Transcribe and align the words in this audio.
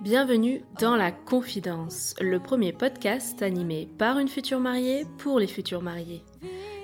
Bienvenue 0.00 0.62
dans 0.78 0.94
La 0.94 1.10
Confidence, 1.10 2.14
le 2.20 2.38
premier 2.38 2.72
podcast 2.72 3.42
animé 3.42 3.88
par 3.98 4.20
une 4.20 4.28
future 4.28 4.60
mariée 4.60 5.04
pour 5.18 5.40
les 5.40 5.48
futurs 5.48 5.82
mariés. 5.82 6.22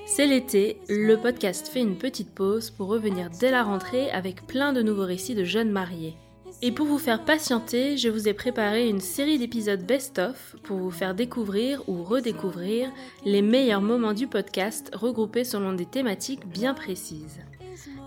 C'est 0.07 0.27
l'été, 0.27 0.81
le 0.89 1.14
podcast 1.14 1.69
fait 1.69 1.82
une 1.82 1.99
petite 1.99 2.35
pause 2.35 2.71
pour 2.71 2.89
revenir 2.89 3.31
dès 3.31 3.53
la 3.53 3.63
rentrée 3.63 4.11
avec 4.11 4.45
plein 4.45 4.73
de 4.73 4.82
nouveaux 4.82 5.07
récits 5.07 5.37
de 5.37 5.45
jeunes 5.45 5.71
mariés. 5.71 6.17
Et 6.61 6.73
pour 6.73 6.86
vous 6.86 6.99
faire 6.99 7.25
patienter, 7.25 7.96
je 7.96 8.09
vous 8.09 8.27
ai 8.27 8.35
préparé 8.35 8.89
une 8.89 9.00
série 9.00 9.39
d'épisodes 9.39 9.86
best-of 9.86 10.57
pour 10.64 10.79
vous 10.79 10.91
faire 10.91 11.14
découvrir 11.14 11.89
ou 11.89 12.03
redécouvrir 12.03 12.91
les 13.25 13.43
meilleurs 13.43 13.82
moments 13.82 14.14
du 14.14 14.27
podcast 14.27 14.91
regroupés 14.95 15.45
selon 15.45 15.75
des 15.75 15.86
thématiques 15.86 16.45
bien 16.49 16.75
précises. 16.75 17.39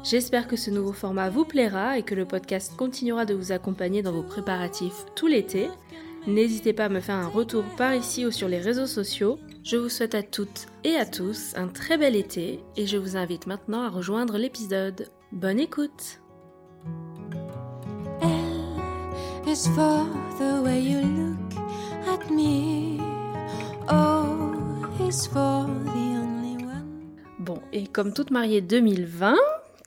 J'espère 0.10 0.48
que 0.48 0.56
ce 0.56 0.72
nouveau 0.72 0.94
format 0.94 1.30
vous 1.30 1.44
plaira 1.44 1.98
et 1.98 2.04
que 2.04 2.16
le 2.16 2.24
podcast 2.24 2.74
continuera 2.78 3.26
de 3.26 3.34
vous 3.34 3.52
accompagner 3.52 4.02
dans 4.02 4.14
vos 4.14 4.24
préparatifs 4.24 5.04
tout 5.16 5.28
l'été. 5.28 5.68
N'hésitez 6.28 6.72
pas 6.72 6.86
à 6.86 6.90
me 6.90 7.02
faire 7.02 7.16
un 7.16 7.28
retour 7.28 7.66
par 7.76 7.94
ici 7.94 8.26
ou 8.26 8.32
sur 8.32 8.48
les 8.48 8.60
réseaux 8.60 8.88
sociaux. 8.88 9.38
Je 9.66 9.76
vous 9.76 9.90
souhaite 9.90 10.16
à 10.16 10.24
toutes 10.24 10.68
et 10.86 10.96
à 10.96 11.06
tous 11.06 11.52
un 11.58 11.68
très 11.68 11.98
bel 11.98 12.16
été 12.16 12.62
et 12.78 12.88
je 12.88 12.96
vous 12.96 13.18
invite 13.18 13.48
maintenant 13.48 13.82
à 13.82 13.90
rejoindre 13.90 14.38
l'épisode. 14.38 15.10
Bonne 15.34 15.60
écoute 15.60 16.22
L 18.22 18.30
is 19.46 19.68
for 19.76 20.06
the 20.40 20.64
way 20.64 20.84
you 20.84 21.02
look 21.02 21.60
at 22.08 22.32
me. 22.32 23.02
O 23.90 25.06
is 25.06 25.28
for 25.28 25.66
the 25.66 26.16
only 26.16 26.64
one. 26.64 27.18
Bon, 27.40 27.60
et 27.74 27.88
comme 27.88 28.14
toute 28.14 28.32
mariée 28.32 28.62
2020, 28.62 29.36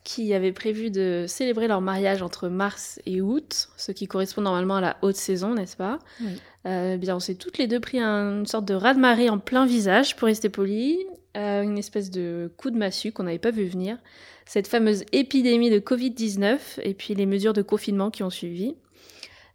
qui 0.05 0.33
avait 0.33 0.53
prévu 0.53 0.91
de 0.91 1.27
célébrer 1.29 1.69
leur 1.69 1.81
mariage 1.83 2.23
entre 2.23 2.49
mars 2.49 3.01
et 3.07 3.21
août, 3.21 3.69
ce 3.77 3.93
qui 3.93 4.07
correspond 4.09 4.41
normalement 4.41 4.77
à 4.77 4.81
la 4.81 4.97
haute 5.03 5.17
saison, 5.17 5.55
n'est-ce 5.55 5.77
pas 5.77 5.99
Oui. 6.23 6.31
Euh, 6.67 6.97
bien, 6.97 7.17
on 7.17 7.21
s'est 7.21 7.35
toutes 7.35 7.59
les 7.59 7.67
deux 7.67 7.81
pris 7.81 8.01
un- 8.01 8.41
une 8.41 8.47
sorte 8.47 8.65
de 8.65 8.75
raz-de-marée 8.75 9.29
en 9.31 9.39
plein 9.39 9.67
visage, 9.67 10.17
pour 10.17 10.27
rester 10.27 10.49
poli, 10.49 10.99
euh, 11.37 11.63
une 11.63 11.79
espèce 11.79 12.11
de 12.11 12.51
coup 12.57 12.71
de 12.71 12.77
massue 12.79 13.13
qu'on 13.13 13.25
n'avait 13.25 13.39
pas 13.39 13.51
vu 13.51 13.67
venir, 13.67 13.99
cette 14.47 14.67
fameuse 14.67 15.05
épidémie 15.13 15.71
de 15.71 15.79
Covid-19 15.79 16.81
et 16.83 16.95
puis 16.95 17.15
les 17.15 17.27
mesures 17.27 17.53
de 17.53 17.63
confinement 17.63 18.11
qui 18.11 18.23
ont 18.23 18.31
suivi. 18.31 18.75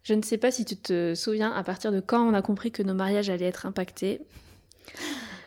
Je 0.04 0.14
ne 0.14 0.22
sais 0.22 0.38
pas 0.38 0.52
si 0.52 0.64
tu 0.64 0.76
te 0.76 1.14
souviens 1.14 1.50
à 1.52 1.62
partir 1.64 1.90
de 1.90 1.98
quand 2.00 2.22
on 2.26 2.32
a 2.34 2.40
compris 2.42 2.70
que 2.70 2.82
nos 2.84 2.94
mariages 2.94 3.28
allaient 3.30 3.46
être 3.46 3.66
impactés. 3.66 4.20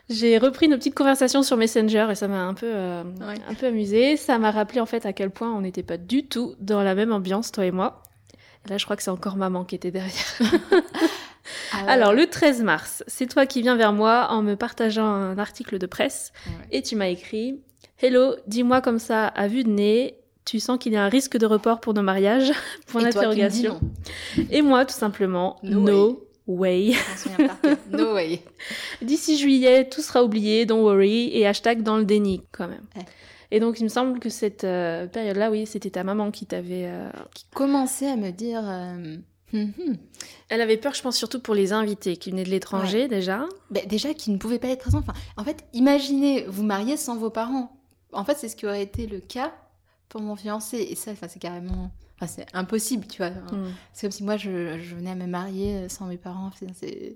J'ai 0.10 0.38
repris 0.40 0.68
nos 0.68 0.78
petites 0.78 0.96
conversations 0.96 1.44
sur 1.44 1.56
Messenger 1.58 2.08
et 2.12 2.16
ça 2.16 2.28
m'a 2.28 2.42
un 2.44 2.54
peu, 2.56 2.66
euh, 2.68 3.04
Ouais. 3.04 3.36
un 3.48 3.54
peu 3.54 3.68
amusé. 3.68 4.18
Ça 4.18 4.38
m'a 4.40 4.52
rappelé 4.52 4.80
en 4.80 4.86
fait 4.86 5.06
à 5.06 5.14
quel 5.14 5.30
point 5.30 5.54
on 5.54 5.62
n'était 5.62 5.84
pas 5.84 5.98
du 5.98 6.26
tout 6.28 6.56
dans 6.60 6.82
la 6.84 6.96
même 6.96 7.12
ambiance, 7.14 7.52
toi 7.52 7.66
et 7.66 7.72
moi. 7.72 8.02
Et 8.66 8.70
là, 8.70 8.78
je 8.78 8.86
crois 8.86 8.96
que 8.96 9.04
c'est 9.04 9.12
encore 9.12 9.36
maman 9.38 9.64
qui 9.66 9.76
était 9.76 9.92
derrière. 9.92 10.14
Ah 11.74 11.86
Alors, 11.88 12.14
le 12.14 12.28
13 12.28 12.62
mars, 12.64 13.04
c'est 13.08 13.26
toi 13.28 13.46
qui 13.48 13.62
viens 13.64 13.76
vers 13.76 13.94
moi 13.94 14.28
en 14.30 14.42
me 14.44 14.56
partageant 14.56 15.06
un 15.06 15.38
article 15.40 15.80
de 15.80 15.86
presse 15.88 16.32
Ouais. 16.46 16.52
et 16.78 16.82
tu 16.84 16.96
m'as 16.96 17.08
écrit 17.08 17.60
Hello, 18.00 18.36
dis-moi 18.46 18.82
comme 18.82 19.00
ça 19.00 19.28
à 19.28 19.48
vue 19.48 19.64
de 19.64 19.70
nez, 19.70 20.16
tu 20.46 20.60
sens 20.60 20.78
qu'il 20.80 20.94
y 20.94 20.96
a 20.96 21.04
un 21.04 21.10
risque 21.10 21.38
de 21.38 21.46
report 21.48 21.80
pour 21.80 21.94
nos 21.96 22.02
mariages 22.04 22.52
d'interrogation. 22.94 23.80
non. 24.38 24.44
Et 24.52 24.62
moi, 24.62 24.86
tout 24.86 24.94
simplement, 24.94 25.58
No 25.64 25.80
no, 25.80 26.24
way. 26.58 26.94
No 27.92 28.14
way. 28.14 28.42
D'ici 29.02 29.38
juillet, 29.38 29.88
tout 29.90 30.02
sera 30.02 30.24
oublié, 30.24 30.66
don't 30.66 30.82
worry, 30.82 31.30
et 31.34 31.46
hashtag 31.48 31.82
dans 31.84 31.98
le 31.98 32.06
déni 32.06 32.42
quand 32.52 32.68
même. 32.68 32.86
Ouais. 32.96 33.06
Et 33.52 33.60
donc, 33.60 33.80
il 33.80 33.84
me 33.84 33.90
semble 33.90 34.20
que 34.20 34.30
cette 34.30 34.64
euh, 34.64 35.08
période-là, 35.08 35.50
oui, 35.50 35.66
c'était 35.66 35.90
ta 35.90 36.04
maman 36.04 36.30
qui 36.32 36.46
t'avait. 36.46 36.86
euh, 36.88 37.10
Qui 37.34 37.46
commençait 37.54 38.10
à 38.10 38.16
me 38.16 38.30
dire. 38.32 38.62
euh, 38.64 39.18
hum, 39.54 39.72
hum. 39.80 39.98
Elle 40.50 40.62
avait 40.62 40.78
peur, 40.78 40.94
je 40.94 41.02
pense, 41.02 41.18
surtout 41.18 41.40
pour 41.40 41.56
les 41.56 41.74
invités 41.74 42.18
qui 42.18 42.30
venaient 42.32 42.44
de 42.44 42.50
l'étranger 42.52 43.08
déjà. 43.08 43.46
Ben, 43.72 43.86
déjà, 43.88 44.14
qui 44.14 44.30
ne 44.32 44.38
pouvaient 44.38 44.60
pas 44.60 44.68
être 44.68 44.82
présents. 44.82 45.00
Enfin, 45.00 45.14
en 45.38 45.44
fait, 45.44 45.66
imaginez 45.74 46.46
vous 46.48 46.64
marier 46.64 46.96
sans 46.98 47.16
vos 47.18 47.30
parents. 47.32 47.72
En 48.12 48.24
fait, 48.24 48.38
c'est 48.38 48.50
ce 48.50 48.56
qui 48.56 48.66
aurait 48.68 48.84
été 48.84 49.08
le 49.08 49.20
cas 49.20 49.52
pour 50.10 50.22
mon 50.22 50.36
fiancé. 50.36 50.78
Et 50.90 50.96
ça, 50.96 51.12
c'est 51.28 51.40
carrément. 51.40 51.90
Enfin, 52.22 52.28
c'est 52.28 52.48
impossible, 52.54 53.08
tu 53.08 53.18
vois. 53.18 53.30
Mm. 53.30 53.74
C'est 53.94 54.08
comme 54.08 54.12
si 54.12 54.24
moi, 54.24 54.36
je, 54.36 54.80
je 54.80 54.96
venais 54.96 55.12
à 55.12 55.16
me 55.16 55.26
marier 55.26 55.88
sans 55.88 56.06
mes 56.06 56.18
parents. 56.18 56.52
C'est- 56.76 57.16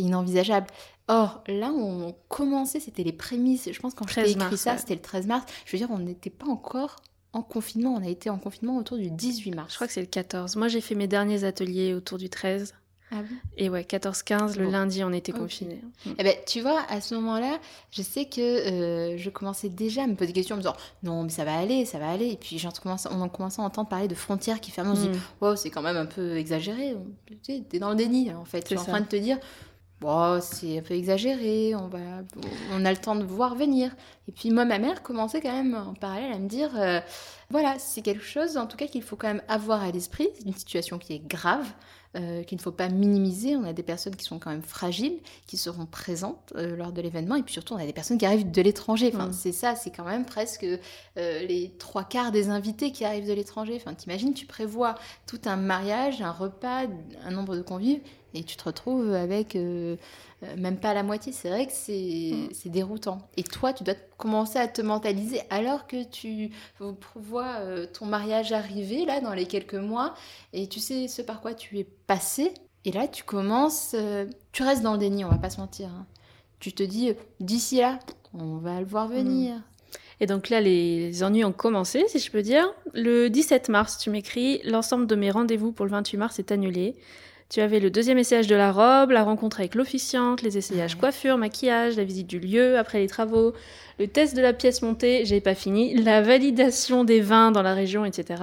inenvisageable. 0.00 0.68
Or, 1.08 1.42
là 1.46 1.70
on 1.70 2.14
commençait, 2.28 2.80
c'était 2.80 3.02
les 3.02 3.12
prémices. 3.12 3.68
Je 3.70 3.78
pense 3.78 3.94
quand 3.94 4.06
13 4.06 4.30
écrit 4.30 4.38
mars, 4.38 4.56
ça, 4.56 4.72
ouais. 4.72 4.78
c'était 4.78 4.94
le 4.94 5.02
13 5.02 5.26
mars. 5.26 5.44
Je 5.66 5.72
veux 5.72 5.78
dire, 5.78 5.90
on 5.90 5.98
n'était 5.98 6.30
pas 6.30 6.46
encore 6.46 6.96
en 7.32 7.42
confinement. 7.42 7.94
On 7.94 8.02
a 8.02 8.08
été 8.08 8.30
en 8.30 8.38
confinement 8.38 8.76
autour 8.76 8.96
du 8.98 9.10
18 9.10 9.54
mars. 9.54 9.72
Je 9.72 9.74
crois 9.76 9.86
que 9.86 9.92
c'est 9.92 10.00
le 10.00 10.06
14. 10.06 10.56
Moi, 10.56 10.68
j'ai 10.68 10.80
fait 10.80 10.94
mes 10.94 11.08
derniers 11.08 11.44
ateliers 11.44 11.94
autour 11.94 12.18
du 12.18 12.30
13. 12.30 12.74
Ah 13.12 13.16
Et 13.58 13.68
ouais, 13.68 13.82
14-15, 13.82 14.56
le 14.58 14.64
Bon. 14.64 14.70
lundi, 14.70 15.04
on 15.04 15.12
était 15.12 15.32
Ok. 15.32 15.40
confinés. 15.40 15.82
Mm. 16.06 16.10
Eh 16.18 16.24
ben, 16.24 16.34
tu 16.46 16.60
vois, 16.62 16.80
à 16.88 17.00
ce 17.00 17.14
moment-là, 17.16 17.58
je 17.90 18.00
sais 18.02 18.24
que 18.24 18.40
euh, 18.40 19.16
je 19.18 19.28
commençais 19.30 19.68
déjà 19.68 20.04
à 20.04 20.06
me 20.06 20.14
poser 20.14 20.28
des 20.28 20.32
questions 20.32 20.54
en 20.54 20.58
me 20.58 20.62
disant 20.62 20.76
non, 21.02 21.22
mais 21.24 21.28
ça 21.30 21.44
va 21.44 21.56
aller, 21.58 21.84
ça 21.84 21.98
va 21.98 22.10
aller. 22.10 22.28
Et 22.30 22.36
puis, 22.36 22.60
on 22.64 23.20
en 23.20 23.28
commençait 23.28 23.60
à 23.60 23.64
entendre 23.64 23.88
parler 23.88 24.08
de 24.08 24.14
frontières 24.14 24.60
qui 24.60 24.70
ferment. 24.70 24.92
On 24.92 24.96
se 24.96 25.02
dit, 25.02 25.08
Mm. 25.10 25.20
wow, 25.42 25.56
c'est 25.56 25.70
quand 25.70 25.82
même 25.82 25.96
un 25.96 26.06
peu 26.06 26.36
exagéré. 26.36 26.96
Tu 27.26 27.36
sais, 27.42 27.62
t'es 27.68 27.78
dans 27.78 27.90
le 27.90 27.96
déni, 27.96 28.32
en 28.32 28.44
fait. 28.44 28.62
Tu 28.62 28.74
es 28.74 28.78
en 28.78 28.84
train 28.84 29.00
de 29.00 29.06
te 29.06 29.16
dire, 29.16 29.38
bon, 30.00 30.40
c'est 30.40 30.78
un 30.78 30.82
peu 30.82 30.94
exagéré, 30.94 31.74
on, 31.76 31.86
va, 31.88 31.98
on 32.72 32.84
a 32.84 32.90
le 32.90 32.96
temps 32.96 33.14
de 33.14 33.22
voir 33.24 33.54
venir. 33.54 33.94
Et 34.26 34.32
puis, 34.32 34.50
moi, 34.50 34.64
ma 34.64 34.78
mère 34.78 35.02
commençait 35.02 35.40
quand 35.40 35.52
même 35.52 35.74
en 35.74 35.94
parallèle 35.94 36.32
à 36.32 36.38
me 36.38 36.48
dire, 36.48 36.70
euh, 36.76 37.00
voilà, 37.50 37.78
c'est 37.78 38.02
quelque 38.02 38.24
chose, 38.24 38.56
en 38.56 38.66
tout 38.66 38.76
cas, 38.76 38.86
qu'il 38.86 39.02
faut 39.02 39.16
quand 39.16 39.28
même 39.28 39.42
avoir 39.48 39.82
à 39.82 39.90
l'esprit. 39.90 40.28
C'est 40.38 40.46
une 40.46 40.54
situation 40.54 40.98
qui 40.98 41.12
est 41.14 41.22
grave. 41.26 41.66
Euh, 42.14 42.42
qu'il 42.42 42.56
ne 42.58 42.62
faut 42.62 42.72
pas 42.72 42.88
minimiser. 42.88 43.56
On 43.56 43.64
a 43.64 43.72
des 43.72 43.82
personnes 43.82 44.14
qui 44.14 44.24
sont 44.24 44.38
quand 44.38 44.50
même 44.50 44.62
fragiles, 44.62 45.18
qui 45.46 45.56
seront 45.56 45.86
présentes 45.86 46.52
euh, 46.56 46.76
lors 46.76 46.92
de 46.92 47.00
l'événement. 47.00 47.36
Et 47.36 47.42
puis 47.42 47.54
surtout, 47.54 47.72
on 47.72 47.78
a 47.78 47.86
des 47.86 47.94
personnes 47.94 48.18
qui 48.18 48.26
arrivent 48.26 48.50
de 48.50 48.62
l'étranger. 48.62 49.10
Enfin, 49.14 49.28
Mm. 49.28 49.32
c'est 49.32 49.52
ça, 49.52 49.74
c'est 49.76 49.90
quand 49.90 50.04
même 50.04 50.26
presque 50.26 50.64
euh, 50.64 50.78
les 51.16 51.72
trois 51.78 52.04
quarts 52.04 52.30
des 52.30 52.50
invités 52.50 52.92
qui 52.92 53.04
arrivent 53.04 53.26
de 53.26 53.32
l'étranger. 53.32 53.74
Enfin, 53.76 53.94
t'imagines, 53.94 54.34
tu 54.34 54.44
prévois 54.44 54.94
tout 55.26 55.40
un 55.46 55.56
mariage, 55.56 56.20
un 56.20 56.32
repas, 56.32 56.82
un 57.24 57.30
nombre 57.30 57.56
de 57.56 57.62
convives, 57.62 58.00
et 58.34 58.44
tu 58.44 58.56
te 58.56 58.64
retrouves 58.64 59.12
avec 59.14 59.56
euh, 59.56 59.96
euh, 60.42 60.56
même 60.56 60.78
pas 60.78 60.94
la 60.94 61.02
moitié. 61.02 61.32
C'est 61.32 61.48
vrai 61.50 61.66
que 61.66 61.72
c'est 61.72 62.32
Mm. 62.32 62.48
c'est 62.52 62.68
déroutant. 62.70 63.18
Et 63.36 63.42
toi, 63.42 63.72
tu 63.72 63.84
dois 63.84 63.94
commencer 64.18 64.58
à 64.58 64.68
te 64.68 64.80
mentaliser 64.82 65.40
alors 65.50 65.86
que 65.86 66.02
tu 66.04 66.50
vois 67.16 67.56
euh, 67.60 67.86
ton 67.86 68.06
mariage 68.06 68.52
arriver 68.52 69.04
là 69.04 69.20
dans 69.20 69.34
les 69.34 69.46
quelques 69.46 69.74
mois 69.74 70.14
et 70.52 70.66
tu 70.68 70.80
sais 70.80 71.08
ce 71.08 71.22
par 71.22 71.40
quoi 71.40 71.54
tu 71.54 71.78
es 71.78 71.84
passé. 71.84 72.52
Et 72.84 72.90
là, 72.92 73.06
tu 73.06 73.22
commences, 73.22 73.94
euh, 73.94 74.26
tu 74.52 74.62
restes 74.64 74.82
dans 74.82 74.92
le 74.94 74.98
déni, 74.98 75.24
on 75.24 75.28
va 75.28 75.38
pas 75.38 75.50
se 75.50 75.60
mentir. 75.60 75.88
hein. 75.88 76.06
Tu 76.58 76.72
te 76.72 76.82
dis, 76.82 77.12
d'ici 77.40 77.78
là, 77.78 77.98
on 78.34 78.56
va 78.56 78.80
le 78.80 78.86
voir 78.86 79.08
venir. 79.08 79.54
Et 80.20 80.26
donc 80.26 80.48
là, 80.48 80.60
les 80.60 81.22
ennuis 81.24 81.44
ont 81.44 81.52
commencé, 81.52 82.04
si 82.08 82.18
je 82.20 82.30
peux 82.30 82.42
dire. 82.42 82.72
Le 82.94 83.28
17 83.28 83.68
mars, 83.68 83.98
tu 83.98 84.10
m'écris 84.10 84.60
L'ensemble 84.64 85.06
de 85.08 85.16
mes 85.16 85.30
rendez-vous 85.32 85.72
pour 85.72 85.84
le 85.84 85.90
28 85.90 86.16
mars 86.16 86.38
est 86.38 86.52
annulé. 86.52 86.94
Tu 87.52 87.60
avais 87.60 87.80
le 87.80 87.90
deuxième 87.90 88.16
essayage 88.16 88.46
de 88.46 88.56
la 88.56 88.72
robe, 88.72 89.10
la 89.10 89.24
rencontre 89.24 89.60
avec 89.60 89.74
l'officiante, 89.74 90.40
les 90.40 90.56
essayages 90.56 90.94
Ouais. 90.94 91.00
coiffure, 91.00 91.36
maquillage, 91.36 91.96
la 91.98 92.04
visite 92.04 92.26
du 92.26 92.40
lieu 92.40 92.78
après 92.78 92.98
les 92.98 93.08
travaux, 93.08 93.52
le 93.98 94.06
test 94.06 94.34
de 94.34 94.40
la 94.40 94.54
pièce 94.54 94.80
montée, 94.80 95.26
j'ai 95.26 95.42
pas 95.42 95.54
fini, 95.54 95.94
la 95.94 96.22
validation 96.22 97.04
des 97.04 97.20
vins 97.20 97.50
dans 97.50 97.60
la 97.60 97.74
région, 97.74 98.06
etc. 98.06 98.42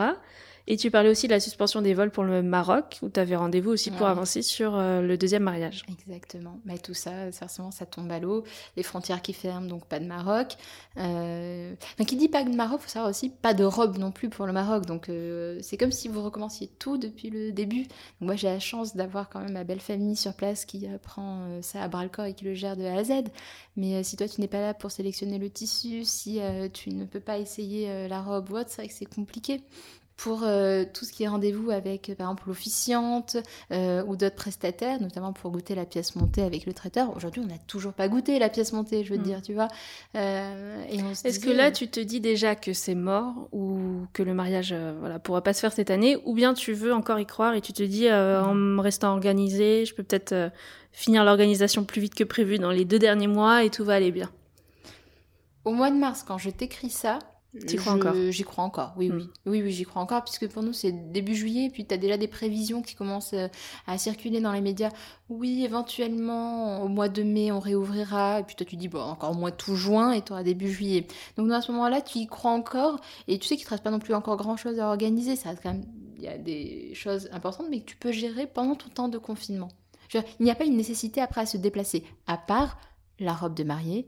Et 0.72 0.78
tu 0.78 0.92
parlais 0.92 1.10
aussi 1.10 1.26
de 1.26 1.34
la 1.34 1.40
suspension 1.40 1.82
des 1.82 1.96
vols 1.96 2.12
pour 2.12 2.24
le 2.24 2.44
Maroc, 2.44 3.00
où 3.02 3.10
tu 3.10 3.20
avais 3.20 3.36
rendez-vous 3.36 3.72
aussi 3.72 3.90
pour 3.90 4.06
avancer 4.06 4.44
sur 4.44 4.76
euh, 4.76 5.02
le 5.02 5.18
deuxième 5.18 5.42
mariage. 5.42 5.84
Exactement. 5.90 6.60
Mais 6.64 6.78
tout 6.78 6.94
ça, 6.94 7.32
forcément, 7.32 7.72
ça 7.72 7.88
tombe 7.88 8.12
à 8.12 8.20
l'eau. 8.20 8.44
Les 8.78 8.84
frontières 8.84 9.24
qui 9.24 9.34
ferment, 9.34 9.68
donc 9.68 9.88
pas 9.88 10.00
de 10.00 10.06
Maroc. 10.06 10.58
Euh... 10.98 11.74
Qui 12.06 12.16
dit 12.16 12.30
pas 12.30 12.44
de 12.44 12.56
Maroc, 12.56 12.82
faut 12.82 12.90
savoir 12.90 13.10
aussi 13.10 13.30
pas 13.30 13.56
de 13.56 13.64
robe 13.64 13.98
non 13.98 14.12
plus 14.12 14.30
pour 14.30 14.46
le 14.46 14.54
Maroc. 14.54 14.86
Donc, 14.86 15.10
euh, 15.10 15.58
c'est 15.64 15.78
comme 15.78 15.92
si 15.92 16.08
vous 16.08 16.22
recommenciez 16.24 16.68
tout 16.78 17.00
depuis 17.00 17.32
le 17.32 17.52
début. 17.52 17.84
Donc, 17.84 17.90
moi, 18.22 18.36
j'ai 18.36 18.48
la 18.48 18.60
chance 18.60 18.96
d'avoir 18.96 19.30
quand 19.30 19.40
même 19.40 19.54
ma 19.54 19.64
belle 19.64 19.80
famille 19.80 20.16
sur 20.16 20.36
place 20.36 20.66
qui 20.66 20.86
euh, 20.86 21.00
prend 21.00 21.42
euh, 21.42 21.62
ça 21.64 21.82
à 21.82 21.88
bras 21.88 22.04
le 22.04 22.10
corps 22.10 22.26
et 22.26 22.36
qui 22.36 22.46
le 22.46 22.54
gère 22.54 22.78
de 22.78 22.84
A 22.84 22.94
à 22.94 23.04
Z. 23.04 23.24
Mais 23.76 23.96
euh, 23.96 24.04
si 24.04 24.18
toi, 24.18 24.28
tu 24.28 24.42
n'es 24.42 24.48
pas 24.48 24.60
là 24.62 24.74
pour 24.74 24.92
sélectionner 24.92 25.40
le 25.40 25.50
tissu, 25.50 26.04
si 26.04 26.42
euh, 26.42 26.68
tu 26.68 26.90
ne 26.90 27.06
peux 27.06 27.20
pas 27.20 27.38
essayer 27.40 27.90
euh, 27.90 28.08
la 28.08 28.22
robe 28.22 28.52
ou 28.52 28.58
autre, 28.58 28.70
c'est 28.70 28.82
vrai 28.82 28.88
que 28.88 28.94
c'est 28.94 29.06
compliqué. 29.06 29.62
Pour 30.22 30.44
euh, 30.44 30.84
tout 30.94 31.06
ce 31.06 31.14
qui 31.14 31.24
est 31.24 31.30
rendez-vous 31.30 31.72
avec, 31.72 32.10
euh, 32.10 32.16
par 32.16 32.28
exemple, 32.28 32.44
l'officiante 32.48 33.38
euh, 33.72 34.04
ou 34.04 34.18
d'autres 34.18 34.36
prestataires, 34.36 35.00
notamment 35.02 35.32
pour 35.32 35.50
goûter 35.50 35.76
la 35.76 35.86
pièce 35.86 36.18
montée 36.18 36.42
avec 36.42 36.66
le 36.66 36.74
traiteur. 36.74 37.16
Aujourd'hui, 37.16 37.42
on 37.42 37.48
n'a 37.48 37.58
toujours 37.68 37.94
pas 37.94 38.10
goûté 38.10 38.38
la 38.38 38.50
pièce 38.50 38.74
montée, 38.74 39.06
je 39.06 39.12
veux 39.12 39.16
te 39.16 39.22
Mm. 39.22 39.24
dire, 39.24 39.42
tu 39.42 39.54
vois. 39.54 39.70
Euh, 40.16 40.84
Est-ce 41.24 41.40
que 41.40 41.50
là, 41.50 41.72
tu 41.72 41.88
te 41.88 42.02
dis 42.02 42.20
déjà 42.20 42.56
que 42.56 42.74
c'est 42.74 42.96
mort 42.96 43.48
ou 43.54 43.80
que 44.12 44.22
le 44.22 44.34
mariage 44.34 44.74
voilà, 45.00 45.20
pourra 45.20 45.42
pas 45.42 45.54
se 45.54 45.62
faire 45.62 45.72
cette 45.72 45.90
année 45.90 46.18
Ou 46.26 46.34
bien 46.34 46.54
tu 46.54 46.74
veux 46.74 46.94
encore 46.94 47.20
y 47.20 47.26
croire 47.26 47.54
et 47.54 47.62
tu 47.62 47.72
te 47.72 47.84
dis, 47.84 48.12
en 48.12 48.54
me 48.54 48.82
restant 48.82 49.14
organisé, 49.14 49.86
je 49.86 49.96
peux 49.96 50.04
peut-être 50.04 50.52
finir 50.92 51.24
l'organisation 51.24 51.86
plus 51.86 52.02
vite 52.02 52.16
que 52.16 52.26
prévu 52.26 52.60
dans 52.60 52.72
les 52.72 52.84
deux 52.84 53.00
derniers 53.00 53.28
mois 53.28 53.64
et 53.64 53.70
tout 53.70 53.86
va 53.86 53.94
aller 53.94 54.12
bien? 54.12 54.30
Au 55.64 55.72
mois 55.72 55.92
de 55.92 55.96
mars, 55.98 56.26
quand 56.28 56.38
je 56.38 56.50
t'écris 56.50 56.90
ça, 56.90 57.20
Crois 57.78 57.94
encore 57.94 58.16
J'y 58.30 58.44
crois 58.44 58.64
encore, 58.64 58.94
oui, 58.96 59.10
oui. 59.12 59.24
Mm. 59.24 59.50
Oui, 59.50 59.62
oui, 59.64 59.72
j'y 59.72 59.84
crois 59.84 60.02
encore, 60.02 60.24
puisque 60.24 60.48
pour 60.50 60.62
nous, 60.62 60.74
c'est 60.74 60.92
début 60.92 61.34
juillet, 61.34 61.70
puis 61.72 61.86
tu 61.86 61.94
as 61.94 61.98
déjà 61.98 62.18
des 62.18 62.28
prévisions 62.28 62.84
qui 62.84 62.94
commencent 62.94 63.34
euh, 63.34 63.48
à 63.88 63.98
circuler 63.98 64.40
dans 64.40 64.52
les 64.52 64.62
médias. 64.62 64.92
Oui, 65.30 65.64
éventuellement, 65.64 66.84
au 66.84 66.88
mois 66.88 67.10
de 67.10 67.24
mai, 67.24 67.52
on 67.52 67.60
réouvrira, 67.60 68.40
et 68.40 68.44
puis 68.44 68.56
toi, 68.56 68.68
tu 68.68 68.76
dis, 68.76 68.88
bon, 68.88 69.02
encore 69.02 69.32
au 69.32 69.36
mois 69.36 69.52
tout 69.52 69.76
juin, 69.76 70.12
et 70.12 70.22
tu 70.22 70.32
auras 70.32 70.44
début 70.44 70.72
juillet. 70.72 71.08
Donc, 71.38 71.52
à 71.52 71.62
ce 71.62 71.72
moment-là, 71.72 72.02
tu 72.02 72.20
y 72.20 72.28
crois 72.28 72.52
encore, 72.52 73.00
et 73.28 73.40
tu 73.40 73.48
sais 73.48 73.56
qu'il 73.56 73.64
ne 73.64 73.70
te 73.70 73.72
reste 73.72 73.84
pas 73.84 73.92
non 73.92 74.00
plus 74.00 74.14
encore 74.14 74.38
grand-chose 74.38 74.80
à 74.80 74.88
organiser. 74.88 75.36
Ça 75.36 75.50
reste 75.50 75.64
quand 75.64 75.74
même, 75.74 75.86
il 76.18 76.24
y 76.24 76.28
a 76.28 76.38
des 76.38 76.94
choses 76.94 77.30
importantes, 77.32 77.68
mais 77.72 77.80
que 77.80 77.86
tu 77.86 77.96
peux 77.96 78.12
gérer 78.12 78.46
pendant 78.46 78.76
ton 78.76 78.90
temps 78.90 79.10
de 79.10 79.18
confinement. 79.18 79.70
Dire, 80.12 80.24
il 80.40 80.44
n'y 80.44 80.52
a 80.52 80.56
pas 80.56 80.66
une 80.66 80.78
nécessité 80.78 81.22
après 81.22 81.42
à 81.42 81.46
se 81.46 81.58
déplacer, 81.58 82.04
à 82.28 82.38
part 82.38 82.78
la 83.20 83.34
robe 83.34 83.54
de 83.54 83.64
mariée, 83.64 84.06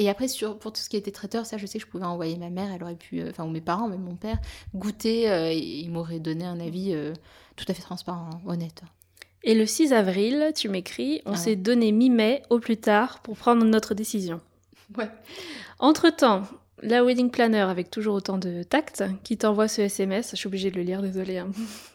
et 0.00 0.08
après, 0.08 0.28
sur, 0.28 0.58
pour 0.58 0.72
tout 0.72 0.80
ce 0.80 0.88
qui 0.88 0.96
était 0.96 1.10
traiteur, 1.10 1.44
ça, 1.44 1.58
je 1.58 1.66
sais 1.66 1.78
que 1.78 1.84
je 1.84 1.90
pouvais 1.90 2.06
envoyer 2.06 2.38
ma 2.38 2.48
mère, 2.48 2.72
elle 2.74 2.82
aurait 2.82 2.94
pu, 2.94 3.20
euh, 3.20 3.28
enfin, 3.28 3.44
ou 3.44 3.50
mes 3.50 3.60
parents, 3.60 3.86
même 3.86 4.00
mon 4.00 4.16
père, 4.16 4.38
goûter, 4.74 5.30
euh, 5.30 5.50
et 5.50 5.58
il 5.58 5.90
m'aurait 5.90 6.20
donné 6.20 6.46
un 6.46 6.58
avis 6.58 6.94
euh, 6.94 7.12
tout 7.54 7.66
à 7.68 7.74
fait 7.74 7.82
transparent, 7.82 8.30
hein, 8.32 8.40
honnête. 8.46 8.80
Et 9.44 9.54
le 9.54 9.66
6 9.66 9.92
avril, 9.92 10.52
tu 10.56 10.70
m'écris, 10.70 11.20
on 11.26 11.32
Ah 11.32 11.36
s'est 11.36 11.54
donné 11.54 11.92
mi-mai 11.92 12.42
au 12.48 12.60
plus 12.60 12.78
tard 12.78 13.20
pour 13.20 13.36
prendre 13.36 13.62
notre 13.66 13.92
décision. 13.92 14.40
Ouais. 14.96 15.10
Entre-temps, 15.78 16.44
la 16.82 17.04
wedding 17.04 17.30
planner, 17.30 17.60
avec 17.60 17.90
toujours 17.90 18.14
autant 18.14 18.38
de 18.38 18.62
tact, 18.62 19.04
qui 19.22 19.36
t'envoie 19.36 19.68
ce 19.68 19.82
SMS, 19.82 20.30
je 20.30 20.36
suis 20.36 20.46
obligée 20.46 20.70
de 20.70 20.76
le 20.76 20.82
lire, 20.82 21.02
désolée, 21.02 21.36
hein, 21.36 21.50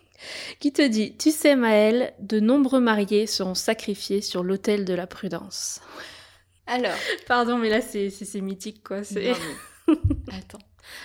qui 0.60 0.72
te 0.72 0.88
dit 0.88 1.16
Tu 1.18 1.32
sais, 1.32 1.56
Maëlle, 1.56 2.14
de 2.20 2.40
nombreux 2.40 2.82
mariés 2.82 3.26
seront 3.26 3.56
sacrifiés 3.56 4.22
sur 4.22 4.44
l'autel 4.44 4.86
de 4.86 4.94
la 4.94 5.08
prudence. 5.08 5.82
Alors, 6.68 6.96
Pardon, 7.28 7.58
mais 7.58 7.70
là, 7.70 7.82
c'est 7.82 8.42
mythique, 8.42 8.84
quoi. 8.84 9.04
c'est- 9.04 9.30
non, 9.32 9.36
mais- 9.88 9.96
attends. 10.38 10.60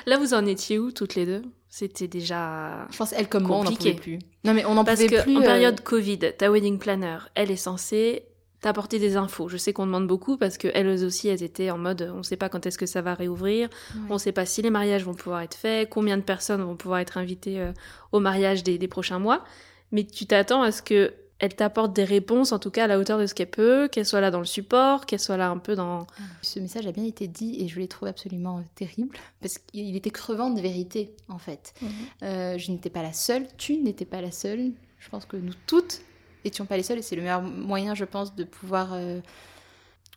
Là, 0.06 0.18
vous 0.18 0.34
en 0.34 0.44
étiez 0.46 0.78
où, 0.78 0.92
toutes 0.92 1.14
les 1.14 1.26
deux? 1.26 1.42
C'était 1.68 2.08
déjà. 2.08 2.86
Je 2.90 2.96
pense, 2.96 3.12
elle 3.12 3.28
comme 3.28 3.44
moi, 3.44 3.58
on 3.58 3.64
n'en 3.64 3.72
pouvait 3.72 3.94
plus. 3.94 4.18
Non, 4.44 4.54
mais 4.54 4.64
on 4.64 4.74
n'en 4.74 4.84
Parce 4.84 5.02
pouvait 5.02 5.16
que 5.18 5.22
plus. 5.22 5.36
en 5.36 5.40
euh, 5.40 5.44
période 5.44 5.80
Covid, 5.82 6.18
ta 6.36 6.50
wedding 6.50 6.78
planner, 6.78 7.18
elle 7.34 7.50
est 7.50 7.56
censée 7.56 8.24
t'apporter 8.60 8.98
des 8.98 9.16
infos. 9.16 9.48
Je 9.48 9.56
sais 9.56 9.72
qu'on 9.72 9.86
demande 9.86 10.06
beaucoup 10.06 10.36
parce 10.36 10.58
que 10.58 10.68
elles 10.74 10.88
aussi, 11.04 11.28
elles 11.28 11.42
étaient 11.42 11.70
en 11.70 11.78
mode, 11.78 12.10
on 12.12 12.18
ne 12.18 12.22
sait 12.22 12.36
pas 12.36 12.48
quand 12.50 12.66
est-ce 12.66 12.76
que 12.76 12.84
ça 12.86 13.00
va 13.00 13.14
réouvrir, 13.14 13.68
ouais. 13.94 14.00
on 14.10 14.14
ne 14.14 14.18
sait 14.18 14.32
pas 14.32 14.44
si 14.44 14.60
les 14.60 14.68
mariages 14.68 15.02
vont 15.04 15.14
pouvoir 15.14 15.40
être 15.40 15.54
faits, 15.54 15.88
combien 15.88 16.18
de 16.18 16.22
personnes 16.22 16.60
vont 16.60 16.76
pouvoir 16.76 16.98
être 17.00 17.16
invitées 17.16 17.58
euh, 17.60 17.72
au 18.12 18.20
mariage 18.20 18.62
des, 18.62 18.76
des 18.76 18.88
prochains 18.88 19.18
mois. 19.18 19.44
Mais 19.92 20.04
tu 20.04 20.26
t'attends 20.26 20.60
à 20.62 20.72
ce 20.72 20.82
que 20.82 21.14
elle 21.40 21.54
t'apporte 21.54 21.94
des 21.94 22.04
réponses, 22.04 22.52
en 22.52 22.58
tout 22.58 22.70
cas 22.70 22.84
à 22.84 22.86
la 22.86 22.98
hauteur 22.98 23.18
de 23.18 23.26
ce 23.26 23.34
qu'elle 23.34 23.50
peut, 23.50 23.88
qu'elle 23.88 24.04
soit 24.04 24.20
là 24.20 24.30
dans 24.30 24.38
le 24.38 24.44
support, 24.44 25.06
qu'elle 25.06 25.18
soit 25.18 25.38
là 25.38 25.48
un 25.48 25.56
peu 25.56 25.74
dans. 25.74 26.06
Ce 26.42 26.60
message 26.60 26.86
a 26.86 26.92
bien 26.92 27.04
été 27.04 27.26
dit 27.28 27.56
et 27.60 27.66
je 27.66 27.80
l'ai 27.80 27.88
trouvé 27.88 28.10
absolument 28.10 28.58
euh, 28.58 28.62
terrible 28.74 29.16
parce 29.40 29.56
qu'il 29.58 29.96
était 29.96 30.10
crevant 30.10 30.50
de 30.50 30.60
vérité 30.60 31.16
en 31.28 31.38
fait. 31.38 31.74
Euh, 32.22 32.58
je 32.58 32.70
n'étais 32.70 32.90
pas 32.90 33.02
la 33.02 33.14
seule, 33.14 33.46
tu 33.56 33.78
n'étais 33.78 34.04
pas 34.04 34.20
la 34.20 34.30
seule. 34.30 34.72
Je 34.98 35.08
pense 35.08 35.24
que 35.24 35.38
nous 35.38 35.54
toutes 35.66 36.02
n'étions 36.44 36.66
pas 36.66 36.76
les 36.76 36.82
seules 36.82 36.98
et 36.98 37.02
c'est 37.02 37.16
le 37.16 37.22
meilleur 37.22 37.42
moyen, 37.42 37.94
je 37.94 38.04
pense, 38.04 38.34
de 38.34 38.44
pouvoir, 38.44 38.92
euh, 38.92 39.20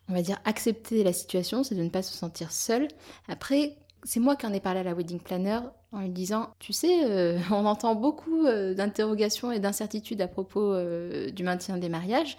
on 0.09 0.13
va 0.13 0.21
dire, 0.21 0.39
accepter 0.43 1.05
la 1.05 1.13
situation, 1.13 1.63
c'est 1.63 1.75
de 1.75 1.83
ne 1.83 1.89
pas 1.89 2.03
se 2.03 2.13
sentir 2.13 2.51
seule. 2.51 2.89
Après, 3.29 3.77
c'est 4.03 4.19
moi 4.19 4.35
qui 4.35 4.45
en 4.45 4.53
ai 4.53 4.59
parlé 4.59 4.79
à 4.81 4.83
la 4.83 4.93
wedding 4.93 5.19
planner 5.19 5.59
en 5.91 6.01
lui 6.01 6.09
disant, 6.09 6.49
tu 6.59 6.73
sais, 6.73 7.05
euh, 7.05 7.39
on 7.51 7.65
entend 7.65 7.95
beaucoup 7.95 8.45
euh, 8.45 8.73
d'interrogations 8.73 9.51
et 9.51 9.59
d'incertitudes 9.59 10.21
à 10.21 10.27
propos 10.27 10.73
euh, 10.73 11.29
du 11.31 11.43
maintien 11.43 11.77
des 11.77 11.89
mariages. 11.89 12.37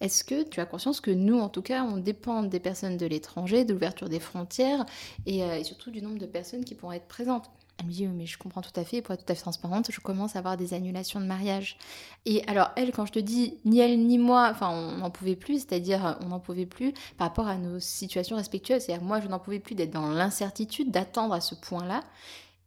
Est-ce 0.00 0.24
que 0.24 0.42
tu 0.42 0.60
as 0.60 0.66
conscience 0.66 1.00
que 1.00 1.10
nous, 1.10 1.38
en 1.38 1.48
tout 1.48 1.62
cas, 1.62 1.82
on 1.84 1.96
dépend 1.96 2.42
des 2.42 2.60
personnes 2.60 2.98
de 2.98 3.06
l'étranger, 3.06 3.64
de 3.64 3.72
l'ouverture 3.72 4.10
des 4.10 4.20
frontières 4.20 4.84
et, 5.24 5.38
et 5.38 5.64
surtout 5.64 5.90
du 5.90 6.02
nombre 6.02 6.18
de 6.18 6.26
personnes 6.26 6.64
qui 6.66 6.74
pourront 6.74 6.92
être 6.92 7.08
présentes? 7.08 7.50
Elle 7.78 7.86
me 7.86 7.90
dit, 7.90 8.06
mais 8.06 8.24
je 8.24 8.38
comprends 8.38 8.62
tout 8.62 8.78
à 8.80 8.84
fait, 8.84 9.02
pour 9.02 9.12
être 9.12 9.26
tout 9.26 9.32
à 9.32 9.34
fait 9.34 9.42
transparente, 9.42 9.90
je 9.90 10.00
commence 10.00 10.34
à 10.34 10.38
avoir 10.38 10.56
des 10.56 10.72
annulations 10.72 11.20
de 11.20 11.26
mariage. 11.26 11.76
Et 12.24 12.42
alors, 12.46 12.70
elle, 12.76 12.90
quand 12.90 13.04
je 13.04 13.12
te 13.12 13.18
dis, 13.18 13.58
ni 13.66 13.80
elle 13.80 13.98
ni 14.06 14.16
moi, 14.16 14.48
enfin, 14.50 14.70
on 14.70 14.98
n'en 14.98 15.10
pouvait 15.10 15.36
plus, 15.36 15.60
c'est-à-dire, 15.60 16.18
on 16.22 16.28
n'en 16.28 16.40
pouvait 16.40 16.64
plus 16.64 16.94
par 17.18 17.28
rapport 17.28 17.48
à 17.48 17.56
nos 17.56 17.78
situations 17.78 18.36
respectueuses. 18.36 18.82
C'est-à-dire, 18.82 19.04
moi, 19.04 19.20
je 19.20 19.28
n'en 19.28 19.38
pouvais 19.38 19.60
plus 19.60 19.74
d'être 19.74 19.92
dans 19.92 20.10
l'incertitude, 20.10 20.90
d'attendre 20.90 21.34
à 21.34 21.42
ce 21.42 21.54
point-là. 21.54 22.02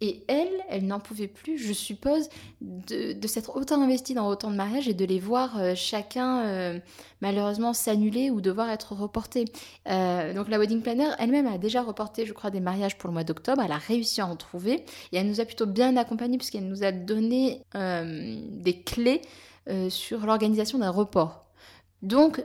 Et 0.02 0.24
elle, 0.28 0.52
elle 0.70 0.88
n'en 0.88 1.00
pouvait 1.00 1.28
plus, 1.28 1.58
je 1.58 1.74
suppose, 1.74 2.30
de, 2.62 3.14
de 3.14 3.28
s'être 3.28 3.56
autant 3.58 3.82
investie 3.82 4.14
dans 4.14 4.30
autant 4.30 4.50
de 4.50 4.56
mariages 4.56 4.88
et 4.88 4.94
de 4.94 5.04
les 5.04 5.20
voir 5.20 5.60
euh, 5.60 5.76
chacun 5.76 6.46
euh, 6.46 6.80
malheureusement 7.22 7.74
s'annuler 7.74 8.30
ou 8.30 8.40
devoir 8.40 8.70
être 8.70 8.94
reportés. 8.94 9.46
Euh, 9.90 10.34
donc 10.34 10.48
la 10.48 10.58
wedding 10.58 10.82
planner 10.82 11.10
elle-même 11.20 11.48
a 11.48 11.58
déjà 11.58 11.82
reporté, 11.82 12.26
je 12.26 12.32
crois, 12.32 12.50
des 12.50 12.62
mariages 12.62 12.98
pour 12.98 13.10
le 13.10 13.14
mois 13.14 13.26
d'octobre. 13.26 13.62
Elle 13.62 13.74
a 13.74 13.78
réussi 13.78 14.22
à 14.22 14.28
en 14.28 14.38
trouver 14.38 14.86
et 15.12 15.18
elle 15.18 15.28
nous 15.28 15.42
a 15.42 15.46
plutôt 15.46 15.66
bien 15.66 15.98
accompagnés 15.98 16.38
puisqu'elle 16.38 16.68
nous 16.68 16.84
a 16.84 16.92
donné 16.92 17.64
des 17.74 18.82
clés 18.84 19.22
sur 19.90 20.26
l'organisation 20.26 20.80
d'un 20.80 20.92
report. 20.92 21.46
Donc 22.02 22.42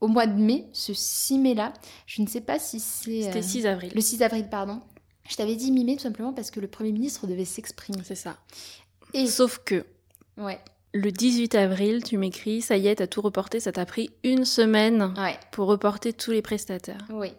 au 0.00 0.08
mois 0.08 0.26
de 0.26 0.38
mai, 0.38 0.68
ce 0.72 0.92
6 0.92 1.38
mai-là, 1.38 1.72
je 2.06 2.22
ne 2.22 2.26
sais 2.26 2.40
pas 2.40 2.58
si 2.58 2.80
c'est... 2.80 3.22
C'était 3.22 3.38
euh, 3.38 3.42
6 3.42 3.66
avril. 3.66 3.92
le 3.94 4.00
6 4.00 4.22
avril, 4.22 4.48
pardon. 4.50 4.80
Je 5.28 5.36
t'avais 5.36 5.56
dit 5.56 5.72
mi-mai 5.72 5.96
tout 5.96 6.02
simplement 6.02 6.32
parce 6.32 6.50
que 6.50 6.60
le 6.60 6.68
Premier 6.68 6.92
ministre 6.92 7.26
devait 7.26 7.44
s'exprimer. 7.44 7.98
C'est 8.04 8.14
ça. 8.14 8.36
Et 9.14 9.26
Sauf 9.26 9.60
que 9.64 9.84
ouais, 10.36 10.58
le 10.94 11.10
18 11.12 11.54
avril, 11.54 12.02
tu 12.02 12.16
m'écris, 12.18 12.62
ça 12.62 12.76
y 12.76 12.86
est, 12.88 12.96
t'as 12.96 13.06
tout 13.06 13.20
reporté, 13.22 13.60
ça 13.60 13.72
t'a 13.72 13.86
pris 13.86 14.10
une 14.24 14.44
semaine 14.44 15.14
ouais, 15.18 15.36
pour 15.52 15.68
reporter 15.68 16.12
tous 16.12 16.30
les 16.30 16.42
prestataires. 16.42 17.06
oui. 17.10 17.32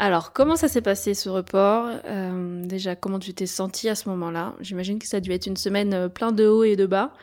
Alors, 0.00 0.32
comment 0.32 0.56
ça 0.56 0.66
s'est 0.66 0.80
passé 0.82 1.14
ce 1.14 1.28
report 1.28 1.88
Euh, 2.06 2.64
Déjà, 2.66 2.96
comment 2.96 3.20
tu 3.20 3.32
t'es 3.32 3.46
senti 3.46 3.88
à 3.88 3.94
ce 3.94 4.08
moment-là? 4.08 4.56
J'imagine 4.58 4.98
que 4.98 5.06
ça 5.06 5.18
a 5.18 5.20
dû 5.20 5.30
être 5.30 5.46
une 5.46 5.56
semaine 5.56 5.94
euh, 5.94 6.08
plein 6.08 6.32
de 6.32 6.44
hauts 6.48 6.64
et 6.64 6.74
de 6.74 6.84
bas. 6.84 7.14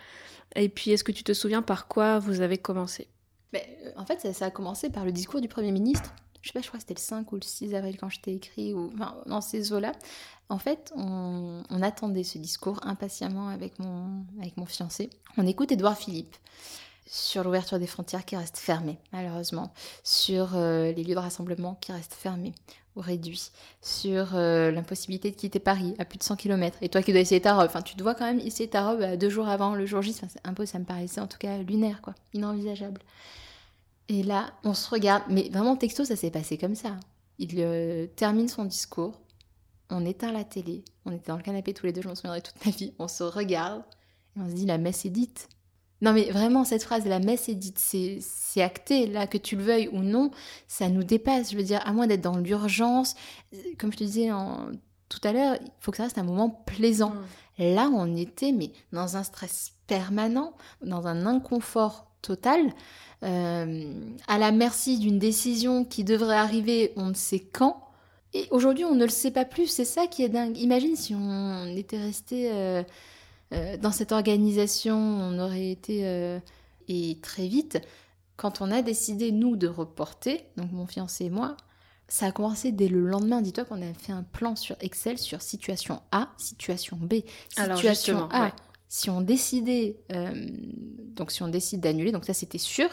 Et 0.55 0.69
puis, 0.69 0.91
est-ce 0.91 1.03
que 1.03 1.11
tu 1.11 1.25
te 1.25 1.33
souviens 1.33 1.61
par 1.61 1.89
quoi 1.89 2.19
vous 2.19 2.39
avez 2.39 2.57
commencé? 2.57 3.09
Mais, 3.51 3.77
euh, 3.85 3.91
en 3.97 4.05
fait, 4.05 4.21
ça, 4.21 4.31
ça 4.31 4.45
a 4.45 4.51
commencé 4.51 4.89
par 4.89 5.03
le 5.03 5.11
discours 5.11 5.41
du 5.41 5.49
Premier 5.49 5.73
ministre. 5.73 6.13
Je 6.41 6.47
sais 6.49 6.53
pas, 6.53 6.61
je 6.61 6.67
crois 6.67 6.77
que 6.77 6.83
c'était 6.83 6.95
le 6.95 6.99
5 6.99 7.31
ou 7.31 7.35
le 7.35 7.41
6 7.41 7.75
avril 7.75 7.97
quand 7.97 8.09
je 8.09 8.19
t'ai 8.19 8.33
écrit, 8.33 8.73
ou 8.73 8.91
dans 9.27 9.41
ces 9.41 9.73
eaux-là. 9.73 9.93
En 10.49 10.57
fait, 10.57 10.91
on, 10.95 11.63
attendait 11.81 12.23
ce 12.23 12.37
discours 12.37 12.79
impatiemment 12.83 13.47
avec 13.47 13.79
mon, 13.79 14.25
avec 14.39 14.57
mon 14.57 14.65
fiancé. 14.65 15.09
On 15.37 15.47
écoute 15.47 15.71
Édouard 15.71 15.97
Philippe 15.97 16.35
sur 17.07 17.43
l'ouverture 17.43 17.79
des 17.79 17.87
frontières 17.87 18.25
qui 18.25 18.37
reste 18.37 18.57
fermée, 18.57 18.97
malheureusement, 19.11 19.73
sur 20.03 20.55
euh, 20.55 20.91
les 20.91 21.03
lieux 21.03 21.15
de 21.15 21.19
rassemblement 21.19 21.75
qui 21.81 21.91
restent 21.91 22.13
fermés 22.13 22.53
ou 22.95 23.01
réduits, 23.01 23.51
sur 23.81 24.35
euh, 24.35 24.71
l'impossibilité 24.71 25.31
de 25.31 25.35
quitter 25.35 25.59
Paris 25.59 25.95
à 25.99 26.05
plus 26.05 26.17
de 26.17 26.23
100 26.23 26.35
km. 26.35 26.77
Et 26.81 26.89
toi 26.89 27.01
qui 27.01 27.11
dois 27.11 27.21
essayer 27.21 27.41
ta 27.41 27.55
robe, 27.55 27.67
enfin, 27.67 27.81
tu 27.81 27.95
dois 27.95 28.15
quand 28.15 28.25
même 28.25 28.39
essayer 28.39 28.69
ta 28.69 28.89
robe 28.89 29.01
euh, 29.01 29.17
deux 29.17 29.29
jours 29.29 29.47
avant 29.47 29.75
le 29.75 29.85
jour 29.85 30.01
J. 30.01 30.11
Enfin, 30.11 30.27
c'est 30.29 30.45
impossible, 30.45 30.71
ça 30.71 30.79
me 30.79 30.85
paraissait 30.85 31.21
en 31.21 31.27
tout 31.27 31.37
cas 31.37 31.57
lunaire, 31.59 32.01
quoi, 32.01 32.15
inenvisageable. 32.33 33.01
Et 34.09 34.23
là, 34.23 34.53
on 34.63 34.73
se 34.73 34.89
regarde, 34.89 35.23
mais 35.29 35.49
vraiment 35.49 35.75
texto, 35.75 36.03
ça 36.03 36.15
s'est 36.15 36.31
passé 36.31 36.57
comme 36.57 36.75
ça. 36.75 36.97
Il 37.39 37.49
euh, 37.57 38.07
termine 38.07 38.47
son 38.47 38.65
discours, 38.65 39.21
on 39.89 40.05
éteint 40.05 40.31
la 40.31 40.43
télé, 40.43 40.83
on 41.05 41.11
était 41.11 41.27
dans 41.31 41.37
le 41.37 41.43
canapé 41.43 41.73
tous 41.73 41.85
les 41.85 41.93
deux, 41.93 42.01
je 42.01 42.07
m'en 42.07 42.15
souviendrai 42.15 42.41
toute 42.41 42.65
ma 42.65 42.71
vie, 42.71 42.93
on 42.99 43.07
se 43.07 43.23
regarde 43.23 43.83
et 44.35 44.41
on 44.41 44.49
se 44.49 44.53
dit 44.53 44.65
la 44.65 44.77
messe 44.77 45.05
est 45.05 45.09
dite. 45.09 45.47
Non 46.01 46.13
mais 46.13 46.31
vraiment, 46.31 46.63
cette 46.65 46.83
phrase, 46.83 47.05
la 47.05 47.19
messe 47.19 47.47
est 47.47 47.55
dite, 47.55 47.77
c'est 47.79 48.61
acté, 48.61 49.05
là, 49.07 49.27
que 49.27 49.37
tu 49.37 49.55
le 49.55 49.63
veuilles 49.63 49.87
ou 49.89 49.99
non, 49.99 50.31
ça 50.67 50.89
nous 50.89 51.03
dépasse. 51.03 51.51
Je 51.51 51.57
veux 51.57 51.63
dire, 51.63 51.81
à 51.85 51.93
moins 51.93 52.07
d'être 52.07 52.21
dans 52.21 52.37
l'urgence, 52.37 53.15
comme 53.77 53.91
je 53.91 53.97
te 53.97 54.03
disais 54.03 54.31
en- 54.31 54.71
tout 55.09 55.19
à 55.23 55.31
l'heure, 55.31 55.57
il 55.61 55.71
faut 55.79 55.91
que 55.91 55.97
ça 55.97 56.03
reste 56.03 56.17
un 56.17 56.23
moment 56.23 56.49
plaisant. 56.49 57.13
Là, 57.59 57.89
on 57.93 58.15
était 58.15 58.51
mais 58.51 58.71
dans 58.91 59.17
un 59.17 59.23
stress 59.23 59.73
permanent, 59.85 60.53
dans 60.83 61.05
un 61.05 61.25
inconfort 61.25 62.10
total, 62.21 62.73
euh, 63.23 63.93
à 64.27 64.37
la 64.37 64.51
merci 64.51 64.97
d'une 64.97 65.19
décision 65.19 65.85
qui 65.85 66.03
devrait 66.03 66.37
arriver 66.37 66.93
on 66.95 67.07
ne 67.07 67.13
sait 67.13 67.39
quand. 67.39 67.87
Et 68.33 68.47
aujourd'hui, 68.51 68.85
on 68.85 68.95
ne 68.95 69.03
le 69.03 69.09
sait 69.09 69.31
pas 69.31 69.45
plus. 69.45 69.67
C'est 69.67 69.85
ça 69.85 70.07
qui 70.07 70.23
est 70.23 70.29
dingue. 70.29 70.57
Imagine 70.57 70.95
si 70.95 71.13
on 71.13 71.65
était 71.75 71.99
resté 71.99 72.49
euh, 72.51 72.83
euh, 73.53 73.77
dans 73.77 73.91
cette 73.91 74.11
organisation, 74.11 74.97
on 74.97 75.37
aurait 75.39 75.69
été 75.69 76.07
euh, 76.07 76.39
et 76.87 77.17
très 77.21 77.47
vite. 77.47 77.79
Quand 78.37 78.61
on 78.61 78.71
a 78.71 78.81
décidé 78.81 79.31
nous 79.31 79.55
de 79.55 79.67
reporter, 79.67 80.45
donc 80.57 80.71
mon 80.71 80.87
fiancé 80.87 81.25
et 81.25 81.29
moi, 81.29 81.57
ça 82.07 82.27
a 82.27 82.31
commencé 82.31 82.71
dès 82.71 82.87
le 82.87 83.05
lendemain. 83.05 83.41
Dis-toi 83.41 83.65
qu'on 83.65 83.81
a 83.81 83.93
fait 83.93 84.13
un 84.13 84.23
plan 84.23 84.55
sur 84.55 84.75
Excel 84.79 85.17
sur 85.17 85.41
situation 85.41 86.01
A, 86.11 86.29
situation 86.37 86.97
B. 86.97 87.15
Situation 87.49 88.29
A, 88.31 88.45
ouais. 88.45 88.51
Si 88.91 89.09
on 89.09 89.21
décidait, 89.21 90.01
euh, 90.11 90.33
donc 91.15 91.31
si 91.31 91.41
on 91.43 91.47
décide 91.47 91.79
d'annuler, 91.79 92.11
donc 92.11 92.25
ça 92.25 92.33
c'était 92.33 92.57
sûr. 92.57 92.89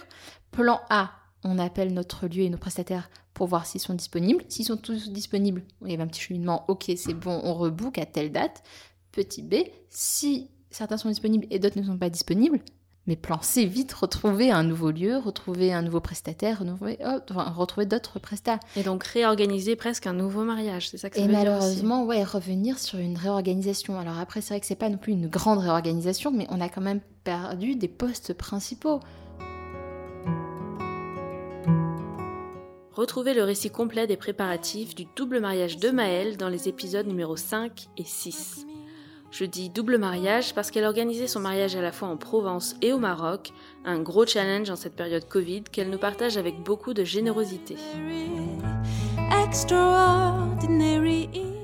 Plan 0.53 0.81
A, 0.91 1.11
on 1.43 1.59
appelle 1.59 1.93
notre 1.93 2.29
lieu 2.29 2.45
et 2.45 2.51
nos 2.51 2.57
prestataires 2.57 3.11
pour 3.35 3.49
voir 3.49 3.67
s'ils 3.67 3.81
sont 3.81 3.95
disponibles. 3.95 4.45
S'ils 4.49 4.67
sont 4.67 4.77
tous 4.77 5.11
disponibles, 5.11 5.65
il 5.83 5.91
y 5.91 5.95
avait 5.95 6.05
un 6.05 6.07
petit 6.07 6.21
cheminement, 6.21 6.65
ok 6.69 6.93
c'est 6.97 7.15
bon, 7.15 7.41
on 7.43 7.53
rebook 7.53 7.99
à 7.99 8.07
telle 8.07 8.31
date. 8.31 8.63
Petit 9.11 9.43
B, 9.43 9.57
si 9.89 10.53
certains 10.71 10.99
sont 10.99 11.09
disponibles 11.09 11.49
et 11.51 11.59
d'autres 11.59 11.81
ne 11.81 11.85
sont 11.85 11.99
pas 11.99 12.11
disponibles, 12.11 12.61
mes 13.09 13.17
plans 13.17 13.41
vite, 13.57 13.93
retrouver 13.95 14.51
un 14.51 14.63
nouveau 14.63 14.91
lieu, 14.91 15.17
retrouver 15.17 15.73
un 15.73 15.83
nouveau 15.83 16.01
prestataire, 16.01 16.61
retrouver, 16.61 16.99
oh, 17.05 17.19
enfin, 17.31 17.51
retrouver 17.51 17.87
d'autres 17.87 18.19
prestataires. 18.19 18.61
Et 18.77 18.83
donc 18.83 19.03
réorganiser 19.03 19.75
presque 19.75 20.07
un 20.07 20.13
nouveau 20.13 20.45
mariage, 20.45 20.91
c'est 20.91 20.99
ça 20.99 21.09
que 21.11 21.17
ça 21.17 21.23
Et 21.23 21.27
veut 21.27 21.31
dire 21.31 21.41
aussi 21.41 21.49
malheureusement, 21.49 22.05
ouais, 22.05 22.23
revenir 22.23 22.79
sur 22.79 22.99
une 22.99 23.17
réorganisation. 23.17 23.99
Alors 23.99 24.19
après, 24.19 24.43
c'est 24.43 24.55
vrai 24.55 24.61
que 24.61 24.67
c'est 24.67 24.77
pas 24.77 24.91
non 24.91 24.99
plus 24.99 25.13
une 25.13 25.27
grande 25.27 25.59
réorganisation, 25.59 26.31
mais 26.31 26.47
on 26.51 26.61
a 26.61 26.69
quand 26.69 26.83
même 26.83 27.01
perdu 27.25 27.75
des 27.77 27.89
postes 27.89 28.35
principaux. 28.35 29.01
Retrouvez 32.93 33.33
le 33.33 33.45
récit 33.45 33.71
complet 33.71 34.07
des 34.07 34.17
préparatifs 34.17 34.95
du 34.95 35.07
double 35.17 35.41
mariage 35.41 35.79
de 35.79 35.91
Maëlle 35.91 36.37
dans 36.37 36.49
les 36.49 36.69
épisodes 36.69 37.07
numéro 37.07 37.37
5 37.37 37.87
et 37.97 38.05
6. 38.05 38.68
Je 39.31 39.45
dis 39.45 39.69
double 39.69 39.99
mariage 39.99 40.55
parce 40.55 40.71
qu'elle 40.71 40.85
organisait 40.85 41.27
son 41.27 41.41
mariage 41.41 41.77
à 41.77 41.83
la 41.83 41.93
fois 41.93 42.09
en 42.09 42.17
Provence 42.17 42.77
et 42.81 42.93
au 42.93 42.99
Maroc, 42.99 43.53
un 43.85 44.01
gros 44.01 44.27
challenge 44.27 44.71
en 44.71 44.77
cette 44.77 44.97
période 44.97 45.29
Covid 45.29 45.65
qu'elle 45.65 45.91
nous 45.91 45.99
partage 45.99 46.39
avec 46.39 46.63
beaucoup 46.63 46.95
de 46.95 47.05
générosité. 47.05 47.77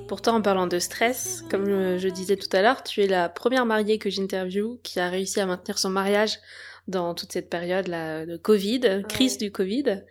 Pourtant, 0.06 0.36
en 0.36 0.42
parlant 0.42 0.66
de 0.66 0.78
stress, 0.78 1.42
comme 1.50 1.64
euh, 1.64 1.98
je 1.98 2.08
disais 2.08 2.36
tout 2.36 2.54
à 2.54 2.60
l'heure, 2.60 2.82
tu 2.82 3.02
es 3.02 3.06
la 3.06 3.30
première 3.30 3.64
mariée 3.64 3.98
que 3.98 4.10
j'interviewe 4.10 4.78
qui 4.82 5.00
a 5.00 5.08
réussi 5.08 5.40
à 5.40 5.46
maintenir 5.46 5.78
son 5.78 5.88
mariage 5.88 6.38
dans 6.86 7.14
toute 7.14 7.32
cette 7.32 7.48
période 7.48 7.88
là 7.88 8.26
de 8.26 8.36
Covid, 8.36 9.04
crise 9.08 9.38
du 9.38 9.50
Covid. 9.50 10.02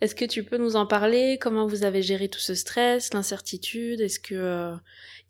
Est-ce 0.00 0.14
que 0.14 0.24
tu 0.24 0.44
peux 0.44 0.58
nous 0.58 0.76
en 0.76 0.86
parler? 0.86 1.38
Comment 1.40 1.66
vous 1.66 1.84
avez 1.84 2.02
géré 2.02 2.28
tout 2.28 2.40
ce 2.40 2.54
stress, 2.54 3.14
l'incertitude? 3.14 4.00
Est-ce 4.00 4.20
que 4.20 4.34
euh, 4.34 4.74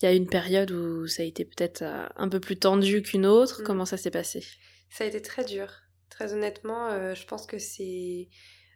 il 0.01 0.07
y 0.07 0.09
a 0.09 0.13
une 0.13 0.29
période 0.29 0.71
où 0.71 1.07
ça 1.07 1.23
a 1.23 1.27
été 1.27 1.45
peut-être 1.45 1.83
euh, 1.83 2.07
un 2.17 2.29
peu 2.29 2.41
plus 2.41 2.57
tendu 2.57 3.03
qu'une 3.03 3.27
autre? 3.27 3.63
Mm. 3.63 3.65
Comment 3.65 3.85
ça 3.85 3.97
s'est 3.97 4.11
passé? 4.11 4.45
Ça 4.91 5.05
a 5.05 5.07
été 5.07 5.21
très 5.21 5.45
dur. 5.45 5.69
Très 6.09 6.33
honnêtement, 6.33 6.91
euh, 6.91 7.15
je 7.15 7.27
pense 7.27 7.47
que 7.47 7.59
c'est. 7.59 8.29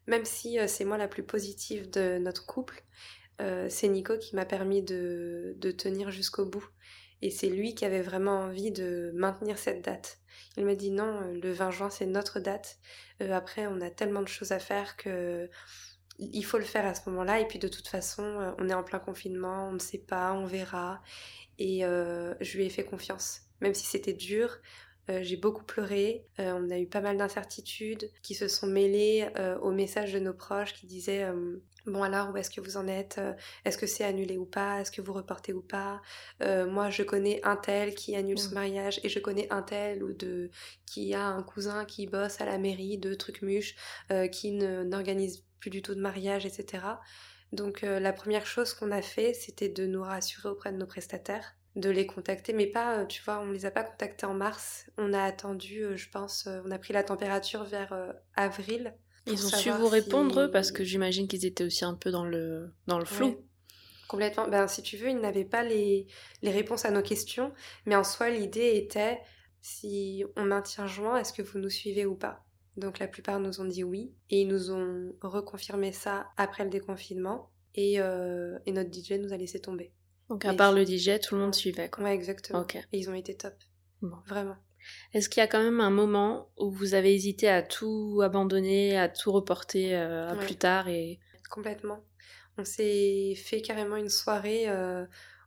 Même 0.07 0.25
si 0.25 0.59
euh, 0.59 0.67
c'est 0.67 0.85
moi 0.85 0.99
la 0.99 1.07
plus 1.07 1.23
positive 1.23 1.89
de 1.91 2.19
notre 2.19 2.47
couple, 2.47 2.83
euh, 3.41 3.69
c'est 3.71 3.89
Nico 3.89 4.19
qui 4.19 4.35
m'a 4.35 4.45
permis 4.45 4.83
de, 4.83 5.55
de 5.59 5.71
tenir 5.71 6.11
jusqu'au 6.11 6.47
bout. 6.47 6.67
Et 7.23 7.31
c'est 7.31 7.49
lui 7.49 7.75
qui 7.75 7.85
avait 7.85 8.03
vraiment 8.03 8.41
envie 8.41 8.71
de 8.71 9.13
maintenir 9.15 9.59
cette 9.59 9.85
date. 9.85 10.19
Il 10.57 10.65
m'a 10.65 10.75
dit 10.75 10.91
non, 10.91 11.21
euh, 11.23 11.41
le 11.41 11.53
20 11.53 11.71
juin 11.71 11.91
c'est 11.91 12.07
notre 12.07 12.41
date. 12.41 12.79
Euh, 13.23 13.33
après, 13.33 13.67
on 13.67 13.81
a 13.81 13.91
tellement 13.91 14.23
de 14.23 14.29
choses 14.29 14.53
à 14.53 14.59
faire 14.59 14.97
que 14.97 15.49
il 16.21 16.43
faut 16.43 16.59
le 16.59 16.65
faire 16.65 16.85
à 16.85 16.95
ce 16.95 17.09
moment-là. 17.11 17.41
Et 17.41 17.47
puis 17.47 17.59
de 17.59 17.69
toute 17.69 17.89
façon, 17.89 18.25
euh, 18.25 18.53
on 18.59 18.69
est 18.69 18.75
en 18.75 18.83
plein 18.83 18.99
confinement, 18.99 19.69
on 19.69 19.73
ne 19.73 19.79
sait 19.79 19.99
pas, 19.99 20.33
on 20.33 20.47
verra. 20.47 21.01
Et 21.61 21.81
je 21.81 22.57
lui 22.57 22.67
ai 22.67 22.71
fait 22.71 22.85
confiance. 22.85 23.41
Même 23.61 23.75
si 23.75 23.85
c'était 23.85 24.13
dur, 24.13 24.59
euh, 25.11 25.21
j'ai 25.23 25.37
beaucoup 25.37 25.65
pleuré. 25.65 26.27
Euh, 26.39 26.53
on 26.53 26.71
a 26.71 26.79
eu 26.79 26.87
pas 26.87 27.01
mal 27.01 27.17
d'incertitudes 27.17 28.11
qui 28.23 28.35
se 28.35 28.49
sont 28.49 28.67
mêlées 28.67 29.29
euh, 29.37 29.59
aux 29.61 29.71
messages 29.71 30.13
de 30.13 30.19
nos 30.19 30.35
proches 30.35 30.75
qui 30.75 30.87
disaient 30.87 31.27
Bon 31.87 32.03
alors, 32.03 32.31
où 32.31 32.37
est-ce 32.37 32.51
que 32.51 32.61
vous 32.61 32.77
en 32.77 32.87
êtes? 32.87 33.19
Est-ce 33.65 33.79
que 33.79 33.87
c'est 33.87 34.05
annulé 34.05 34.37
ou 34.37 34.45
pas? 34.45 34.81
Est-ce 34.81 34.91
que 34.91 35.01
vous 35.01 35.15
reportez 35.15 35.55
ou 35.55 35.63
pas? 35.63 36.03
Moi, 36.41 36.91
je 36.91 37.03
connais 37.03 37.41
un 37.45 37.57
tel 37.57 37.95
qui 37.95 38.15
annule 38.15 38.39
son 38.39 38.53
mariage 38.53 39.01
et 39.05 39.09
je 39.09 39.19
connais 39.19 39.51
un 39.51 39.63
tel 39.63 40.03
ou 40.03 40.13
de 40.13 40.51
qui 40.85 41.15
a 41.15 41.25
un 41.25 41.43
cousin 41.43 41.87
qui 41.87 42.07
bosse 42.07 42.43
à 42.43 42.45
la 42.45 42.59
mairie 42.59 42.99
de 42.99 43.15
Trucmuche, 43.15 43.75
euh, 44.11 44.29
qui 44.29 44.53
n'organise 44.53 45.45
plus 45.61 45.71
du 45.71 45.81
tout 45.81 45.95
de 45.95 46.01
mariage, 46.01 46.45
etc. 46.45 46.85
Donc 47.53 47.81
la 47.81 48.13
première 48.13 48.45
chose 48.45 48.75
qu'on 48.75 48.91
a 48.91 49.01
fait, 49.01 49.33
c'était 49.33 49.71
de 49.71 49.87
nous 49.87 50.03
rassurer 50.03 50.51
auprès 50.51 50.73
de 50.73 50.77
nos 50.77 50.87
prestataires, 50.87 51.57
de 51.79 51.91
les 51.91 52.07
contacter, 52.07 52.53
mais 52.53 52.67
pas, 52.67 52.99
euh, 52.99 53.07
tu 53.07 53.23
vois, 53.23 53.41
on 53.41 53.51
les 53.51 53.65
a 53.65 53.71
pas 53.71 53.85
contactés 53.85 54.27
en 54.27 54.35
mars. 54.35 54.87
On 54.99 55.13
a 55.15 55.23
attendu, 55.23 55.83
euh, 55.83 55.97
je 55.97 56.11
pense, 56.11 56.47
euh, 56.47 56.61
on 56.67 56.71
a 56.71 56.79
pris 56.79 56.93
la 56.93 57.05
température 57.05 57.65
vers 57.65 57.93
avril. 58.35 58.95
Ils 59.27 59.45
ont 59.47 59.51
su 59.51 59.71
vous 59.71 59.89
répondre 59.89 60.35
si- 60.35 60.41
eux, 60.41 60.51
parce 60.51 60.73
que 60.73 60.85
j'imagine 60.85 61.29
qu'ils 61.29 61.47
étaient 61.47 61.65
aussi 61.65 61.85
un 61.85 61.95
peu 61.95 62.11
dans 62.11 62.25
le 62.25 62.71
dans 62.87 62.99
le 62.99 63.05
flou. 63.05 63.27
Ouais. 63.29 63.39
Complètement. 64.09 64.49
Ben, 64.49 64.67
si 64.69 64.83
tu 64.83 64.97
veux, 64.97 65.11
ils 65.11 65.21
n'avaient 65.21 65.45
pas 65.45 65.63
les, 65.63 66.07
les 66.43 66.51
réponses 66.51 66.85
à 66.87 66.91
nos 66.91 67.03
questions, 67.03 67.53
mais 67.85 67.95
en 67.95 68.05
soi, 68.05 68.31
l'idée 68.31 68.77
était 68.77 69.19
si 69.61 70.25
on 70.37 70.45
maintient 70.45 70.87
juin, 70.87 71.17
est-ce 71.19 71.33
que 71.33 71.43
vous 71.43 71.59
nous 71.59 71.69
suivez 71.69 72.07
ou 72.07 72.15
pas? 72.17 72.45
Donc 72.77 72.99
la 73.01 73.09
plupart 73.09 73.39
nous 73.41 73.61
ont 73.61 73.65
dit 73.67 73.85
oui, 73.85 74.15
et 74.31 74.41
ils 74.43 74.49
nous 74.49 74.71
ont 74.71 75.13
reconfirmé 75.21 75.93
ça 75.93 76.29
après 76.39 76.65
le 76.65 76.71
déconfinement, 76.71 77.51
et, 77.75 78.01
euh, 78.01 78.59
et 78.67 78.73
notre 78.73 78.91
DJ 78.91 79.13
nous 79.21 79.33
a 79.33 79.37
laissé 79.37 79.61
tomber. 79.61 79.93
Donc 80.29 80.45
à 80.45 80.51
Mais 80.53 80.57
part 80.57 80.73
le 80.73 80.85
DJ, 80.85 81.19
tout 81.21 81.35
le 81.35 81.41
monde 81.41 81.55
suivait 81.55 81.89
quoi. 81.89 82.05
Ouais, 82.05 82.15
exactement. 82.15 82.65
Et 82.93 82.99
ils 82.99 83.09
ont 83.11 83.15
été 83.15 83.35
top. 83.37 83.55
Bon. 84.03 84.17
Vraiment. 84.27 84.57
Est-ce 85.13 85.29
qu'il 85.29 85.41
y 85.41 85.45
a 85.45 85.49
quand 85.49 85.63
même 85.63 85.81
un 85.81 85.91
moment 85.91 86.51
où 86.57 86.71
vous 86.71 86.95
avez 86.95 87.15
hésité 87.15 87.49
à 87.49 87.63
tout 87.63 88.21
abandonner, 88.23 88.97
à 88.99 89.09
tout 89.09 89.33
reporter 89.33 89.95
euh, 89.95 90.29
à 90.29 90.35
Ouais. 90.35 90.45
plus 90.47 90.57
tard 90.57 90.89
et 90.89 91.19
Complètement. 91.51 92.05
On 92.59 92.65
s'est 92.65 93.35
fait 93.37 93.61
carrément 93.63 93.97
une 93.97 94.09
soirée 94.09 94.69
euh, 94.69 95.05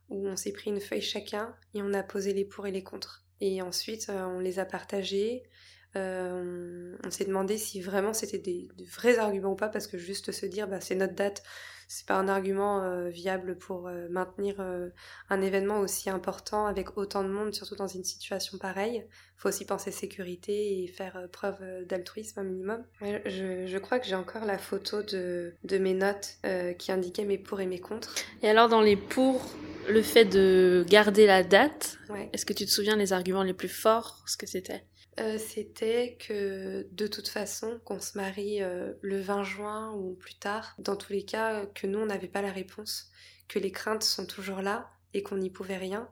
où 0.08 0.26
on 0.28 0.36
s'est 0.36 0.52
pris 0.52 0.70
une 0.70 0.80
feuille 0.80 1.02
chacun 1.02 1.54
et 1.74 1.82
on 1.82 1.92
a 1.94 2.02
posé 2.02 2.32
les 2.32 2.44
pour 2.44 2.66
et 2.66 2.72
les 2.72 2.82
contre. 2.82 3.24
Et 3.40 3.62
ensuite, 3.62 4.08
euh, 4.08 4.24
on 4.24 4.38
les 4.40 4.58
a 4.58 4.64
partagés. 4.64 5.42
On 5.94 6.92
on 7.04 7.10
s'est 7.10 7.24
demandé 7.26 7.58
si 7.58 7.80
vraiment 7.80 8.12
c'était 8.14 8.38
des, 8.38 8.68
des 8.76 8.84
vrais 8.84 9.18
arguments 9.18 9.52
ou 9.52 9.56
pas, 9.56 9.68
parce 9.68 9.86
que 9.86 9.98
juste 9.98 10.32
se 10.32 10.46
dire 10.46 10.68
bah, 10.68 10.80
c'est 10.80 10.94
notre 10.94 11.14
date, 11.14 11.42
c'est 11.94 12.06
pas 12.06 12.14
un 12.16 12.26
argument 12.28 12.82
euh, 12.82 13.10
viable 13.10 13.56
pour 13.58 13.86
euh, 13.86 14.08
maintenir 14.08 14.56
euh, 14.60 14.88
un 15.28 15.42
événement 15.42 15.80
aussi 15.80 16.08
important 16.08 16.64
avec 16.66 16.96
autant 16.96 17.22
de 17.22 17.28
monde, 17.28 17.52
surtout 17.52 17.76
dans 17.76 17.86
une 17.86 18.02
situation 18.04 18.56
pareille. 18.56 19.04
Faut 19.36 19.48
aussi 19.50 19.66
penser 19.66 19.90
sécurité 19.90 20.82
et 20.82 20.86
faire 20.86 21.16
euh, 21.18 21.26
preuve 21.28 21.58
d'altruisme 21.86 22.40
un 22.40 22.44
minimum. 22.44 22.82
Je, 23.02 23.66
je 23.66 23.78
crois 23.78 23.98
que 23.98 24.06
j'ai 24.06 24.14
encore 24.14 24.46
la 24.46 24.56
photo 24.56 25.02
de, 25.02 25.54
de 25.64 25.78
mes 25.78 25.92
notes 25.94 26.38
euh, 26.46 26.72
qui 26.72 26.92
indiquaient 26.92 27.26
mes 27.26 27.38
pour 27.38 27.60
et 27.60 27.66
mes 27.66 27.80
contre. 27.80 28.14
Et 28.42 28.48
alors 28.48 28.68
dans 28.70 28.80
les 28.80 28.96
pour, 28.96 29.44
le 29.88 30.00
fait 30.00 30.24
de 30.24 30.84
garder 30.88 31.26
la 31.26 31.42
date, 31.42 31.98
Ouais. 32.08 32.28
est-ce 32.32 32.46
que 32.46 32.52
tu 32.52 32.64
te 32.66 32.70
souviens 32.70 32.96
les 32.96 33.12
arguments 33.12 33.42
les 33.42 33.54
plus 33.54 33.68
forts, 33.68 34.22
ce 34.26 34.36
que 34.36 34.46
c'était? 34.46 34.84
Euh, 35.20 35.36
c'était 35.38 36.16
que 36.18 36.88
de 36.90 37.06
toute 37.06 37.28
façon, 37.28 37.78
qu'on 37.84 38.00
se 38.00 38.16
marie 38.16 38.62
euh, 38.62 38.94
le 39.02 39.20
20 39.20 39.44
juin 39.44 39.92
ou 39.92 40.14
plus 40.14 40.34
tard, 40.36 40.74
dans 40.78 40.96
tous 40.96 41.12
les 41.12 41.24
cas, 41.24 41.62
euh, 41.62 41.66
que 41.74 41.86
nous, 41.86 41.98
on 41.98 42.06
n'avait 42.06 42.28
pas 42.28 42.40
la 42.42 42.50
réponse, 42.52 43.10
que 43.48 43.58
les 43.58 43.72
craintes 43.72 44.04
sont 44.04 44.24
toujours 44.26 44.62
là 44.62 44.90
et 45.12 45.22
qu'on 45.22 45.36
n'y 45.36 45.50
pouvait 45.50 45.76
rien. 45.76 46.08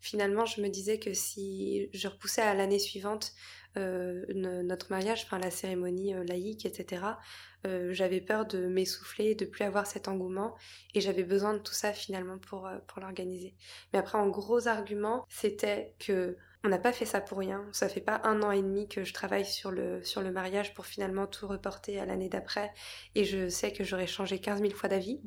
Finalement, 0.00 0.46
je 0.46 0.62
me 0.62 0.68
disais 0.68 0.98
que 0.98 1.14
si 1.14 1.90
je 1.94 2.08
repoussais 2.08 2.42
à 2.42 2.54
l'année 2.54 2.78
suivante 2.80 3.32
no- 3.76 4.62
notre 4.62 4.90
mariage, 4.90 5.22
enfin 5.24 5.38
la 5.38 5.50
cérémonie 5.50 6.14
laïque, 6.28 6.66
etc., 6.66 7.18
j'avais 7.64 8.20
peur 8.20 8.46
de 8.46 8.66
m'essouffler, 8.66 9.34
de 9.34 9.46
plus 9.46 9.64
avoir 9.64 9.86
cet 9.86 10.08
engouement, 10.08 10.54
et 10.94 11.00
j'avais 11.00 11.24
besoin 11.24 11.54
de 11.54 11.58
tout 11.58 11.72
ça 11.74 11.92
finalement 11.92 12.38
pour, 12.38 12.68
pour 12.86 13.00
l'organiser. 13.00 13.54
Mais 13.92 13.98
après, 13.98 14.18
en 14.18 14.28
gros 14.28 14.68
argument, 14.68 15.24
c'était 15.28 15.94
que 15.98 16.36
on 16.64 16.68
n'a 16.68 16.78
pas 16.78 16.92
fait 16.92 17.04
ça 17.04 17.20
pour 17.20 17.38
rien. 17.38 17.64
Ça 17.72 17.88
fait 17.88 18.00
pas 18.00 18.22
un 18.24 18.42
an 18.42 18.50
et 18.50 18.62
demi 18.62 18.88
que 18.88 19.04
je 19.04 19.12
travaille 19.12 19.44
sur 19.44 19.70
le, 19.70 20.02
sur 20.02 20.22
le 20.22 20.32
mariage 20.32 20.72
pour 20.74 20.86
finalement 20.86 21.26
tout 21.26 21.46
reporter 21.46 22.00
à 22.00 22.06
l'année 22.06 22.30
d'après. 22.30 22.72
Et 23.14 23.24
je 23.24 23.48
sais 23.50 23.70
que 23.70 23.84
j'aurais 23.84 24.06
changé 24.06 24.40
15 24.40 24.60
000 24.60 24.72
fois 24.72 24.88
d'avis. 24.88 25.20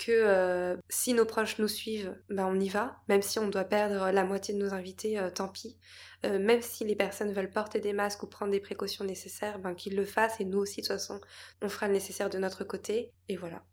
Que 0.00 0.12
euh, 0.12 0.76
si 0.88 1.14
nos 1.14 1.24
proches 1.24 1.58
nous 1.58 1.68
suivent, 1.68 2.14
ben 2.28 2.46
on 2.46 2.58
y 2.58 2.68
va. 2.68 2.96
Même 3.08 3.22
si 3.22 3.38
on 3.38 3.48
doit 3.48 3.64
perdre 3.64 4.10
la 4.10 4.24
moitié 4.24 4.52
de 4.52 4.58
nos 4.58 4.74
invités, 4.74 5.18
euh, 5.18 5.30
tant 5.30 5.48
pis. 5.48 5.78
Euh, 6.26 6.40
même 6.40 6.60
si 6.60 6.84
les 6.84 6.96
personnes 6.96 7.32
veulent 7.32 7.50
porter 7.50 7.80
des 7.80 7.92
masques 7.92 8.24
ou 8.24 8.26
prendre 8.26 8.50
des 8.50 8.60
précautions 8.60 9.04
nécessaires, 9.04 9.60
ben 9.60 9.74
qu'ils 9.74 9.96
le 9.96 10.04
fassent. 10.04 10.40
Et 10.40 10.44
nous 10.44 10.58
aussi, 10.58 10.82
de 10.82 10.86
toute 10.86 10.96
façon, 10.96 11.20
on 11.62 11.68
fera 11.68 11.86
le 11.86 11.94
nécessaire 11.94 12.30
de 12.30 12.38
notre 12.38 12.64
côté. 12.64 13.12
Et 13.28 13.36
voilà. 13.36 13.64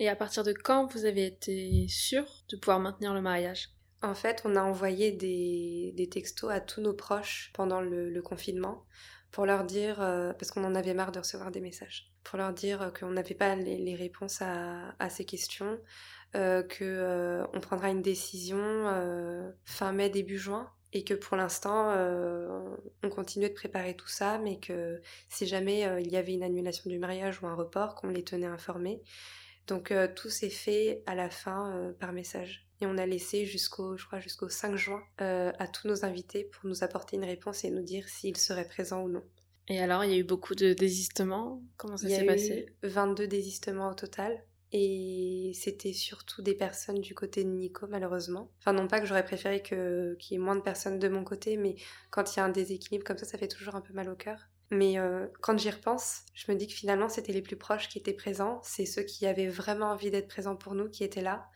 Et 0.00 0.08
à 0.08 0.16
partir 0.16 0.42
de 0.42 0.52
quand 0.52 0.92
vous 0.92 1.04
avez 1.04 1.26
été 1.26 1.86
sûr 1.88 2.24
de 2.48 2.56
pouvoir 2.56 2.80
maintenir 2.80 3.14
le 3.14 3.20
mariage? 3.20 3.68
En 4.02 4.14
fait, 4.14 4.42
on 4.44 4.56
a 4.56 4.62
envoyé 4.62 5.12
des, 5.12 6.08
textos 6.10 6.50
à 6.50 6.60
tous 6.60 6.80
nos 6.80 6.92
proches 6.92 7.50
pendant 7.54 7.80
le, 7.80 8.20
confinement 8.20 8.84
pour 9.30 9.46
leur 9.46 9.64
dire, 9.64 10.02
euh, 10.02 10.32
parce 10.34 10.50
qu'on 10.50 10.64
en 10.64 10.74
avait 10.74 10.92
marre 10.92 11.12
de 11.12 11.20
recevoir 11.20 11.50
des 11.50 11.60
messages, 11.60 12.12
pour 12.22 12.36
leur 12.36 12.52
dire 12.52 12.92
qu'on 12.98 13.10
n'avait 13.10 13.34
pas 13.34 13.54
les, 13.54 13.94
réponses 13.94 14.42
à, 14.42 15.08
ces 15.08 15.24
questions, 15.24 15.78
euh, 16.34 16.62
que 16.62 16.84
euh, 16.84 17.44
prendra 17.60 17.90
une 17.90 18.02
décision 18.02 18.58
euh, 18.58 19.50
fin 19.64 19.92
mai, 19.92 20.10
début 20.10 20.38
juin, 20.38 20.70
et 20.94 21.04
que 21.04 21.14
pour 21.14 21.36
l'instant, 21.36 21.94
on 23.02 23.08
continuait 23.08 23.48
de 23.48 23.54
préparer 23.54 23.96
tout 23.96 24.08
ça, 24.08 24.36
mais 24.38 24.58
que 24.58 25.00
si 25.30 25.46
jamais 25.46 25.88
il 26.02 26.12
y 26.12 26.18
avait 26.18 26.34
une 26.34 26.42
annulation 26.42 26.90
du 26.90 26.98
mariage 26.98 27.42
ou 27.42 27.46
un 27.46 27.54
report, 27.54 27.94
qu'on 27.94 28.08
les 28.08 28.22
tenait 28.22 28.46
informés. 28.46 29.00
Donc 29.66 29.90
euh, 29.90 30.08
tout 30.14 30.30
s'est 30.30 30.50
fait 30.50 31.02
à 31.06 31.14
la 31.14 31.30
fin 31.30 31.72
euh, 31.76 31.92
par 31.92 32.12
message. 32.12 32.66
Et 32.80 32.86
on 32.86 32.98
a 32.98 33.06
laissé 33.06 33.46
jusqu'au, 33.46 33.96
je 33.96 34.04
crois, 34.06 34.18
jusqu'au 34.18 34.48
5 34.48 34.74
juin 34.74 35.02
euh, 35.20 35.52
à 35.58 35.68
tous 35.68 35.86
nos 35.86 36.04
invités 36.04 36.44
pour 36.44 36.68
nous 36.68 36.82
apporter 36.82 37.16
une 37.16 37.24
réponse 37.24 37.64
et 37.64 37.70
nous 37.70 37.82
dire 37.82 38.08
s'ils 38.08 38.36
seraient 38.36 38.66
présents 38.66 39.02
ou 39.02 39.08
non. 39.08 39.22
Et 39.68 39.78
alors, 39.80 40.04
il 40.04 40.10
y 40.10 40.14
a 40.14 40.18
eu 40.18 40.24
beaucoup 40.24 40.56
de 40.56 40.72
désistements 40.72 41.62
Comment 41.76 41.96
ça 41.96 42.08
Il 42.08 42.12
y 42.12 42.16
s'est 42.16 42.22
a 42.22 42.24
passé? 42.24 42.66
eu 42.82 42.88
22 42.88 43.28
désistements 43.28 43.88
au 43.90 43.94
total. 43.94 44.44
Et 44.72 45.52
c'était 45.54 45.92
surtout 45.92 46.42
des 46.42 46.54
personnes 46.54 47.00
du 47.00 47.14
côté 47.14 47.44
de 47.44 47.50
Nico, 47.50 47.86
malheureusement. 47.88 48.50
Enfin, 48.58 48.72
non 48.72 48.88
pas 48.88 49.00
que 49.00 49.06
j'aurais 49.06 49.24
préféré 49.24 49.62
qu'il 49.62 49.76
y 50.30 50.34
ait 50.34 50.38
moins 50.38 50.56
de 50.56 50.62
personnes 50.62 50.98
de 50.98 51.08
mon 51.08 51.24
côté, 51.24 51.58
mais 51.58 51.76
quand 52.10 52.34
il 52.34 52.38
y 52.38 52.40
a 52.40 52.44
un 52.46 52.48
déséquilibre 52.48 53.04
comme 53.04 53.18
ça, 53.18 53.26
ça 53.26 53.36
fait 53.38 53.48
toujours 53.48 53.74
un 53.76 53.82
peu 53.82 53.92
mal 53.92 54.08
au 54.08 54.16
cœur. 54.16 54.48
Mais 54.72 54.98
euh, 54.98 55.26
quand 55.42 55.58
j'y 55.58 55.68
repense, 55.68 56.22
je 56.32 56.50
me 56.50 56.56
dis 56.56 56.66
que 56.66 56.72
finalement, 56.72 57.10
c'était 57.10 57.32
les 57.32 57.42
plus 57.42 57.56
proches 57.56 57.90
qui 57.90 57.98
étaient 57.98 58.14
présents. 58.14 58.58
C'est 58.64 58.86
ceux 58.86 59.02
qui 59.02 59.26
avaient 59.26 59.48
vraiment 59.48 59.90
envie 59.90 60.10
d'être 60.10 60.28
présents 60.28 60.56
pour 60.56 60.74
nous 60.74 60.88
qui 60.88 61.04
étaient 61.04 61.20
là. 61.20 61.46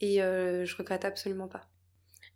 Et 0.00 0.22
euh, 0.22 0.64
je 0.64 0.76
regrette 0.76 1.04
absolument 1.04 1.48
pas. 1.48 1.68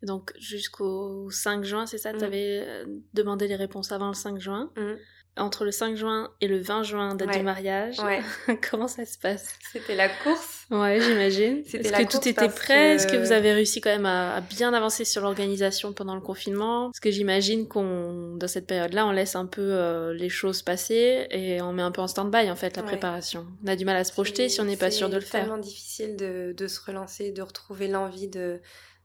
Donc 0.02 0.33
jusqu'au 0.37 1.30
5 1.30 1.62
juin, 1.62 1.87
c'est 1.87 1.99
ça? 1.99 2.12
Mm. 2.12 2.18
Tu 2.18 2.25
avais 2.25 2.85
demandé 3.14 3.47
les 3.47 3.54
réponses 3.54 3.92
avant 3.92 4.09
le 4.09 4.14
5 4.14 4.40
juin? 4.40 4.73
Mm. 4.76 4.95
Entre 5.38 5.64
le 5.66 5.71
5 5.71 5.97
juin 5.97 6.31
et 6.40 6.49
le 6.49 6.59
20 6.59 6.83
juin, 6.83 7.14
date 7.14 7.28
Ouais. 7.28 7.37
du 7.38 7.43
mariage, 7.45 7.99
Ouais, 8.00 8.21
comment 8.71 8.88
ça 8.88 9.05
se 9.05 9.19
passe? 9.19 9.55
C'était 9.71 9.95
la 9.95 10.09
course. 10.09 10.64
Ouais, 10.71 10.99
j'imagine. 11.00 11.59
Est-ce 11.73 11.93
que 11.93 12.11
tout 12.11 12.26
était 12.26 12.49
prêt? 12.49 12.95
Est-ce 12.95 13.07
que 13.07 13.16
vous 13.16 13.33
avez 13.33 13.52
réussi 13.52 13.81
quand 13.83 13.90
même 13.90 14.07
à, 14.07 14.37
à 14.37 14.40
bien 14.40 14.73
avancer 14.73 15.05
sur 15.05 15.21
l'organisation 15.23 15.93
pendant 15.93 16.14
le 16.14 16.23
confinement? 16.23 16.87
Parce 16.90 17.00
que 17.00 17.11
j'imagine 17.11 17.69
qu'on, 17.69 18.37
dans 18.37 18.49
cette 18.49 18.66
période-là, 18.66 19.07
on 19.07 19.11
laisse 19.12 19.37
un 19.37 19.45
peu 19.47 19.61
euh, 19.62 20.14
les 20.14 20.31
choses 20.31 20.62
passer 20.62 21.26
et 21.31 21.61
on 21.61 21.73
met 21.73 21.83
un 21.83 21.90
peu 21.93 22.00
en 22.00 22.09
stand-by 22.09 22.50
en 22.50 22.57
fait 22.57 22.75
la 22.76 22.83
Ouais. 22.83 22.88
préparation. 22.88 23.47
On 23.62 23.69
a 23.69 23.76
du 23.76 23.85
mal 23.85 23.97
à 23.97 24.05
se 24.05 24.12
projeter 24.12 24.49
si 24.49 24.61
on 24.61 24.64
n'est 24.64 24.76
pas 24.78 24.90
sûr 24.90 25.09
de 25.11 25.16
le 25.16 25.21
C'est 25.21 25.26
faire. 25.26 25.40
tellement 25.43 25.59
difficile 25.59 26.16
de, 26.16 26.55
de 26.57 26.66
se 26.66 26.81
relancer, 26.85 27.31
de 27.31 27.43
retrouver 27.43 27.88
l'envie 27.88 28.28
de, 28.28 28.59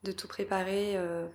de 0.04 0.12
tout 0.12 0.28
préparer. 0.28 0.98
euh, 0.98 1.28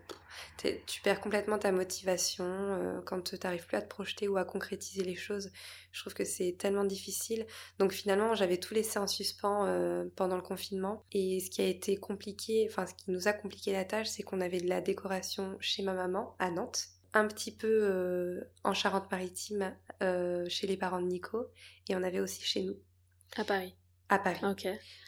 tu 0.86 1.00
perds 1.02 1.20
complètement 1.20 1.58
ta 1.58 1.72
motivation 1.72 2.44
euh, 2.44 3.00
quand 3.04 3.22
tu 3.22 3.36
n'arrives 3.42 3.66
plus 3.66 3.76
à 3.76 3.82
te 3.82 3.88
projeter 3.88 4.28
ou 4.28 4.36
à 4.36 4.44
concrétiser 4.44 5.04
les 5.04 5.14
choses. 5.14 5.50
Je 5.92 6.00
trouve 6.00 6.14
que 6.14 6.24
c'est 6.24 6.56
tellement 6.58 6.84
difficile. 6.84 7.46
Donc 7.78 7.92
finalement, 7.92 8.34
j'avais 8.34 8.58
tout 8.58 8.74
laissé 8.74 8.98
en 8.98 9.06
suspens 9.06 9.66
euh, 9.66 10.04
pendant 10.16 10.36
le 10.36 10.42
confinement. 10.42 11.04
Et 11.12 11.40
ce 11.40 11.50
qui 11.50 11.62
a 11.62 11.66
été 11.66 11.96
compliqué, 11.96 12.66
enfin 12.70 12.86
ce 12.86 12.94
qui 12.94 13.10
nous 13.10 13.28
a 13.28 13.32
compliqué 13.32 13.72
la 13.72 13.84
tâche, 13.84 14.08
c'est 14.08 14.22
qu'on 14.22 14.40
avait 14.40 14.60
de 14.60 14.68
la 14.68 14.80
décoration 14.80 15.56
chez 15.60 15.82
ma 15.82 15.94
maman 15.94 16.34
à 16.38 16.50
Nantes. 16.50 16.88
Un 17.14 17.28
petit 17.28 17.52
peu 17.52 18.44
en 18.62 18.74
Charente-Maritime 18.74 19.74
chez 20.00 20.66
les 20.66 20.76
parents 20.76 21.00
de 21.00 21.06
Nico. 21.06 21.46
Et 21.88 21.96
on 21.96 22.02
avait 22.02 22.20
aussi 22.20 22.42
chez 22.42 22.62
nous, 22.62 22.76
À 23.36 23.44
Paris. 23.44 23.74
À 24.08 24.18
Paris. 24.18 24.40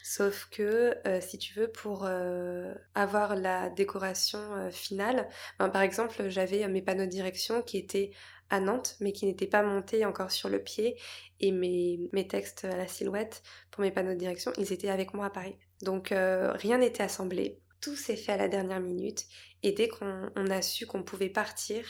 Sauf 0.03 0.49
que, 0.51 0.95
euh, 1.07 1.21
si 1.21 1.39
tu 1.39 1.55
veux, 1.55 1.71
pour 1.71 2.05
euh, 2.05 2.75
avoir 2.95 3.37
la 3.37 3.71
décoration 3.71 4.39
euh, 4.55 4.71
finale, 4.71 5.29
ben, 5.59 5.69
par 5.69 5.83
exemple, 5.83 6.29
j'avais 6.29 6.67
mes 6.69 6.83
panneaux 6.83 7.05
de 7.05 7.11
direction 7.11 7.63
qui 7.63 7.79
étaient 7.79 8.11
à 8.51 8.61
Nantes, 8.61 8.97
mais 9.01 9.13
qui 9.13 9.27
n'étaient 9.27 9.47
pas 9.47 9.63
montés 9.63 10.05
encore 10.07 10.31
sur 10.31 10.49
le 10.49 10.63
pied, 10.63 10.99
et 11.41 11.53
mes, 11.53 12.09
mes 12.13 12.27
textes 12.27 12.65
à 12.65 12.77
la 12.77 12.89
silhouette 12.89 13.43
pour 13.71 13.83
mes 13.83 13.91
panneaux 13.91 14.15
de 14.15 14.19
direction, 14.19 14.53
ils 14.57 14.73
étaient 14.73 14.89
avec 14.89 15.13
moi 15.13 15.27
à 15.27 15.31
Paris. 15.31 15.59
Donc 15.83 16.09
rien 16.09 16.79
n'était 16.79 17.03
assemblé, 17.03 17.61
tout 17.83 17.95
s'est 17.95 18.17
fait 18.17 18.33
à 18.33 18.37
la 18.39 18.49
dernière 18.49 18.81
minute, 18.81 19.27
et 19.63 19.73
dès 19.73 19.89
qu'on 19.89 20.31
on 20.35 20.51
a 20.51 20.63
su 20.63 20.87
qu'on 20.87 21.03
pouvait 21.03 21.29
partir, 21.29 21.85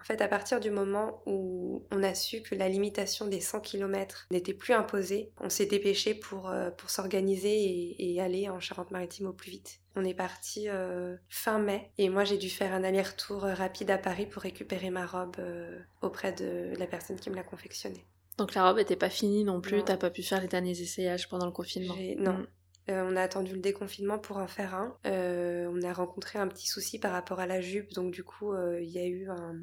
en 0.00 0.04
fait, 0.04 0.20
à 0.20 0.28
partir 0.28 0.60
du 0.60 0.70
moment 0.70 1.22
où 1.26 1.84
on 1.90 2.02
a 2.02 2.14
su 2.14 2.40
que 2.42 2.54
la 2.54 2.68
limitation 2.68 3.26
des 3.26 3.40
100 3.40 3.60
km 3.60 4.26
n'était 4.30 4.54
plus 4.54 4.72
imposée, 4.74 5.32
on 5.40 5.50
s'est 5.50 5.66
dépêché 5.66 6.14
pour, 6.14 6.48
euh, 6.48 6.70
pour 6.70 6.90
s'organiser 6.90 7.52
et, 7.52 8.14
et 8.14 8.20
aller 8.20 8.48
en 8.48 8.60
Charente-Maritime 8.60 9.26
au 9.26 9.32
plus 9.32 9.50
vite. 9.50 9.80
On 9.96 10.04
est 10.04 10.14
parti 10.14 10.68
euh, 10.68 11.16
fin 11.28 11.58
mai 11.58 11.90
et 11.98 12.08
moi 12.08 12.24
j'ai 12.24 12.38
dû 12.38 12.48
faire 12.48 12.72
un 12.72 12.84
aller-retour 12.84 13.44
euh, 13.44 13.54
rapide 13.54 13.90
à 13.90 13.98
Paris 13.98 14.26
pour 14.26 14.42
récupérer 14.42 14.90
ma 14.90 15.06
robe 15.06 15.36
euh, 15.40 15.78
auprès 16.02 16.32
de 16.32 16.72
la 16.78 16.86
personne 16.86 17.16
qui 17.18 17.30
me 17.30 17.34
l'a 17.34 17.42
confectionnée. 17.42 18.06
Donc 18.36 18.54
la 18.54 18.68
robe 18.68 18.78
était 18.78 18.94
pas 18.96 19.10
finie 19.10 19.42
non 19.42 19.60
plus, 19.60 19.82
t'as 19.82 19.96
pas 19.96 20.10
pu 20.10 20.22
faire 20.22 20.40
les 20.40 20.46
derniers 20.46 20.80
essayages 20.80 21.28
pendant 21.28 21.46
le 21.46 21.52
confinement. 21.52 21.96
Non. 22.18 22.34
Mm. 22.34 22.46
Euh, 22.90 23.06
on 23.10 23.16
a 23.16 23.22
attendu 23.22 23.52
le 23.52 23.60
déconfinement 23.60 24.18
pour 24.18 24.38
en 24.38 24.46
faire 24.46 24.74
un. 24.74 24.96
Euh, 25.06 25.68
on 25.70 25.82
a 25.82 25.92
rencontré 25.92 26.38
un 26.38 26.46
petit 26.48 26.66
souci 26.68 26.98
par 26.98 27.12
rapport 27.12 27.40
à 27.40 27.46
la 27.46 27.60
jupe, 27.60 27.92
donc 27.92 28.12
du 28.12 28.24
coup, 28.24 28.52
euh, 28.54 28.80
il 28.80 28.88
y 28.88 28.98
a 28.98 29.04
eu 29.06 29.28
un- 29.28 29.56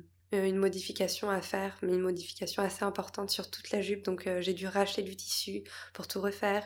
une 0.43 0.57
modification 0.57 1.29
à 1.29 1.41
faire, 1.41 1.77
mais 1.81 1.93
une 1.93 2.01
modification 2.01 2.61
assez 2.63 2.83
importante 2.83 3.29
sur 3.29 3.49
toute 3.49 3.71
la 3.71 3.81
jupe, 3.81 4.03
donc 4.03 4.27
euh, 4.27 4.41
j'ai 4.41 4.53
dû 4.53 4.67
racheter 4.67 5.01
du 5.01 5.15
tissu 5.15 5.63
pour 5.93 6.07
tout 6.07 6.21
refaire. 6.21 6.63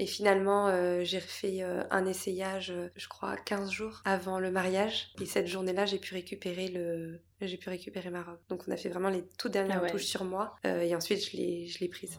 Et 0.00 0.06
finalement, 0.06 0.68
euh, 0.68 1.00
j'ai 1.04 1.18
refait 1.18 1.58
euh, 1.60 1.82
un 1.90 2.06
essayage, 2.06 2.70
euh, 2.70 2.88
je 2.96 3.06
crois, 3.06 3.36
15 3.36 3.70
jours 3.70 4.00
avant 4.06 4.38
le 4.38 4.50
mariage. 4.50 5.10
Et 5.20 5.26
cette 5.26 5.46
journée-là, 5.46 5.84
j'ai 5.84 5.98
pu 5.98 6.14
récupérer 6.14 6.68
le, 6.68 7.20
j'ai 7.42 7.58
pu 7.58 7.68
récupérer 7.68 8.08
ma 8.08 8.22
robe. 8.22 8.38
Donc 8.48 8.62
on 8.66 8.72
a 8.72 8.78
fait 8.78 8.88
vraiment 8.88 9.10
les 9.10 9.24
toutes 9.38 9.52
dernières 9.52 9.80
Ah 9.80 9.82
ouais. 9.82 9.90
touches 9.90 10.06
sur 10.06 10.24
moi, 10.24 10.56
euh, 10.64 10.80
et 10.80 10.94
ensuite 10.94 11.22
je 11.30 11.36
l'ai, 11.36 11.66
je 11.66 11.80
l'ai 11.80 11.88
prise. 11.88 12.18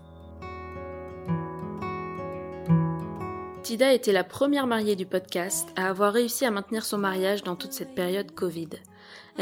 Tida 3.64 3.94
était 3.94 4.12
la 4.12 4.24
première 4.24 4.68
mariée 4.68 4.96
du 4.96 5.08
podcast 5.08 5.68
à 5.76 5.90
avoir 5.90 6.14
réussi 6.14 6.46
à 6.46 6.52
maintenir 6.52 6.86
son 6.86 7.00
mariage 7.00 7.42
dans 7.42 7.56
toute 7.56 7.74
cette 7.74 7.96
période 7.96 8.32
Covid. 8.32 8.70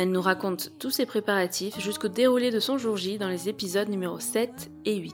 Elle 0.01 0.11
nous 0.11 0.21
raconte 0.21 0.79
tous 0.79 0.91
ses 0.91 1.05
préparatifs 1.05 1.77
jusqu'au 1.77 2.07
déroulé 2.07 2.51
de 2.51 2.61
son 2.61 2.77
jour 2.77 2.95
J 2.95 3.17
dans 3.17 3.27
les 3.27 3.49
épisodes 3.49 3.89
numéro 3.89 4.17
7 4.17 4.71
et 4.85 4.95
8. 4.95 5.13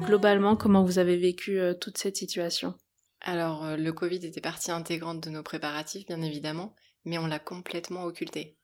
Globalement, 0.00 0.56
comment 0.56 0.84
vous 0.84 0.98
avez 0.98 1.16
vécu 1.16 1.58
euh, 1.58 1.72
toute 1.72 1.96
cette 1.96 2.18
situation? 2.18 2.74
Alors, 3.22 3.64
euh, 3.64 3.76
le 3.78 3.94
Covid 3.94 4.26
était 4.26 4.42
partie 4.42 4.70
intégrante 4.70 5.22
de 5.22 5.30
nos 5.30 5.42
préparatifs, 5.42 6.04
bien 6.04 6.20
évidemment, 6.20 6.74
mais 7.06 7.16
on 7.16 7.26
l'a 7.26 7.38
complètement 7.38 8.04
occulté. 8.04 8.58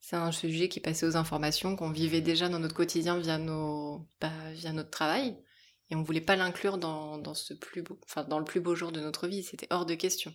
C'est 0.00 0.16
un 0.16 0.32
sujet 0.32 0.68
qui 0.68 0.80
passait 0.80 1.06
aux 1.06 1.16
informations, 1.16 1.76
qu'on 1.76 1.92
vivait 1.92 2.20
déjà 2.20 2.48
dans 2.48 2.58
notre 2.58 2.74
quotidien 2.74 3.20
via, 3.20 3.38
nos, 3.38 4.04
bah, 4.20 4.32
via 4.52 4.72
notre 4.72 4.90
travail, 4.90 5.38
et 5.90 5.94
on 5.94 6.02
voulait 6.02 6.20
pas 6.20 6.34
l'inclure 6.34 6.76
dans, 6.76 7.18
dans 7.18 7.34
le 7.34 8.44
plus 8.44 8.60
beau 8.60 8.74
jour 8.74 8.90
de 8.90 8.98
notre 8.98 9.28
vie, 9.28 9.44
c'était 9.44 9.68
hors 9.70 9.86
de 9.86 9.94
question. 9.94 10.34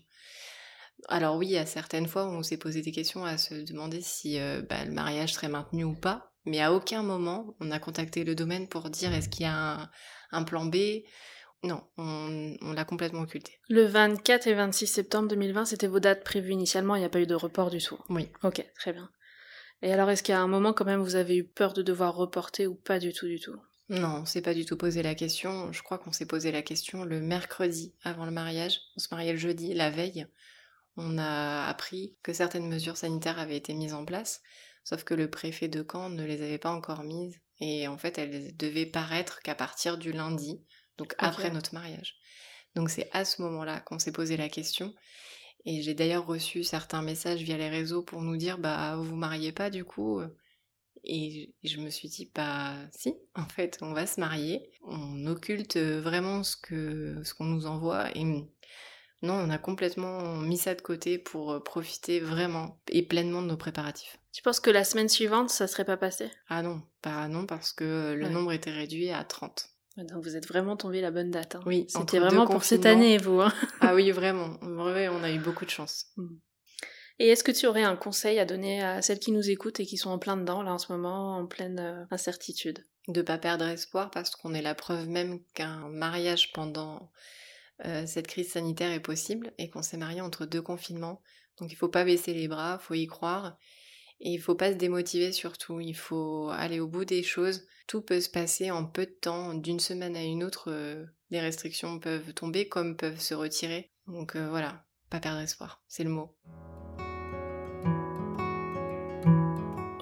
Alors 1.09 1.35
oui, 1.37 1.57
à 1.57 1.65
certaines 1.65 2.07
fois, 2.07 2.27
on 2.27 2.43
s'est 2.43 2.57
posé 2.57 2.81
des 2.81 2.91
questions 2.91 3.25
à 3.25 3.37
se 3.37 3.55
demander 3.55 4.01
si 4.01 4.39
euh, 4.39 4.61
bah, 4.61 4.85
le 4.85 4.91
mariage 4.91 5.33
serait 5.33 5.49
maintenu 5.49 5.83
ou 5.83 5.95
pas, 5.95 6.31
mais 6.45 6.61
à 6.61 6.73
aucun 6.73 7.03
moment 7.03 7.55
on 7.59 7.71
a 7.71 7.79
contacté 7.79 8.23
le 8.23 8.35
domaine 8.35 8.67
pour 8.67 8.89
dire 8.89 9.13
est-ce 9.13 9.29
qu'il 9.29 9.43
y 9.43 9.49
a 9.49 9.81
un, 9.81 9.89
un 10.31 10.43
plan 10.43 10.65
B? 10.65 10.75
Non, 11.63 11.81
on, 11.97 12.55
on 12.61 12.73
l'a 12.73 12.83
complètement 12.83 13.21
occulté. 13.21 13.59
Le 13.69 13.85
24 13.85 14.47
et 14.47 14.53
26 14.53 14.87
septembre 14.87 15.29
2020, 15.29 15.65
c'était 15.65 15.87
vos 15.87 16.01
dates 16.01 16.23
prévues 16.23 16.51
initialement, 16.51 16.95
il 16.95 16.99
n'y 16.99 17.05
a 17.05 17.09
pas 17.09 17.21
eu 17.21 17.27
de 17.27 17.35
report 17.35 17.69
du 17.69 17.81
tout. 17.81 17.97
Oui. 18.09 18.29
Ok, 18.43 18.65
très 18.75 18.91
bien. 18.91 19.09
Et 19.81 19.91
alors, 19.91 20.09
est-ce 20.09 20.23
qu'à 20.23 20.39
un 20.39 20.47
moment, 20.47 20.73
quand 20.73 20.85
même, 20.85 21.01
vous 21.01 21.15
avez 21.15 21.37
eu 21.37 21.43
peur 21.43 21.73
de 21.73 21.81
devoir 21.81 22.15
reporter 22.15 22.67
ou 22.67 22.75
pas 22.75 22.99
du 22.99 23.11
tout, 23.11 23.27
du 23.27 23.39
tout? 23.39 23.55
Non, 23.89 24.21
on 24.21 24.25
s'est 24.25 24.41
pas 24.41 24.53
du 24.53 24.65
tout 24.65 24.77
posé 24.77 25.03
la 25.03 25.13
question. 25.13 25.71
Je 25.71 25.83
crois 25.83 25.97
qu'on 25.97 26.13
s'est 26.13 26.25
posé 26.25 26.51
la 26.51 26.61
question 26.61 27.03
le 27.03 27.19
mercredi 27.19 27.93
avant 28.03 28.25
le 28.25 28.31
mariage. 28.31 28.79
On 28.95 28.99
se 28.99 29.07
mariait 29.11 29.33
le 29.33 29.37
jeudi, 29.37 29.73
la 29.73 29.89
veille. 29.89 30.25
On 30.95 31.17
a 31.17 31.65
appris 31.67 32.15
que 32.23 32.33
certaines 32.33 32.67
mesures 32.67 32.97
sanitaires 32.97 33.39
avaient 33.39 33.57
été 33.57 33.73
mises 33.73 33.93
en 33.93 34.05
place, 34.05 34.41
sauf 34.83 35.03
que 35.03 35.13
le 35.13 35.29
préfet 35.29 35.67
de 35.67 35.85
Caen 35.89 36.09
ne 36.09 36.23
les 36.23 36.41
avait 36.41 36.57
pas 36.57 36.71
encore 36.71 37.03
mises. 37.03 37.39
Et 37.59 37.87
en 37.87 37.97
fait, 37.97 38.17
elles 38.17 38.55
devaient 38.57 38.85
paraître 38.85 39.41
qu'à 39.41 39.55
partir 39.55 39.97
du 39.97 40.11
lundi, 40.11 40.63
donc 40.97 41.15
après 41.17 41.49
notre 41.49 41.73
mariage. 41.73 42.15
Donc 42.75 42.89
c'est 42.89 43.09
à 43.11 43.25
ce 43.25 43.41
moment-là 43.41 43.79
qu'on 43.81 43.99
s'est 43.99 44.11
posé 44.11 44.37
la 44.37 44.49
question. 44.49 44.93
Et 45.65 45.81
j'ai 45.81 45.93
d'ailleurs 45.93 46.25
reçu 46.25 46.63
certains 46.63 47.01
messages 47.01 47.41
via 47.41 47.57
les 47.57 47.69
réseaux 47.69 48.03
pour 48.03 48.21
nous 48.21 48.35
dire 48.35 48.57
bah 48.57 48.95
vous 48.97 49.03
vous 49.03 49.15
mariez 49.15 49.51
pas 49.51 49.69
du 49.69 49.85
coup? 49.85 50.21
Et 51.05 51.53
je 51.63 51.79
me 51.79 51.89
suis 51.89 52.09
dit 52.09 52.31
bah 52.33 52.75
si, 52.91 53.15
en 53.35 53.47
fait 53.47 53.77
on 53.81 53.93
va 53.93 54.05
se 54.05 54.19
marier. 54.19 54.69
On 54.83 55.25
occulte 55.27 55.77
vraiment 55.77 56.43
ce 56.43 56.57
que 56.57 57.21
ce 57.23 57.33
qu'on 57.33 57.45
nous 57.45 57.65
envoie 57.65 58.15
et 58.17 58.25
non 59.23 59.33
on 59.33 59.49
a 59.49 59.57
complètement 59.57 60.37
mis 60.37 60.57
ça 60.57 60.75
de 60.75 60.81
côté 60.81 61.17
pour 61.17 61.63
profiter 61.63 62.19
vraiment 62.19 62.79
et 62.89 63.01
pleinement 63.01 63.41
de 63.41 63.47
nos 63.47 63.57
préparatifs. 63.57 64.17
Tu 64.31 64.41
penses 64.43 64.59
que 64.59 64.69
la 64.69 64.83
semaine 64.83 65.09
suivante 65.09 65.49
ça 65.49 65.65
serait 65.67 65.85
pas 65.85 65.97
passé? 65.97 66.29
Ah 66.49 66.61
non, 66.61 66.81
pas 67.01 67.27
non 67.27 67.45
parce 67.47 67.71
que 67.73 68.13
le 68.13 68.25
Ouais. 68.25 68.29
nombre 68.31 68.51
était 68.51 68.71
réduit 68.71 69.09
à 69.09 69.23
30. 69.23 69.69
Donc 69.97 70.23
vous 70.23 70.35
êtes 70.35 70.47
vraiment 70.47 70.75
tombé 70.75 71.01
la 71.01 71.11
bonne 71.11 71.29
date. 71.31 71.55
hein. 71.55 71.61
Oui, 71.65 71.85
C'était 71.87 72.19
vraiment 72.19 72.45
pour 72.47 72.63
cette 72.63 72.85
année, 72.85 73.17
vous. 73.17 73.41
hein. 73.41 73.53
Ah 73.81 73.93
oui 73.95 74.11
vraiment, 74.11 74.57
vrai 74.61 75.07
on 75.07 75.23
a 75.23 75.31
eu 75.31 75.39
beaucoup 75.39 75.65
de 75.65 75.69
chance. 75.69 76.07
Et 77.19 77.27
est-ce 77.29 77.43
que 77.43 77.51
tu 77.51 77.67
aurais 77.67 77.83
un 77.83 77.95
conseil 77.95 78.39
à 78.39 78.45
donner 78.45 78.81
à 78.81 79.01
celles 79.03 79.19
qui 79.19 79.31
nous 79.31 79.49
écoutent 79.51 79.79
et 79.79 79.85
qui 79.85 79.97
sont 79.97 80.09
en 80.09 80.17
plein 80.17 80.35
dedans, 80.35 80.63
là, 80.63 80.73
en 80.73 80.79
ce 80.79 80.91
moment, 80.91 81.37
en 81.37 81.45
pleine 81.45 81.79
euh, 81.79 82.03
incertitude? 82.09 82.83
De 83.07 83.21
pas 83.21 83.37
perdre 83.37 83.65
espoir 83.67 84.09
parce 84.09 84.31
qu'on 84.31 84.53
est 84.55 84.63
la 84.63 84.73
preuve 84.73 85.07
même 85.09 85.41
qu'un 85.53 85.87
mariage 85.89 86.53
pendant 86.53 87.11
euh, 87.85 88.05
cette 88.05 88.27
crise 88.27 88.51
sanitaire 88.51 88.91
est 88.91 88.99
possible 88.99 89.53
et 89.57 89.69
qu'on 89.69 89.81
s'est 89.81 89.97
marié 89.97 90.21
entre 90.21 90.45
deux 90.45 90.61
confinements. 90.61 91.21
Donc 91.59 91.71
il 91.71 91.75
faut 91.75 91.89
pas 91.89 92.05
baisser 92.05 92.33
les 92.33 92.47
bras, 92.47 92.79
faut 92.79 92.93
y 92.93 93.07
croire 93.07 93.57
et 94.19 94.31
il 94.31 94.39
faut 94.39 94.55
pas 94.55 94.71
se 94.71 94.77
démotiver 94.77 95.31
surtout. 95.31 95.79
Il 95.79 95.95
faut 95.95 96.49
aller 96.49 96.79
au 96.79 96.87
bout 96.87 97.05
des 97.05 97.23
choses. 97.23 97.67
Tout 97.87 98.01
peut 98.01 98.21
se 98.21 98.29
passer 98.29 98.71
en 98.71 98.85
peu 98.85 99.05
de 99.05 99.11
temps, 99.11 99.53
d'une 99.53 99.79
semaine 99.79 100.15
à 100.15 100.23
une 100.23 100.43
autre. 100.43 100.71
euh, 100.71 101.05
les 101.29 101.41
restrictions 101.41 101.99
peuvent 101.99 102.33
tomber 102.33 102.69
comme 102.69 102.95
peuvent 102.95 103.19
se 103.19 103.33
retirer. 103.33 103.91
Donc 104.07 104.35
euh, 104.35 104.49
voilà, 104.49 104.85
pas 105.09 105.19
perdre 105.19 105.39
espoir, 105.39 105.83
c'est 105.87 106.03
le 106.03 106.11
mot. 106.11 106.35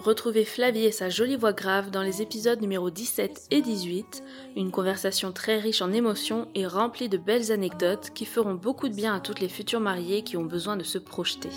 Retrouvez 0.01 0.45
Flavie 0.45 0.85
et 0.85 0.91
sa 0.91 1.09
jolie 1.09 1.35
voix 1.35 1.53
grave 1.53 1.91
dans 1.91 2.01
les 2.01 2.21
épisodes 2.21 2.59
numéro 2.59 2.89
17 2.89 3.47
et 3.51 3.61
18, 3.61 4.23
une 4.55 4.71
conversation 4.71 5.31
très 5.31 5.59
riche 5.59 5.81
en 5.81 5.93
émotions 5.93 6.47
et 6.55 6.65
remplie 6.65 7.07
de 7.07 7.17
belles 7.17 7.51
anecdotes 7.51 8.09
qui 8.13 8.25
feront 8.25 8.55
beaucoup 8.55 8.89
de 8.89 8.95
bien 8.95 9.15
à 9.15 9.19
toutes 9.19 9.39
les 9.39 9.47
futures 9.47 9.79
mariées 9.79 10.23
qui 10.23 10.37
ont 10.37 10.43
besoin 10.43 10.75
de 10.75 10.83
se 10.83 10.97
projeter. 10.97 11.49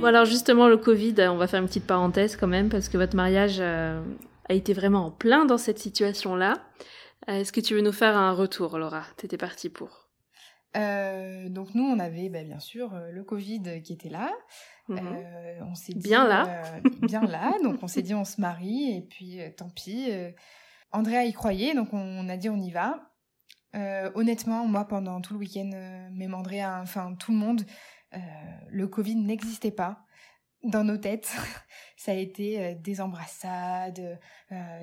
Bon 0.00 0.06
alors 0.06 0.24
justement 0.24 0.68
le 0.68 0.76
Covid, 0.76 1.14
on 1.28 1.36
va 1.36 1.46
faire 1.46 1.60
une 1.60 1.68
petite 1.68 1.86
parenthèse 1.86 2.36
quand 2.36 2.46
même 2.46 2.68
parce 2.68 2.88
que 2.88 2.96
votre 2.96 3.16
mariage 3.16 3.58
euh, 3.60 4.00
a 4.48 4.54
été 4.54 4.72
vraiment 4.72 5.06
en 5.06 5.10
plein 5.10 5.44
dans 5.44 5.58
cette 5.58 5.78
situation-là. 5.78 6.54
Euh, 7.28 7.40
est-ce 7.40 7.52
que 7.52 7.60
tu 7.60 7.74
veux 7.74 7.82
nous 7.82 7.92
faire 7.92 8.16
un 8.16 8.32
retour 8.32 8.78
Laura? 8.78 9.04
T'étais 9.16 9.38
partie 9.38 9.68
pour 9.68 10.06
euh, 10.76 11.48
donc 11.48 11.74
nous, 11.74 11.82
on 11.82 11.98
avait 11.98 12.28
bah, 12.28 12.44
bien 12.44 12.60
sûr 12.60 12.92
le 13.10 13.24
Covid 13.24 13.82
qui 13.82 13.94
était 13.94 14.10
là. 14.10 14.30
Mhm. 14.88 14.98
Euh, 14.98 15.60
on 15.64 15.74
s'est 15.74 15.92
dit, 15.92 16.08
Bien 16.08 16.26
là. 16.26 16.46
euh, 16.76 16.80
bien 17.02 17.22
là. 17.22 17.52
Donc 17.62 17.78
on 17.82 17.88
s'est 17.88 18.02
dit 18.02 18.14
on 18.14 18.24
se 18.24 18.40
marie 18.40 18.96
et 18.96 19.02
puis 19.02 19.40
euh, 19.40 19.50
tant 19.56 19.68
pis. 19.70 20.10
Andrea 20.90 21.24
y 21.24 21.32
croyait, 21.34 21.74
donc 21.74 21.92
on, 21.92 21.98
on 21.98 22.28
a 22.30 22.36
dit 22.38 22.48
on 22.48 22.56
y 22.56 22.70
va. 22.70 23.10
Honnêtement, 24.14 24.66
moi 24.66 24.86
pendant 24.88 25.20
tout 25.20 25.34
le 25.34 25.40
week-end, 25.40 25.70
même 26.12 26.34
Andrea, 26.34 26.80
enfin 26.82 27.14
tout 27.14 27.30
le 27.32 27.36
monde, 27.38 27.62
le 28.12 28.86
Covid 28.88 29.14
n'existait 29.16 29.70
pas 29.70 30.04
dans 30.64 30.84
nos 30.84 30.96
têtes. 30.96 31.30
Ça 31.98 32.12
a 32.12 32.14
été 32.14 32.74
des 32.76 33.00
embrassades, 33.02 34.18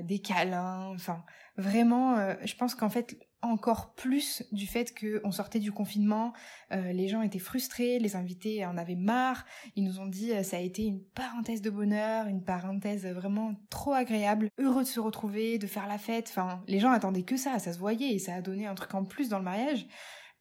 des 0.03 0.19
câlins, 0.19 0.91
enfin 0.93 1.25
vraiment. 1.57 2.15
je 2.45 2.55
pense 2.55 2.75
qu'en 2.75 2.89
fait 2.89 3.17
encore 3.45 3.93
plus 3.93 4.43
du 4.51 4.67
fait 4.67 4.93
qu'on 4.97 5.31
sortait 5.31 5.59
du 5.59 5.71
confinement, 5.71 6.33
euh, 6.71 6.91
les 6.91 7.07
gens 7.07 7.21
étaient 7.21 7.39
frustrés, 7.39 7.99
les 7.99 8.15
invités 8.15 8.65
en 8.65 8.77
avaient 8.77 8.95
marre. 8.95 9.45
Ils 9.75 9.83
nous 9.83 9.99
ont 9.99 10.05
dit 10.05 10.31
euh, 10.31 10.43
ça 10.43 10.57
a 10.57 10.59
été 10.59 10.83
une 10.83 11.03
parenthèse 11.03 11.61
de 11.61 11.69
bonheur, 11.69 12.27
une 12.27 12.43
parenthèse 12.43 13.05
vraiment 13.05 13.55
trop 13.69 13.93
agréable, 13.93 14.49
heureux 14.59 14.83
de 14.83 14.87
se 14.87 14.99
retrouver, 14.99 15.57
de 15.57 15.67
faire 15.67 15.87
la 15.87 15.97
fête. 15.97 16.27
Enfin, 16.29 16.63
les 16.67 16.79
gens 16.79 16.91
attendaient 16.91 17.23
que 17.23 17.37
ça, 17.37 17.59
ça 17.59 17.73
se 17.73 17.79
voyait 17.79 18.13
et 18.13 18.19
ça 18.19 18.35
a 18.35 18.41
donné 18.41 18.67
un 18.67 18.75
truc 18.75 18.93
en 18.93 19.03
plus 19.03 19.29
dans 19.29 19.39
le 19.39 19.45
mariage. 19.45 19.87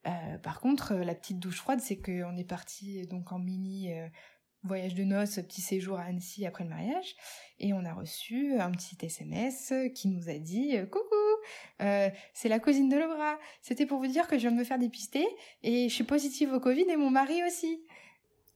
Euh, 0.06 0.38
par 0.38 0.60
contre, 0.60 0.92
euh, 0.92 1.04
la 1.04 1.14
petite 1.14 1.38
douche 1.38 1.58
froide, 1.58 1.80
c'est 1.80 1.96
qu'on 1.96 2.36
est 2.36 2.48
parti 2.48 3.06
donc 3.06 3.32
en 3.32 3.38
mini 3.38 3.90
voyage 4.62 4.94
de 4.94 5.04
noces, 5.04 5.34
petit 5.36 5.60
séjour 5.60 5.98
à 5.98 6.04
Annecy 6.04 6.46
après 6.46 6.64
le 6.64 6.70
mariage, 6.70 7.14
et 7.58 7.74
on 7.74 7.84
a 7.84 7.92
reçu 7.92 8.58
un 8.58 8.70
petit 8.70 8.96
SMS 9.00 9.74
qui 9.94 10.08
nous 10.08 10.30
a 10.30 10.38
dit 10.38 10.74
coucou, 10.90 11.23
euh, 11.82 12.08
c'est 12.32 12.48
la 12.48 12.58
cousine 12.58 12.88
de 12.88 12.96
Laura. 12.96 13.38
C'était 13.62 13.86
pour 13.86 13.98
vous 13.98 14.06
dire 14.06 14.26
que 14.26 14.36
je 14.36 14.42
viens 14.42 14.52
de 14.52 14.56
me 14.56 14.64
faire 14.64 14.78
dépister 14.78 15.26
et 15.62 15.88
je 15.88 15.94
suis 15.94 16.04
positive 16.04 16.52
au 16.52 16.60
Covid 16.60 16.84
et 16.88 16.96
mon 16.96 17.10
mari 17.10 17.42
aussi. 17.46 17.80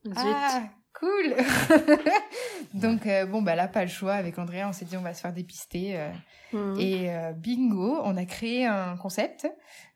Zut. 0.05 0.15
Ah, 0.17 0.63
cool 0.99 1.35
Donc, 2.75 3.07
euh, 3.07 3.27
bon, 3.27 3.43
bah 3.43 3.55
là, 3.55 3.69
pas 3.69 3.83
le 3.83 3.91
choix. 3.91 4.15
Avec 4.15 4.39
Andrea, 4.39 4.65
on 4.69 4.73
s'est 4.73 4.85
dit, 4.85 4.97
on 4.97 5.03
va 5.03 5.15
se 5.15 5.21
faire 5.21 5.33
dépister. 5.33 5.97
euh, 5.97 6.11
Mhm. 6.51 6.81
Et 6.81 7.11
euh, 7.11 7.33
bingo, 7.33 8.01
on 8.05 8.17
a 8.17 8.25
créé 8.25 8.65
un 8.65 8.97
concept. 8.97 9.47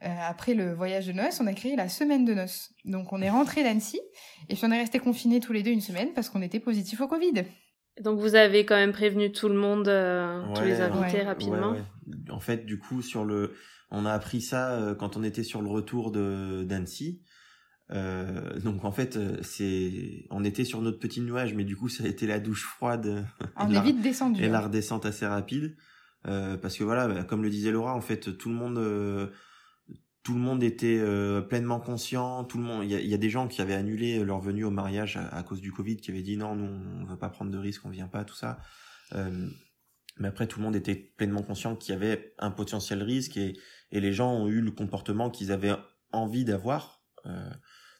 Après 0.02 0.52
le 0.52 0.74
voyage 0.74 1.06
de 1.06 1.12
noces, 1.12 1.40
on 1.40 1.46
a 1.46 1.54
créé 1.54 1.76
la 1.76 1.88
semaine 1.88 2.26
de 2.26 2.34
noces. 2.34 2.74
Donc, 2.84 3.10
on 3.14 3.22
est 3.22 3.30
rentré 3.30 3.62
d'Annecy 3.62 3.98
et 4.50 4.54
puis 4.54 4.62
on 4.66 4.70
est 4.70 4.78
resté 4.78 4.98
confinés 4.98 5.40
tous 5.40 5.54
les 5.54 5.62
deux 5.62 5.70
une 5.70 5.80
semaine 5.80 6.12
parce 6.12 6.28
qu'on 6.28 6.42
était 6.42 6.60
positifs 6.60 7.00
au 7.00 7.08
Covid. 7.08 7.44
Donc 8.00 8.18
vous 8.18 8.34
avez 8.34 8.64
quand 8.64 8.76
même 8.76 8.92
prévenu 8.92 9.32
tout 9.32 9.48
le 9.48 9.54
monde, 9.54 9.88
euh, 9.88 10.42
tous 10.54 10.62
les 10.62 10.80
invités 10.80 11.18
ouais, 11.18 11.24
rapidement. 11.24 11.72
Ouais, 11.72 11.78
ouais. 12.06 12.30
En 12.30 12.40
fait, 12.40 12.64
du 12.64 12.78
coup, 12.78 13.02
sur 13.02 13.24
le, 13.24 13.54
on 13.90 14.06
a 14.06 14.12
appris 14.12 14.40
ça 14.40 14.72
euh, 14.72 14.94
quand 14.94 15.16
on 15.16 15.22
était 15.22 15.42
sur 15.42 15.60
le 15.60 15.68
retour 15.68 16.10
de 16.10 16.64
d'Annecy. 16.64 17.22
Euh, 17.90 18.58
donc 18.60 18.84
en 18.86 18.92
fait, 18.92 19.18
c'est, 19.42 20.24
on 20.30 20.44
était 20.44 20.64
sur 20.64 20.80
notre 20.80 20.98
petit 20.98 21.20
nuage, 21.20 21.52
mais 21.52 21.64
du 21.64 21.76
coup, 21.76 21.90
ça 21.90 22.04
a 22.04 22.06
été 22.06 22.26
la 22.26 22.40
douche 22.40 22.64
froide 22.64 23.26
On 23.56 23.68
et, 23.68 23.72
est 23.72 23.74
la, 23.74 23.80
vite 23.82 24.00
descendu. 24.00 24.42
et 24.42 24.48
la 24.48 24.58
hein. 24.58 24.62
redescente 24.62 25.04
assez 25.06 25.26
rapide, 25.26 25.76
Euh, 26.26 26.56
parce 26.56 26.76
que 26.78 26.84
voilà, 26.84 27.08
bah, 27.08 27.24
comme 27.24 27.42
le 27.42 27.50
disait 27.50 27.72
Laura, 27.72 27.94
en 27.94 28.00
fait, 28.00 28.38
tout 28.38 28.48
le 28.48 28.54
monde, 28.54 28.78
euh, 28.78 29.26
tout 30.22 30.34
le 30.34 30.40
monde 30.40 30.62
était 30.62 30.98
euh, 31.00 31.40
pleinement 31.40 31.80
conscient. 31.80 32.44
Tout 32.44 32.58
le 32.58 32.64
monde, 32.64 32.84
il 32.84 32.90
y 32.90 32.94
a, 32.94 33.00
y 33.00 33.14
a 33.14 33.18
des 33.18 33.30
gens 33.30 33.48
qui 33.48 33.60
avaient 33.60 33.74
annulé 33.74 34.22
leur 34.24 34.40
venue 34.40 34.64
au 34.64 34.70
mariage 34.70 35.16
à, 35.16 35.42
cause 35.42 35.60
du 35.60 35.72
Covid, 35.72 35.96
qui 35.96 36.10
avaient 36.10 36.22
dit 36.22 36.36
non, 36.36 36.54
nous, 36.54 36.68
on 37.00 37.04
veut 37.04 37.18
pas 37.18 37.28
prendre 37.28 37.50
de 37.50 37.58
risques, 37.58 37.84
on 37.84 37.90
vient 37.90 38.08
pas, 38.08 38.24
tout 38.24 38.34
ça. 38.34 38.58
Euh, 39.14 39.48
mais 40.18 40.28
après, 40.28 40.46
tout 40.46 40.58
le 40.58 40.64
monde 40.64 40.76
était 40.76 40.94
pleinement 40.94 41.42
conscient 41.42 41.74
qu'il 41.74 41.92
y 41.92 41.96
avait 41.96 42.34
un 42.38 42.50
potentiel 42.50 43.02
risque 43.02 43.36
et, 43.36 43.58
et 43.90 44.00
les 44.00 44.12
gens 44.12 44.32
ont 44.32 44.46
eu 44.48 44.60
le 44.60 44.70
comportement 44.70 45.30
qu'ils 45.30 45.50
avaient 45.52 45.74
envie 46.12 46.44
d'avoir. 46.44 47.02
Euh, 47.26 47.50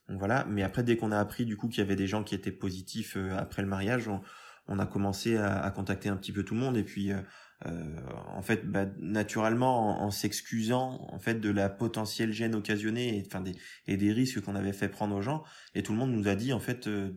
donc 0.09 0.19
voilà. 0.19 0.45
Mais 0.49 0.63
après, 0.63 0.83
dès 0.83 0.97
qu'on 0.97 1.11
a 1.11 1.19
appris 1.19 1.45
du 1.45 1.57
coup 1.57 1.69
qu'il 1.69 1.79
y 1.79 1.87
avait 1.87 1.97
des 1.97 2.07
gens 2.07 2.23
qui 2.23 2.35
étaient 2.35 2.53
positifs 2.53 3.17
euh, 3.17 3.37
après 3.37 3.63
le 3.63 3.69
mariage, 3.69 4.09
on, 4.09 4.21
on 4.69 4.79
a 4.79 4.87
commencé 4.87 5.37
à, 5.37 5.59
à 5.59 5.71
contacter 5.71 6.09
un 6.09 6.17
petit 6.17 6.33
peu 6.33 6.45
tout 6.45 6.55
le 6.55 6.61
monde 6.61 6.77
et 6.77 6.85
puis 6.85 7.13
euh, 7.13 7.21
en 7.65 8.43
fait, 8.43 8.69
bah, 8.71 8.87
naturellement, 8.99 10.01
en, 10.03 10.07
en 10.07 10.11
s'excusant 10.11 11.07
en 11.11 11.19
fait 11.19 11.41
de 11.41 11.51
la 11.51 11.69
potentielle 11.69 12.33
gêne 12.33 12.55
occasionnée 12.55 13.19
et 13.19 13.25
enfin 13.27 13.41
des 13.41 13.55
et 13.87 13.97
des 13.97 14.13
risques 14.13 14.41
qu'on 14.41 14.57
avait 14.57 14.73
fait 14.73 14.89
prendre 14.89 15.15
aux 15.17 15.23
gens, 15.23 15.45
et 15.75 15.83
tout 15.83 15.93
le 15.93 15.99
monde 15.99 16.13
nous 16.13 16.29
a 16.29 16.35
dit 16.35 16.53
en 16.53 16.61
fait 16.61 16.87
euh, 16.89 17.11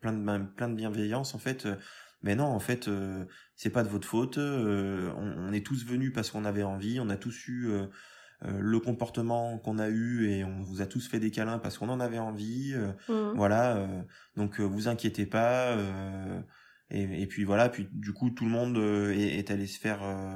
plein 0.00 0.12
de 0.12 0.44
plein 0.56 0.68
de 0.68 0.74
bienveillance 0.74 1.34
en 1.34 1.38
fait. 1.38 1.66
euh, 1.66 1.76
mais 2.22 2.34
non, 2.36 2.46
en 2.46 2.58
fait, 2.58 2.88
euh, 2.88 3.26
c'est 3.54 3.68
pas 3.68 3.82
de 3.82 3.88
votre 3.88 4.08
faute. 4.08 4.38
euh, 4.38 5.12
on, 5.18 5.50
on 5.50 5.52
est 5.52 5.64
tous 5.64 5.84
venus 5.84 6.10
parce 6.14 6.30
qu'on 6.30 6.46
avait 6.46 6.62
envie. 6.62 6.98
On 6.98 7.10
a 7.10 7.16
tous 7.18 7.48
eu 7.48 7.66
euh, 7.68 7.86
euh, 8.46 8.58
le 8.60 8.80
comportement 8.80 9.58
qu'on 9.58 9.78
a 9.78 9.88
eu 9.90 10.30
et 10.30 10.42
on 10.42 10.62
vous 10.62 10.80
a 10.80 10.86
tous 10.86 11.06
fait 11.06 11.20
des 11.20 11.30
câlins 11.30 11.58
parce 11.58 11.76
qu'on 11.76 11.90
en 11.90 12.00
avait 12.00 12.18
envie. 12.18 12.72
euh, 12.74 12.92
Mhm. 13.10 13.36
voilà. 13.36 13.76
euh, 13.76 14.02
donc 14.36 14.58
euh, 14.58 14.64
vous 14.64 14.88
inquiétez 14.88 15.26
pas. 15.26 15.76
Et, 16.90 17.22
et 17.22 17.26
puis 17.26 17.44
voilà. 17.44 17.68
Puis 17.68 17.88
du 17.92 18.12
coup, 18.12 18.30
tout 18.30 18.44
le 18.44 18.50
monde 18.50 18.76
euh, 18.78 19.12
est, 19.12 19.38
est 19.38 19.50
allé 19.50 19.66
se 19.66 19.78
faire 19.78 20.02
euh, 20.02 20.34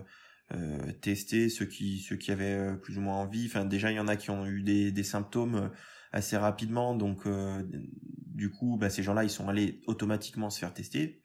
euh, 0.55 0.93
tester 1.03 1.49
ceux 1.49 1.67
qui 1.67 1.99
ceux 2.01 2.17
qui 2.17 2.31
avaient 2.31 2.77
plus 2.83 2.99
ou 2.99 3.01
moins 3.01 3.17
envie. 3.17 3.47
Enfin, 3.47 3.65
déjà, 3.65 3.91
il 3.91 3.97
y 3.97 4.01
en 4.01 4.09
a 4.09 4.17
qui 4.17 4.31
ont 4.31 4.47
eu 4.47 4.63
des, 4.63 4.93
des 4.93 5.03
symptômes 5.05 5.71
assez 6.13 6.37
rapidement. 6.37 6.95
Donc 6.95 7.27
euh, 7.27 7.63
du 8.27 8.51
coup, 8.51 8.77
bah, 8.79 8.91
ces 8.91 9.03
gens-là, 9.03 9.25
ils 9.25 9.31
sont 9.31 9.49
allés 9.49 9.81
automatiquement 9.87 10.51
se 10.51 10.59
faire 10.59 10.73
tester. 10.73 11.23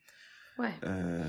Ouais. 0.59 0.69
Euh, 0.83 1.23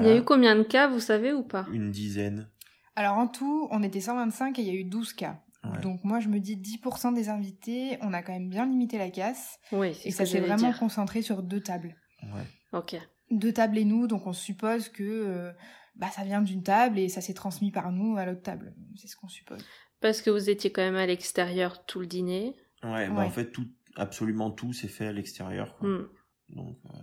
Il 0.00 0.06
y 0.06 0.10
a 0.10 0.16
eu 0.16 0.22
combien 0.22 0.54
de 0.56 0.62
cas, 0.62 0.88
vous 0.88 1.00
savez 1.00 1.32
ou 1.32 1.42
pas? 1.42 1.66
Une 1.72 1.90
dizaine. 1.90 2.48
Alors 2.96 3.16
en 3.16 3.26
tout, 3.28 3.66
on 3.70 3.82
était 3.82 4.00
125 4.00 4.58
et 4.58 4.62
il 4.62 4.68
y 4.68 4.70
a 4.70 4.74
eu 4.74 4.84
12 4.84 5.12
cas. 5.14 5.40
Ouais. 5.64 5.80
Donc 5.80 6.04
moi, 6.04 6.20
je 6.20 6.28
me 6.28 6.38
dis 6.38 6.56
10% 6.56 7.12
des 7.14 7.28
invités, 7.28 7.98
on 8.02 8.12
a 8.12 8.22
quand 8.22 8.32
même 8.32 8.48
bien 8.48 8.66
limité 8.66 8.98
la 8.98 9.10
casse. 9.10 9.58
Oui, 9.72 9.94
c'est 9.94 10.08
Et 10.08 10.10
ça 10.12 10.26
s'est 10.26 10.38
vraiment 10.40 10.56
dire. 10.70 10.78
concentré 10.78 11.22
sur 11.22 11.42
deux 11.42 11.60
tables. 11.60 11.96
Ouais. 12.22 12.46
Ok. 12.78 12.96
Deux 13.30 13.52
tables 13.52 13.78
et 13.78 13.84
nous, 13.84 14.06
donc 14.06 14.26
on 14.26 14.32
suppose 14.32 14.88
que 14.88 15.02
euh, 15.04 15.52
bah, 15.96 16.08
ça 16.08 16.24
vient 16.24 16.42
d'une 16.42 16.62
table 16.62 16.98
et 16.98 17.08
ça 17.08 17.20
s'est 17.20 17.34
transmis 17.34 17.70
par 17.70 17.92
nous 17.92 18.16
à 18.16 18.24
l'autre 18.24 18.42
table. 18.42 18.74
C'est 18.96 19.08
ce 19.08 19.16
qu'on 19.16 19.28
suppose. 19.28 19.64
Parce 20.00 20.22
que 20.22 20.30
vous 20.30 20.48
étiez 20.48 20.70
quand 20.72 20.82
même 20.82 20.96
à 20.96 21.06
l'extérieur 21.06 21.84
tout 21.84 22.00
le 22.00 22.06
dîner. 22.06 22.54
Ouais, 22.82 23.08
bah, 23.08 23.14
Ouais. 23.20 23.24
en 23.26 23.30
fait, 23.30 23.50
tout, 23.50 23.66
absolument 23.96 24.50
tout 24.50 24.72
s'est 24.72 24.88
fait 24.88 25.06
à 25.08 25.12
l'extérieur. 25.12 25.76
quoi. 25.76 25.88
Hmm. 25.88 26.08
Donc, 26.50 26.78
euh, 26.86 26.98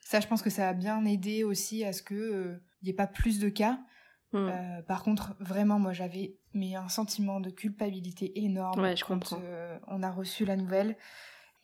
Ça, 0.00 0.20
je 0.20 0.26
pense 0.26 0.40
que 0.42 0.50
ça 0.50 0.68
a 0.70 0.72
bien 0.74 1.04
aidé 1.04 1.44
aussi 1.44 1.84
à 1.84 1.92
ce 1.92 2.02
que 2.02 2.14
euh, 2.14 2.56
il 2.80 2.86
n'y 2.86 2.90
ait 2.90 2.94
pas 2.94 3.06
plus 3.06 3.38
de 3.38 3.48
cas. 3.50 3.78
Hmm. 4.32 4.48
Euh, 4.50 4.82
par 4.82 5.02
contre, 5.02 5.34
vraiment, 5.40 5.78
moi, 5.78 5.92
j'avais 5.92 6.36
mais 6.54 6.74
un 6.74 6.88
sentiment 6.88 7.40
de 7.40 7.50
culpabilité 7.50 8.40
énorme 8.42 8.80
Ouais, 8.80 8.96
je 8.96 9.04
quand 9.04 9.14
comprends. 9.14 9.40
euh, 9.44 9.78
on 9.86 10.02
a 10.02 10.10
reçu 10.10 10.44
la 10.46 10.56
nouvelle. 10.56 10.96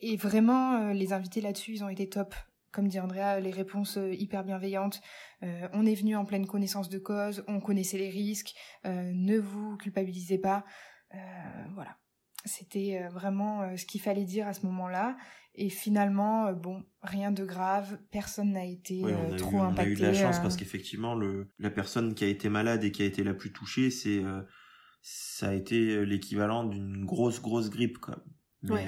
Et 0.00 0.16
vraiment, 0.16 0.74
euh, 0.76 0.92
les 0.92 1.12
invités 1.14 1.40
là-dessus, 1.40 1.72
ils 1.72 1.84
ont 1.84 1.88
été 1.88 2.08
top. 2.08 2.34
Comme 2.74 2.88
dit 2.88 2.98
Andrea, 2.98 3.38
les 3.38 3.52
réponses 3.52 3.98
euh, 3.98 4.12
hyper 4.12 4.42
bienveillantes. 4.42 5.00
Euh, 5.44 5.68
on 5.74 5.86
est 5.86 5.94
venu 5.94 6.16
en 6.16 6.24
pleine 6.24 6.44
connaissance 6.44 6.88
de 6.88 6.98
cause, 6.98 7.44
on 7.46 7.60
connaissait 7.60 7.98
les 7.98 8.10
risques. 8.10 8.52
euh, 8.84 9.12
ne 9.14 9.38
vous 9.38 9.76
culpabilisez 9.76 10.38
pas. 10.38 10.64
Euh, 11.14 11.18
voilà. 11.74 11.96
C'était 12.44 13.06
vraiment 13.12 13.74
ce 13.76 13.86
qu'il 13.86 14.00
fallait 14.02 14.24
dire 14.24 14.46
à 14.48 14.52
ce 14.52 14.66
moment-là. 14.66 15.16
Et 15.54 15.70
finalement, 15.70 16.52
bon, 16.52 16.82
rien 17.00 17.30
de 17.30 17.44
grave. 17.44 17.98
Personne 18.10 18.52
n'a 18.52 18.66
été 18.66 19.00
ouais, 19.02 19.14
on, 19.14 19.32
a 19.32 19.36
trop 19.36 19.52
eu, 19.52 19.60
on 19.60 19.62
a 19.62 19.66
impacté. 19.68 19.92
eu 19.92 19.94
de 19.94 20.02
la 20.02 20.12
chance 20.12 20.40
parce 20.40 20.56
qu'effectivement, 20.56 21.18
la 21.58 21.70
personne 21.70 22.14
qui 22.14 22.24
a 22.24 22.28
été 22.28 22.48
malade 22.50 22.84
et 22.84 22.90
qui 22.90 23.02
a 23.02 23.06
été 23.06 23.22
la 23.24 23.32
plus 23.32 23.52
touchée, 23.52 23.90
c'est, 23.90 24.18
euh, 24.18 24.42
ça 25.00 25.50
a 25.50 25.54
été 25.54 26.04
l'équivalent 26.04 26.64
d'une 26.64 27.06
grosse, 27.06 27.40
grosse 27.40 27.70
grippe, 27.70 27.98
quoi. 27.98 28.22
Mais, 28.62 28.72
Ouais. 28.72 28.86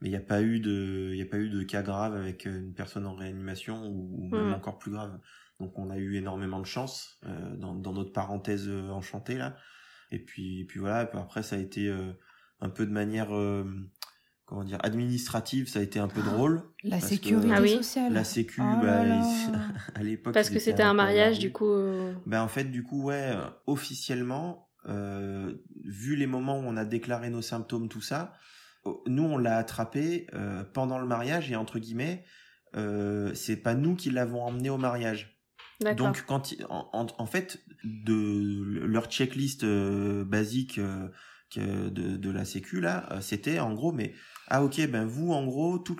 Mais 0.00 0.08
il 0.08 0.12
n'y 0.12 0.16
a 0.16 0.20
pas 0.20 0.42
eu 0.42 0.60
de, 0.60 1.12
il 1.14 1.20
a 1.22 1.26
pas 1.26 1.38
eu 1.38 1.48
de 1.50 1.62
cas 1.62 1.82
grave 1.82 2.14
avec 2.16 2.46
euh, 2.46 2.58
une 2.58 2.74
personne 2.74 3.06
en 3.06 3.14
réanimation 3.14 3.86
ou, 3.86 4.16
ou 4.18 4.28
même 4.34 4.46
Mhm. 4.48 4.54
encore 4.54 4.78
plus 4.78 4.90
grave. 4.92 5.18
Donc 5.58 5.78
on 5.78 5.90
a 5.90 5.98
eu 5.98 6.16
énormément 6.16 6.58
de 6.60 6.66
chance 6.66 7.18
euh, 7.26 7.56
dans, 7.56 7.74
dans 7.74 7.92
notre 7.92 8.12
parenthèse 8.12 8.66
euh, 8.68 8.88
enchantée 8.90 9.36
là. 9.36 9.56
Et 10.10 10.18
puis, 10.18 10.60
et 10.60 10.64
puis 10.64 10.80
voilà. 10.80 11.00
Après 11.00 11.42
ça 11.42 11.56
a 11.56 11.58
été 11.58 11.88
euh, 11.88 12.12
un 12.60 12.68
peu 12.70 12.86
de 12.86 12.90
manière, 12.92 13.34
euh, 13.36 13.64
comment 14.46 14.64
dire, 14.64 14.78
administrative. 14.82 15.68
Ça 15.68 15.78
a 15.80 15.82
été 15.82 15.98
un 15.98 16.08
peu 16.08 16.22
drôle. 16.22 16.62
La 16.82 16.92
parce 16.98 17.02
que 17.04 17.08
sécurité 17.16 17.50
Ah 17.54 17.60
oui. 17.60 17.76
sociale. 17.76 18.12
La 18.12 18.24
sécu, 18.24 18.62
Oh 18.62 18.80
bah, 18.80 19.04
ils- 19.04 19.52
à 19.94 20.02
l'époque. 20.02 20.32
Parce 20.34 20.48
que 20.50 20.58
c'était 20.58 20.82
un 20.82 20.94
mariage, 20.94 21.38
du 21.38 21.52
coup. 21.52 21.70
euh, 21.70 22.14
Ben 22.26 22.42
en 22.42 22.48
fait, 22.48 22.64
du 22.64 22.82
coup, 22.82 23.02
ouais, 23.04 23.34
officiellement, 23.66 24.68
euh, 24.88 25.54
vu 25.84 26.16
les 26.16 26.26
moments 26.26 26.58
où 26.58 26.62
on 26.62 26.76
a 26.76 26.84
déclaré 26.84 27.30
nos 27.30 27.42
symptômes, 27.42 27.88
tout 27.88 28.00
ça, 28.00 28.34
nous 29.06 29.24
on 29.24 29.38
l'a 29.38 29.56
attrapé 29.58 30.26
euh, 30.34 30.64
pendant 30.64 30.98
le 30.98 31.06
mariage 31.06 31.50
et 31.50 31.56
entre 31.56 31.78
guillemets, 31.78 32.24
euh, 32.76 33.34
c'est 33.34 33.56
pas 33.56 33.74
nous 33.74 33.94
qui 33.94 34.10
l'avons 34.10 34.42
emmené 34.42 34.70
au 34.70 34.78
mariage. 34.78 35.36
Donc 35.94 36.24
quand 36.26 36.54
en, 36.70 37.26
fait 37.26 37.60
de 37.84 38.84
leur 38.84 39.06
checklist 39.06 39.64
euh, 39.64 40.24
basique 40.24 40.78
que 41.50 41.88
de, 41.88 42.16
de 42.16 42.30
la 42.30 42.44
sécu 42.44 42.80
là, 42.80 43.08
c'était 43.20 43.58
en 43.58 43.72
gros 43.72 43.92
mais 43.92 44.14
ah 44.48 44.62
ok 44.62 44.86
ben 44.88 45.04
vous 45.06 45.32
en 45.32 45.44
gros 45.44 45.78
tout, 45.78 45.96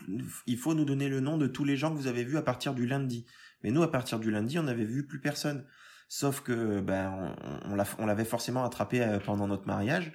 il 0.46 0.58
faut 0.58 0.74
nous 0.74 0.84
donner 0.84 1.08
le 1.08 1.20
nom 1.20 1.38
de 1.38 1.46
tous 1.46 1.64
les 1.64 1.76
gens 1.76 1.90
que 1.90 1.96
vous 1.96 2.06
avez 2.08 2.24
vus 2.24 2.36
à 2.36 2.42
partir 2.42 2.74
du 2.74 2.86
lundi. 2.86 3.24
Mais 3.62 3.70
nous 3.70 3.82
à 3.82 3.90
partir 3.90 4.18
du 4.20 4.30
lundi 4.30 4.58
on 4.58 4.64
n'avait 4.64 4.84
vu 4.84 5.06
plus 5.06 5.20
personne. 5.20 5.64
Sauf 6.08 6.40
que 6.40 6.80
ben 6.80 7.34
on, 7.64 7.72
on 7.72 7.74
l'a- 7.74 7.84
on 7.98 8.06
l'avait 8.06 8.24
forcément 8.24 8.64
attrapé 8.64 9.18
pendant 9.24 9.46
notre 9.48 9.66
mariage. 9.66 10.12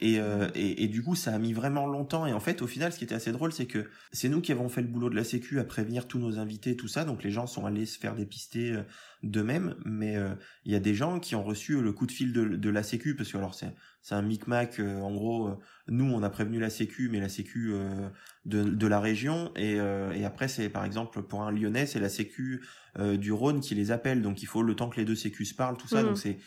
Et, 0.00 0.18
euh, 0.18 0.48
et, 0.54 0.84
et 0.84 0.88
du 0.88 1.02
coup, 1.02 1.14
ça 1.14 1.32
a 1.34 1.38
mis 1.38 1.52
vraiment 1.52 1.86
longtemps. 1.86 2.26
Et 2.26 2.32
en 2.32 2.40
fait, 2.40 2.62
au 2.62 2.66
final, 2.66 2.92
ce 2.92 2.98
qui 2.98 3.04
était 3.04 3.14
assez 3.14 3.32
drôle, 3.32 3.52
c'est 3.52 3.66
que 3.66 3.86
c'est 4.12 4.28
nous 4.28 4.40
qui 4.40 4.52
avons 4.52 4.68
fait 4.68 4.82
le 4.82 4.88
boulot 4.88 5.08
de 5.08 5.14
la 5.16 5.24
Sécu 5.24 5.60
à 5.60 5.64
prévenir 5.64 6.06
tous 6.08 6.18
nos 6.18 6.38
invités, 6.38 6.76
tout 6.76 6.88
ça. 6.88 7.04
Donc 7.04 7.22
les 7.22 7.30
gens 7.30 7.46
sont 7.46 7.64
allés 7.64 7.86
se 7.86 7.98
faire 7.98 8.14
dépister 8.14 8.72
euh, 8.72 8.82
d'eux-mêmes. 9.22 9.76
Mais 9.84 10.16
euh, 10.16 10.34
il 10.64 10.72
y 10.72 10.74
a 10.74 10.80
des 10.80 10.94
gens 10.94 11.20
qui 11.20 11.34
ont 11.36 11.44
reçu 11.44 11.80
le 11.80 11.92
coup 11.92 12.06
de 12.06 12.12
fil 12.12 12.32
de, 12.32 12.44
de 12.44 12.70
la 12.70 12.82
Sécu 12.82 13.14
parce 13.14 13.30
que 13.32 13.38
alors 13.38 13.54
c'est 13.54 13.74
c'est 14.02 14.14
un 14.14 14.22
micmac. 14.22 14.78
euh, 14.80 15.00
en 15.00 15.14
gros, 15.14 15.48
euh, 15.48 15.54
nous 15.88 16.04
on 16.04 16.22
a 16.22 16.28
prévenu 16.30 16.58
la 16.58 16.70
Sécu, 16.70 17.08
mais 17.10 17.20
la 17.20 17.28
Sécu 17.30 17.70
euh, 17.72 18.08
de, 18.44 18.64
de 18.64 18.86
la 18.86 19.00
région. 19.00 19.52
Et, 19.56 19.80
euh, 19.80 20.12
et 20.12 20.24
après, 20.24 20.48
c'est 20.48 20.68
par 20.68 20.84
exemple 20.84 21.22
pour 21.22 21.42
un 21.42 21.50
Lyonnais, 21.52 21.86
c'est 21.86 22.00
la 22.00 22.08
Sécu 22.10 22.62
euh, 22.98 23.16
du 23.16 23.32
Rhône 23.32 23.60
qui 23.60 23.74
les 23.74 23.92
appelle. 23.92 24.22
Donc 24.22 24.42
il 24.42 24.46
faut 24.46 24.62
le 24.62 24.74
temps 24.74 24.90
que 24.90 24.96
les 24.96 25.04
deux 25.06 25.14
Sécu 25.14 25.44
se 25.44 25.54
parlent, 25.54 25.76
tout 25.76 25.88
ça. 25.88 26.02
Mhm. 26.02 26.08
Donc 26.08 26.18
c'est 26.18 26.38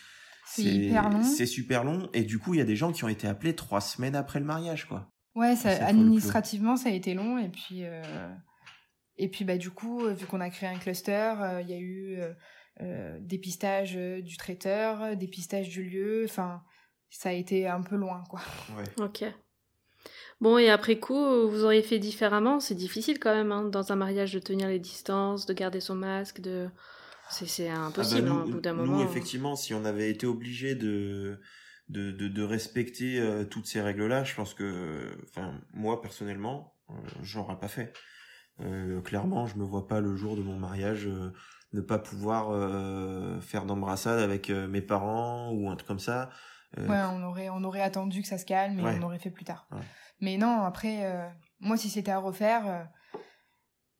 C'est 0.49 0.63
hyper 0.63 1.09
long. 1.09 1.23
C'est 1.23 1.45
super 1.45 1.83
long. 1.83 2.09
Et 2.13 2.23
du 2.23 2.39
coup, 2.39 2.53
il 2.53 2.57
y 2.57 2.61
a 2.61 2.65
des 2.65 2.75
gens 2.75 2.91
qui 2.91 3.03
ont 3.03 3.09
été 3.09 3.27
appelés 3.27 3.55
trois 3.55 3.81
semaines 3.81 4.15
après 4.15 4.39
le 4.39 4.45
mariage, 4.45 4.85
quoi. 4.85 5.11
Ouais, 5.35 5.55
ça, 5.55 5.69
administrativement, 5.85 6.77
ça 6.77 6.89
a 6.89 6.93
été 6.93 7.13
long. 7.13 7.37
Et 7.37 7.49
puis, 7.49 7.83
euh, 7.83 8.01
et 9.17 9.29
puis 9.29 9.45
bah, 9.45 9.57
du 9.57 9.69
coup, 9.69 10.05
euh, 10.05 10.13
vu 10.13 10.25
qu'on 10.25 10.41
a 10.41 10.49
créé 10.49 10.69
un 10.69 10.79
cluster, 10.79 11.33
euh, 11.41 11.61
il 11.61 11.69
y 11.69 11.73
a 11.73 11.79
eu 11.79 12.17
euh, 12.81 13.17
dépistage 13.21 13.93
du 13.95 14.37
traiteur, 14.37 15.15
dépistage 15.15 15.69
du 15.69 15.83
lieu. 15.83 16.23
Enfin, 16.25 16.63
ça 17.09 17.29
a 17.29 17.33
été 17.33 17.67
un 17.67 17.81
peu 17.81 17.97
loin, 17.97 18.23
quoi. 18.29 18.41
Ouais. 18.77 19.03
Ok. 19.03 19.25
Bon, 20.39 20.57
et 20.57 20.69
après 20.69 20.97
coup, 20.97 21.49
vous 21.49 21.65
auriez 21.65 21.83
fait 21.83 21.99
différemment? 21.99 22.59
C'est 22.59 22.75
difficile 22.75 23.19
quand 23.19 23.33
même, 23.33 23.51
hein, 23.51 23.63
dans 23.63 23.91
un 23.91 23.95
mariage, 23.95 24.33
de 24.33 24.39
tenir 24.39 24.69
les 24.69 24.79
distances, 24.79 25.45
de 25.45 25.53
garder 25.53 25.81
son 25.81 25.95
masque, 25.95 26.41
de... 26.41 26.69
C'est 27.29 27.47
c'est 27.47 27.69
impossible, 27.69 28.27
Ah 28.29 28.33
bah, 28.33 28.35
hein, 28.39 28.43
nous, 28.45 28.49
au 28.49 28.53
bout 28.55 28.61
d'un 28.61 28.73
nous, 28.73 28.85
moment. 28.85 29.03
effectivement, 29.03 29.55
si 29.55 29.73
on 29.73 29.85
avait 29.85 30.09
été 30.09 30.25
obligé 30.25 30.75
de, 30.75 31.39
de, 31.89 32.11
de, 32.11 32.27
de 32.27 32.43
respecter 32.43 33.19
euh, 33.19 33.43
toutes 33.45 33.65
ces 33.67 33.81
règles-là, 33.81 34.23
je 34.23 34.33
pense 34.35 34.53
que, 34.53 35.17
enfin, 35.29 35.59
moi, 35.73 36.01
personnellement, 36.01 36.73
euh, 36.89 36.93
j'aurais 37.21 37.57
pas 37.59 37.67
fait. 37.67 37.93
Euh, 38.61 39.01
clairement, 39.01 39.45
je 39.45 39.57
me 39.57 39.63
vois 39.63 39.87
pas 39.87 39.99
le 40.01 40.15
jour 40.15 40.35
de 40.35 40.41
mon 40.41 40.57
mariage 40.57 41.05
euh, 41.05 41.31
ne 41.73 41.81
pas 41.81 41.99
pouvoir 41.99 42.49
euh, 42.49 43.39
faire 43.41 43.65
d'embrassade 43.65 44.19
avec 44.19 44.49
euh, 44.49 44.67
mes 44.67 44.81
parents 44.81 45.51
ou 45.51 45.69
un 45.69 45.75
truc 45.75 45.87
comme 45.87 45.99
ça. 45.99 46.29
Euh, 46.77 46.87
Ouais, 46.87 47.01
on 47.13 47.23
aurait, 47.23 47.49
on 47.49 47.63
aurait 47.63 47.81
attendu 47.81 48.21
que 48.21 48.27
ça 48.27 48.37
se 48.37 48.45
calme 48.45 48.79
et 48.79 48.83
Ouais. 48.83 48.97
on 48.99 49.03
aurait 49.05 49.19
fait 49.19 49.29
plus 49.31 49.45
tard. 49.45 49.67
Ouais. 49.71 49.81
Mais 50.21 50.37
non, 50.37 50.63
après, 50.63 51.05
euh, 51.05 51.27
moi, 51.59 51.77
si 51.77 51.89
c'était 51.89 52.11
à 52.11 52.17
refaire, 52.19 52.67
euh, 52.67 52.83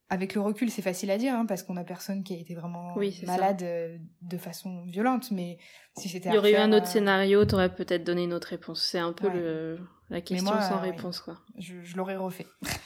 avec 0.10 0.36
le 0.36 0.42
recul, 0.42 0.70
c'est 0.72 0.82
facile 0.82 1.12
à 1.12 1.18
dire, 1.18 1.34
hein, 1.34 1.46
parce 1.46 1.64
qu'on 1.64 1.76
a 1.78 1.84
personne 1.84 2.24
qui 2.24 2.34
a 2.34 2.38
été 2.38 2.56
vraiment 2.56 2.94
Oui, 2.96 3.12
c'est 3.12 3.26
ça. 3.26 3.34
malade 3.34 3.62
euh, 3.64 3.98
de 4.22 4.38
façon 4.38 4.84
violente. 4.86 5.32
Mais 5.32 5.58
si 5.98 6.08
c'était 6.10 6.30
Il 6.30 6.36
y 6.36 6.38
aurait 6.38 6.54
eu 6.54 6.56
un 6.56 6.72
autre 6.72 6.86
euh, 6.88 6.92
scénario, 6.92 7.44
t'aurais 7.46 7.74
peut-être 7.74 8.04
donné 8.04 8.24
une 8.24 8.34
autre 8.34 8.48
réponse. 8.50 8.82
C'est 8.84 9.00
un 9.00 9.12
peu 9.14 9.28
Ouais. 9.28 9.34
le... 9.36 9.80
la 10.10 10.22
question 10.22 10.54
moi, 10.54 10.62
sans 10.62 10.78
euh, 10.78 10.82
réponse, 10.82 11.20
quoi. 11.20 11.38
je, 11.58 11.82
je 11.84 11.98
l'aurais 11.98 12.16
refait. 12.18 12.48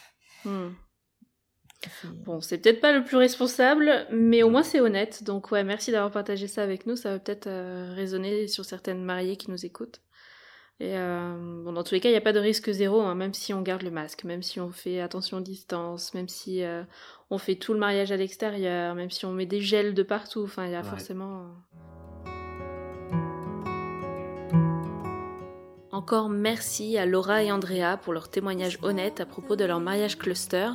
Hmm. 0.44 0.70
C'est- 1.84 2.08
Bon, 2.26 2.42
c'est 2.42 2.58
peut-être 2.60 2.82
pas 2.82 2.92
le 2.94 3.04
plus 3.04 3.18
responsable, 3.18 4.08
mais 4.12 4.42
au 4.44 4.50
moins 4.50 4.64
c'est 4.64 4.80
honnête. 4.80 5.24
Donc 5.24 5.52
ouais, 5.52 5.64
merci 5.64 5.92
d'avoir 5.92 6.12
partagé 6.12 6.48
ça 6.48 6.64
avec 6.64 6.86
nous. 6.88 6.96
Ça 6.96 7.12
va 7.12 7.20
peut-être 7.20 7.46
euh, 7.48 7.92
résonner 7.94 8.48
sur 8.48 8.66
certaines 8.66 9.04
mariées 9.04 9.38
qui 9.38 9.52
nous 9.52 9.66
écoutent. 9.66 10.02
Et 10.84 10.98
euh, 10.98 11.36
bon, 11.64 11.74
dans 11.74 11.84
tous 11.84 11.94
les 11.94 12.00
cas, 12.00 12.10
il 12.10 12.14
n'y 12.14 12.18
a 12.18 12.22
pas 12.22 12.34
de 12.34 12.40
risque 12.40 12.72
zéro, 12.72 13.02
hein, 13.02 13.14
même 13.14 13.36
si 13.36 13.54
on 13.54 13.62
garde 13.62 13.84
le 13.84 13.92
masque, 13.92 14.24
même 14.24 14.42
si 14.42 14.60
on 14.60 14.72
fait 14.72 15.00
attention 15.00 15.38
aux 15.38 15.42
distances, 15.42 16.16
même 16.16 16.28
si 16.28 16.64
euh, 16.64 16.82
on 17.30 17.38
fait 17.38 17.54
tout 17.54 17.74
le 17.74 17.80
mariage 17.80 18.12
à 18.12 18.18
l'extérieur, 18.18 18.96
même 18.96 19.12
si 19.12 19.24
on 19.28 19.32
met 19.32 19.46
des 19.46 19.62
gels 19.62 19.94
de 19.94 20.02
partout. 20.02 20.42
Enfin, 20.44 20.66
il 20.66 20.72
y 20.72 20.76
a 20.76 20.80
Ouais. 20.82 20.84
forcément. 20.90 21.44
Encore 25.92 26.30
merci 26.30 26.98
à 26.98 27.06
Laura 27.06 27.44
et 27.44 27.52
Andrea 27.52 27.98
pour 28.02 28.12
leur 28.14 28.30
témoignage 28.30 28.80
honnête 28.82 29.20
à 29.20 29.28
propos 29.28 29.56
de 29.56 29.66
leur 29.66 29.80
mariage 29.80 30.18
cluster. 30.18 30.70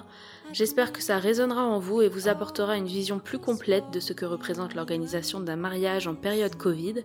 J'espère 0.53 0.93
que 0.93 1.03
ça 1.03 1.19
résonnera 1.19 1.65
en 1.65 1.81
vous 1.81 2.01
et 2.03 2.09
vous 2.09 2.29
apportera 2.29 2.77
une 2.77 2.87
vision 2.87 3.19
plus 3.19 3.39
complète 3.41 3.91
de 3.93 3.99
ce 3.99 4.13
que 4.13 4.25
représente 4.25 4.77
l'organisation 4.77 5.41
d'un 5.41 5.57
mariage 5.57 6.07
en 6.07 6.15
période 6.15 6.55
Covid. 6.55 7.03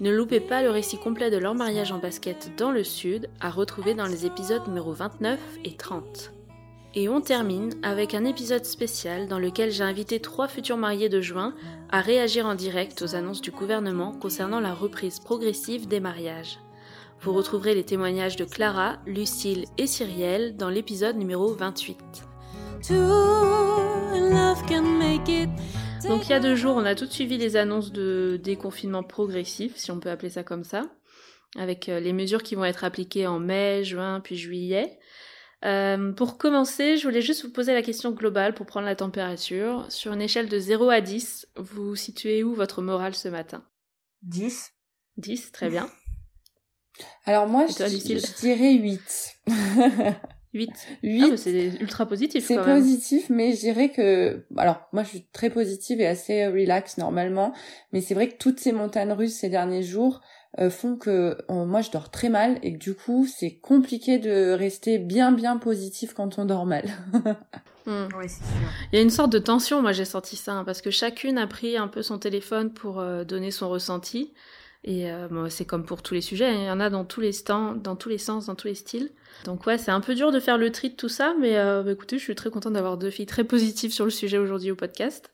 Ne 0.00 0.10
loupez 0.10 0.40
pas 0.40 0.62
le 0.62 0.70
récit 0.70 0.98
complet 0.98 1.30
de 1.30 1.38
leur 1.38 1.54
mariage 1.54 1.90
en 1.90 1.98
basket 1.98 2.52
dans 2.58 2.70
le 2.70 2.84
Sud, 2.84 3.30
à 3.40 3.50
retrouver 3.50 3.94
dans 3.94 4.06
les 4.06 4.26
épisodes 4.26 4.66
numéro 4.68 4.92
29 4.92 5.38
et 5.64 5.74
30. 5.74 6.32
Et 6.94 7.08
on 7.08 7.20
termine 7.20 7.74
avec 7.82 8.14
un 8.14 8.24
épisode 8.24 8.64
spécial 8.64 9.26
dans 9.28 9.38
lequel 9.38 9.70
j'ai 9.70 9.84
invité 9.84 10.20
trois 10.20 10.48
futurs 10.48 10.76
mariés 10.76 11.08
de 11.08 11.20
juin 11.20 11.54
à 11.90 12.00
réagir 12.00 12.46
en 12.46 12.54
direct 12.54 13.02
aux 13.02 13.14
annonces 13.14 13.40
du 13.40 13.50
gouvernement 13.50 14.12
concernant 14.12 14.60
la 14.60 14.74
reprise 14.74 15.20
progressive 15.20 15.88
des 15.88 16.00
mariages. 16.00 16.58
Vous 17.20 17.32
retrouverez 17.32 17.74
les 17.74 17.84
témoignages 17.84 18.36
de 18.36 18.44
Clara, 18.44 18.96
Lucille 19.06 19.64
et 19.78 19.86
Cyrielle 19.86 20.56
dans 20.56 20.68
l'épisode 20.68 21.16
numéro 21.16 21.54
28. 21.54 21.96
Donc 26.08 26.26
il 26.26 26.30
y 26.30 26.34
a 26.34 26.40
deux 26.40 26.54
jours, 26.54 26.76
on 26.76 26.84
a 26.84 26.94
toutes 26.94 27.10
suivi 27.10 27.36
les 27.36 27.56
annonces 27.56 27.90
de 27.90 28.38
déconfinement 28.42 29.02
progressif, 29.02 29.76
si 29.76 29.90
on 29.90 29.98
peut 29.98 30.10
appeler 30.10 30.30
ça 30.30 30.44
comme 30.44 30.62
ça, 30.62 30.84
avec 31.56 31.88
euh, 31.88 31.98
les 31.98 32.12
mesures 32.12 32.44
qui 32.44 32.54
vont 32.54 32.64
être 32.64 32.84
appliquées 32.84 33.26
en 33.26 33.40
mai, 33.40 33.82
juin, 33.82 34.20
puis 34.20 34.36
juillet. 34.36 34.98
Euh, 35.64 36.12
pour 36.12 36.38
commencer, 36.38 36.96
je 36.96 37.02
voulais 37.02 37.22
juste 37.22 37.44
vous 37.44 37.50
poser 37.50 37.74
la 37.74 37.82
question 37.82 38.12
globale 38.12 38.54
pour 38.54 38.66
prendre 38.66 38.86
la 38.86 38.94
température. 38.94 39.84
Sur 39.88 40.12
une 40.12 40.22
échelle 40.22 40.48
de 40.48 40.58
0 40.60 40.90
à 40.90 41.00
10, 41.00 41.48
vous 41.56 41.96
situez 41.96 42.44
où 42.44 42.54
votre 42.54 42.82
morale 42.82 43.14
ce 43.14 43.28
matin? 43.28 43.64
10. 44.22 44.72
10, 45.16 45.50
très 45.50 45.70
bien. 45.70 45.90
Alors 47.24 47.48
moi, 47.48 47.66
toi, 47.66 47.88
je, 47.88 47.96
je 47.96 48.40
dirais 48.40 48.74
8. 48.74 49.36
8. 50.56 50.70
8. 51.02 51.24
Ah, 51.32 51.36
c'est 51.36 51.66
ultra 51.80 52.06
positif 52.06 52.44
C'est 52.44 52.62
positif, 52.62 53.30
mais 53.30 53.52
je 53.52 53.60
dirais 53.60 53.90
que... 53.90 54.44
Alors, 54.56 54.88
moi, 54.92 55.02
je 55.02 55.08
suis 55.08 55.26
très 55.32 55.50
positive 55.50 56.00
et 56.00 56.06
assez 56.06 56.46
relax 56.46 56.98
normalement, 56.98 57.52
mais 57.92 58.00
c'est 58.00 58.14
vrai 58.14 58.28
que 58.28 58.36
toutes 58.36 58.60
ces 58.60 58.72
montagnes 58.72 59.12
russes 59.12 59.34
ces 59.34 59.48
derniers 59.48 59.82
jours 59.82 60.20
euh, 60.58 60.70
font 60.70 60.96
que 60.96 61.36
moi, 61.48 61.82
je 61.82 61.90
dors 61.90 62.10
très 62.10 62.28
mal 62.28 62.58
et 62.62 62.72
que 62.72 62.78
du 62.78 62.94
coup, 62.94 63.26
c'est 63.26 63.58
compliqué 63.58 64.18
de 64.18 64.52
rester 64.52 64.98
bien, 64.98 65.32
bien 65.32 65.58
positif 65.58 66.14
quand 66.14 66.38
on 66.38 66.44
dort 66.44 66.66
mal. 66.66 66.84
Hmm. 67.86 68.08
Oui, 68.18 68.28
c'est 68.28 68.42
sûr. 68.42 68.68
Il 68.92 68.96
y 68.96 68.98
a 68.98 69.02
une 69.02 69.10
sorte 69.10 69.30
de 69.30 69.38
tension, 69.38 69.80
moi 69.80 69.92
j'ai 69.92 70.04
senti 70.04 70.34
ça, 70.34 70.54
hein, 70.54 70.64
parce 70.64 70.82
que 70.82 70.90
chacune 70.90 71.38
a 71.38 71.46
pris 71.46 71.76
un 71.76 71.86
peu 71.86 72.02
son 72.02 72.18
téléphone 72.18 72.72
pour 72.72 72.98
euh, 72.98 73.22
donner 73.22 73.52
son 73.52 73.68
ressenti. 73.68 74.34
Et 74.86 75.10
euh, 75.10 75.26
bon, 75.28 75.50
c'est 75.50 75.64
comme 75.64 75.84
pour 75.84 76.00
tous 76.00 76.14
les 76.14 76.20
sujets, 76.20 76.46
hein, 76.46 76.58
il 76.58 76.66
y 76.66 76.70
en 76.70 76.78
a 76.78 76.90
dans 76.90 77.04
tous 77.04 77.20
les, 77.20 77.32
stand, 77.32 77.82
dans 77.82 77.96
tous 77.96 78.08
les 78.08 78.18
sens, 78.18 78.46
dans 78.46 78.54
tous 78.54 78.68
les 78.68 78.76
styles. 78.76 79.10
Donc 79.44 79.66
ouais, 79.66 79.78
c'est 79.78 79.90
un 79.90 80.00
peu 80.00 80.14
dur 80.14 80.30
de 80.30 80.38
faire 80.38 80.58
le 80.58 80.70
tri 80.70 80.90
de 80.90 80.94
tout 80.94 81.08
ça, 81.08 81.34
mais 81.40 81.58
euh, 81.58 81.82
bah, 81.82 81.90
écoutez, 81.90 82.18
je 82.18 82.22
suis 82.22 82.36
très 82.36 82.50
contente 82.50 82.74
d'avoir 82.74 82.96
deux 82.96 83.10
filles 83.10 83.26
très 83.26 83.42
positives 83.42 83.92
sur 83.92 84.04
le 84.04 84.12
sujet 84.12 84.38
aujourd'hui 84.38 84.70
au 84.70 84.76
podcast. 84.76 85.32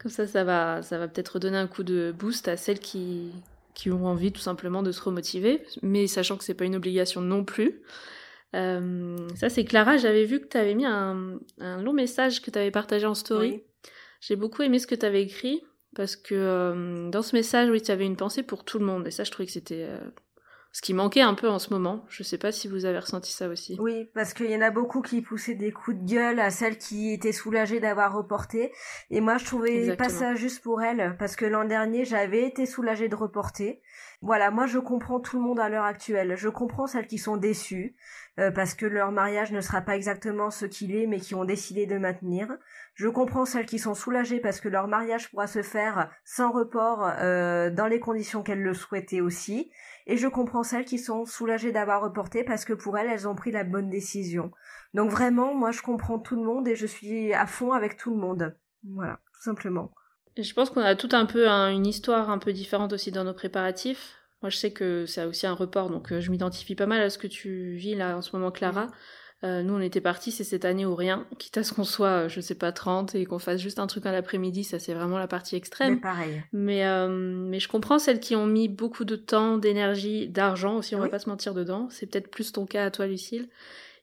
Comme 0.00 0.10
ça, 0.10 0.26
ça 0.26 0.44
va, 0.44 0.82
ça 0.82 0.98
va 0.98 1.08
peut-être 1.08 1.38
donner 1.38 1.56
un 1.56 1.66
coup 1.66 1.82
de 1.82 2.14
boost 2.16 2.46
à 2.48 2.58
celles 2.58 2.78
qui, 2.78 3.30
qui 3.72 3.90
ont 3.90 4.04
envie 4.04 4.32
tout 4.32 4.40
simplement 4.42 4.82
de 4.82 4.92
se 4.92 5.00
remotiver, 5.00 5.62
mais 5.80 6.06
sachant 6.06 6.36
que 6.36 6.44
c'est 6.44 6.54
pas 6.54 6.66
une 6.66 6.76
obligation 6.76 7.22
non 7.22 7.42
plus. 7.42 7.80
Euh, 8.54 9.16
ça 9.34 9.48
c'est 9.48 9.64
Clara, 9.64 9.96
j'avais 9.96 10.24
vu 10.24 10.40
que 10.40 10.46
tu 10.46 10.58
avais 10.58 10.74
mis 10.74 10.84
un, 10.84 11.38
un 11.60 11.82
long 11.82 11.92
message 11.94 12.42
que 12.42 12.50
tu 12.50 12.58
avais 12.58 12.70
partagé 12.70 13.06
en 13.06 13.14
story. 13.14 13.50
Oui. 13.50 13.62
J'ai 14.20 14.36
beaucoup 14.36 14.60
aimé 14.60 14.78
ce 14.78 14.86
que 14.86 14.94
tu 14.94 15.06
avais 15.06 15.22
écrit 15.22 15.62
parce 15.94 16.16
que 16.16 16.34
euh, 16.34 17.10
dans 17.10 17.22
ce 17.22 17.34
message, 17.34 17.68
oui, 17.70 17.82
tu 17.82 17.90
avais 17.90 18.06
une 18.06 18.16
pensée 18.16 18.42
pour 18.42 18.64
tout 18.64 18.78
le 18.78 18.84
monde 18.84 19.06
et 19.06 19.10
ça, 19.10 19.24
je 19.24 19.30
trouvais 19.30 19.46
que 19.46 19.52
c'était 19.52 19.86
euh, 19.88 19.98
ce 20.72 20.82
qui 20.82 20.94
manquait 20.94 21.20
un 21.20 21.34
peu 21.34 21.48
en 21.48 21.58
ce 21.58 21.72
moment. 21.72 22.04
Je 22.08 22.22
sais 22.22 22.38
pas 22.38 22.52
si 22.52 22.68
vous 22.68 22.84
avez 22.84 22.98
ressenti 22.98 23.32
ça 23.32 23.48
aussi. 23.48 23.76
Oui, 23.80 24.08
parce 24.14 24.34
qu'il 24.34 24.50
y 24.50 24.56
en 24.56 24.60
a 24.60 24.70
beaucoup 24.70 25.02
qui 25.02 25.20
poussaient 25.20 25.56
des 25.56 25.72
coups 25.72 25.96
de 25.96 26.06
gueule 26.06 26.38
à 26.38 26.50
celles 26.50 26.78
qui 26.78 27.12
étaient 27.12 27.32
soulagées 27.32 27.80
d'avoir 27.80 28.14
reporté. 28.16 28.72
Et 29.10 29.20
moi, 29.20 29.36
je 29.36 29.44
trouvais 29.44 29.78
Exactement. 29.78 30.08
pas 30.08 30.14
ça 30.14 30.34
juste 30.36 30.62
pour 30.62 30.80
elles, 30.80 31.16
parce 31.18 31.34
que 31.34 31.44
l'an 31.44 31.64
dernier, 31.64 32.04
j'avais 32.04 32.46
été 32.46 32.66
soulagée 32.66 33.08
de 33.08 33.16
reporter. 33.16 33.82
Voilà, 34.22 34.50
moi, 34.50 34.66
je 34.66 34.78
comprends 34.78 35.18
tout 35.18 35.38
le 35.38 35.42
monde 35.42 35.60
à 35.60 35.70
l'heure 35.70 35.84
actuelle. 35.84 36.34
Je 36.36 36.50
comprends 36.50 36.86
celles 36.86 37.06
qui 37.06 37.16
sont 37.16 37.38
déçues, 37.38 37.96
euh, 38.38 38.50
parce 38.50 38.74
que 38.74 38.84
leur 38.84 39.12
mariage 39.12 39.50
ne 39.50 39.62
sera 39.62 39.80
pas 39.80 39.96
exactement 39.96 40.50
ce 40.50 40.66
qu'il 40.66 40.94
est, 40.94 41.06
mais 41.06 41.20
qui 41.20 41.34
ont 41.34 41.46
décidé 41.46 41.86
de 41.86 41.96
maintenir. 41.96 42.58
Je 42.94 43.08
comprends 43.08 43.46
celles 43.46 43.64
qui 43.64 43.78
sont 43.78 43.94
soulagées 43.94 44.38
parce 44.38 44.60
que 44.60 44.68
leur 44.68 44.88
mariage 44.88 45.30
pourra 45.30 45.46
se 45.46 45.62
faire 45.62 46.10
sans 46.24 46.52
report 46.52 47.10
euh, 47.18 47.70
dans 47.70 47.86
les 47.86 47.98
conditions 47.98 48.42
qu'elles 48.42 48.62
le 48.62 48.74
souhaitaient 48.74 49.22
aussi. 49.22 49.70
Et 50.06 50.18
je 50.18 50.28
comprends 50.28 50.64
celles 50.64 50.84
qui 50.84 50.98
sont 50.98 51.24
soulagées 51.24 51.72
d'avoir 51.72 52.02
reporté 52.02 52.44
parce 52.44 52.66
que 52.66 52.74
pour 52.74 52.98
elles, 52.98 53.08
elles 53.08 53.26
ont 53.26 53.34
pris 53.34 53.52
la 53.52 53.64
bonne 53.64 53.88
décision. 53.88 54.52
Donc 54.92 55.10
vraiment, 55.10 55.54
moi, 55.54 55.70
je 55.70 55.80
comprends 55.80 56.18
tout 56.18 56.36
le 56.36 56.42
monde 56.44 56.68
et 56.68 56.76
je 56.76 56.86
suis 56.86 57.32
à 57.32 57.46
fond 57.46 57.72
avec 57.72 57.96
tout 57.96 58.10
le 58.10 58.20
monde. 58.20 58.54
Voilà, 58.84 59.18
tout 59.32 59.42
simplement. 59.42 59.92
Je 60.42 60.54
pense 60.54 60.70
qu'on 60.70 60.80
a 60.80 60.94
tout 60.94 61.10
un 61.12 61.26
peu 61.26 61.48
une 61.48 61.86
histoire 61.86 62.30
un 62.30 62.38
peu 62.38 62.52
différente 62.52 62.92
aussi 62.92 63.10
dans 63.10 63.24
nos 63.24 63.34
préparatifs. 63.34 64.16
Moi, 64.42 64.50
je 64.50 64.56
sais 64.56 64.70
que 64.70 65.04
c'est 65.06 65.24
aussi 65.24 65.46
un 65.46 65.52
report, 65.52 65.90
donc 65.90 66.12
euh, 66.12 66.20
je 66.20 66.30
m'identifie 66.30 66.74
pas 66.74 66.86
mal 66.86 67.02
à 67.02 67.10
ce 67.10 67.18
que 67.18 67.26
tu 67.26 67.74
vis 67.74 67.94
là 67.94 68.16
en 68.16 68.22
ce 68.22 68.34
moment, 68.34 68.50
Clara. 68.50 68.88
Euh, 69.42 69.62
nous, 69.62 69.74
on 69.74 69.80
était 69.80 70.02
partis, 70.02 70.32
c'est 70.32 70.44
cette 70.44 70.66
année 70.66 70.84
ou 70.84 70.94
rien, 70.94 71.26
quitte 71.38 71.56
à 71.56 71.62
ce 71.62 71.72
qu'on 71.72 71.84
soit, 71.84 72.24
euh, 72.24 72.28
je 72.28 72.42
sais 72.42 72.54
pas, 72.54 72.72
30 72.72 73.14
et 73.14 73.24
qu'on 73.24 73.38
fasse 73.38 73.60
juste 73.60 73.78
un 73.78 73.86
truc 73.86 74.04
à 74.04 74.12
l'après-midi, 74.12 74.64
ça 74.64 74.78
c'est 74.78 74.92
vraiment 74.92 75.18
la 75.18 75.28
partie 75.28 75.56
extrême. 75.56 75.94
Mais 75.94 76.00
pareil. 76.00 76.42
Mais, 76.52 76.86
euh, 76.86 77.08
mais 77.08 77.58
je 77.58 77.66
comprends 77.68 77.98
celles 77.98 78.20
qui 78.20 78.36
ont 78.36 78.46
mis 78.46 78.68
beaucoup 78.68 79.06
de 79.06 79.16
temps, 79.16 79.56
d'énergie, 79.56 80.28
d'argent 80.28 80.76
aussi, 80.76 80.94
on 80.94 80.98
va 80.98 81.08
pas 81.08 81.18
se 81.18 81.30
mentir 81.30 81.54
dedans. 81.54 81.88
C'est 81.90 82.06
peut-être 82.06 82.30
plus 82.30 82.52
ton 82.52 82.66
cas 82.66 82.84
à 82.84 82.90
toi, 82.90 83.06
Lucille. 83.06 83.48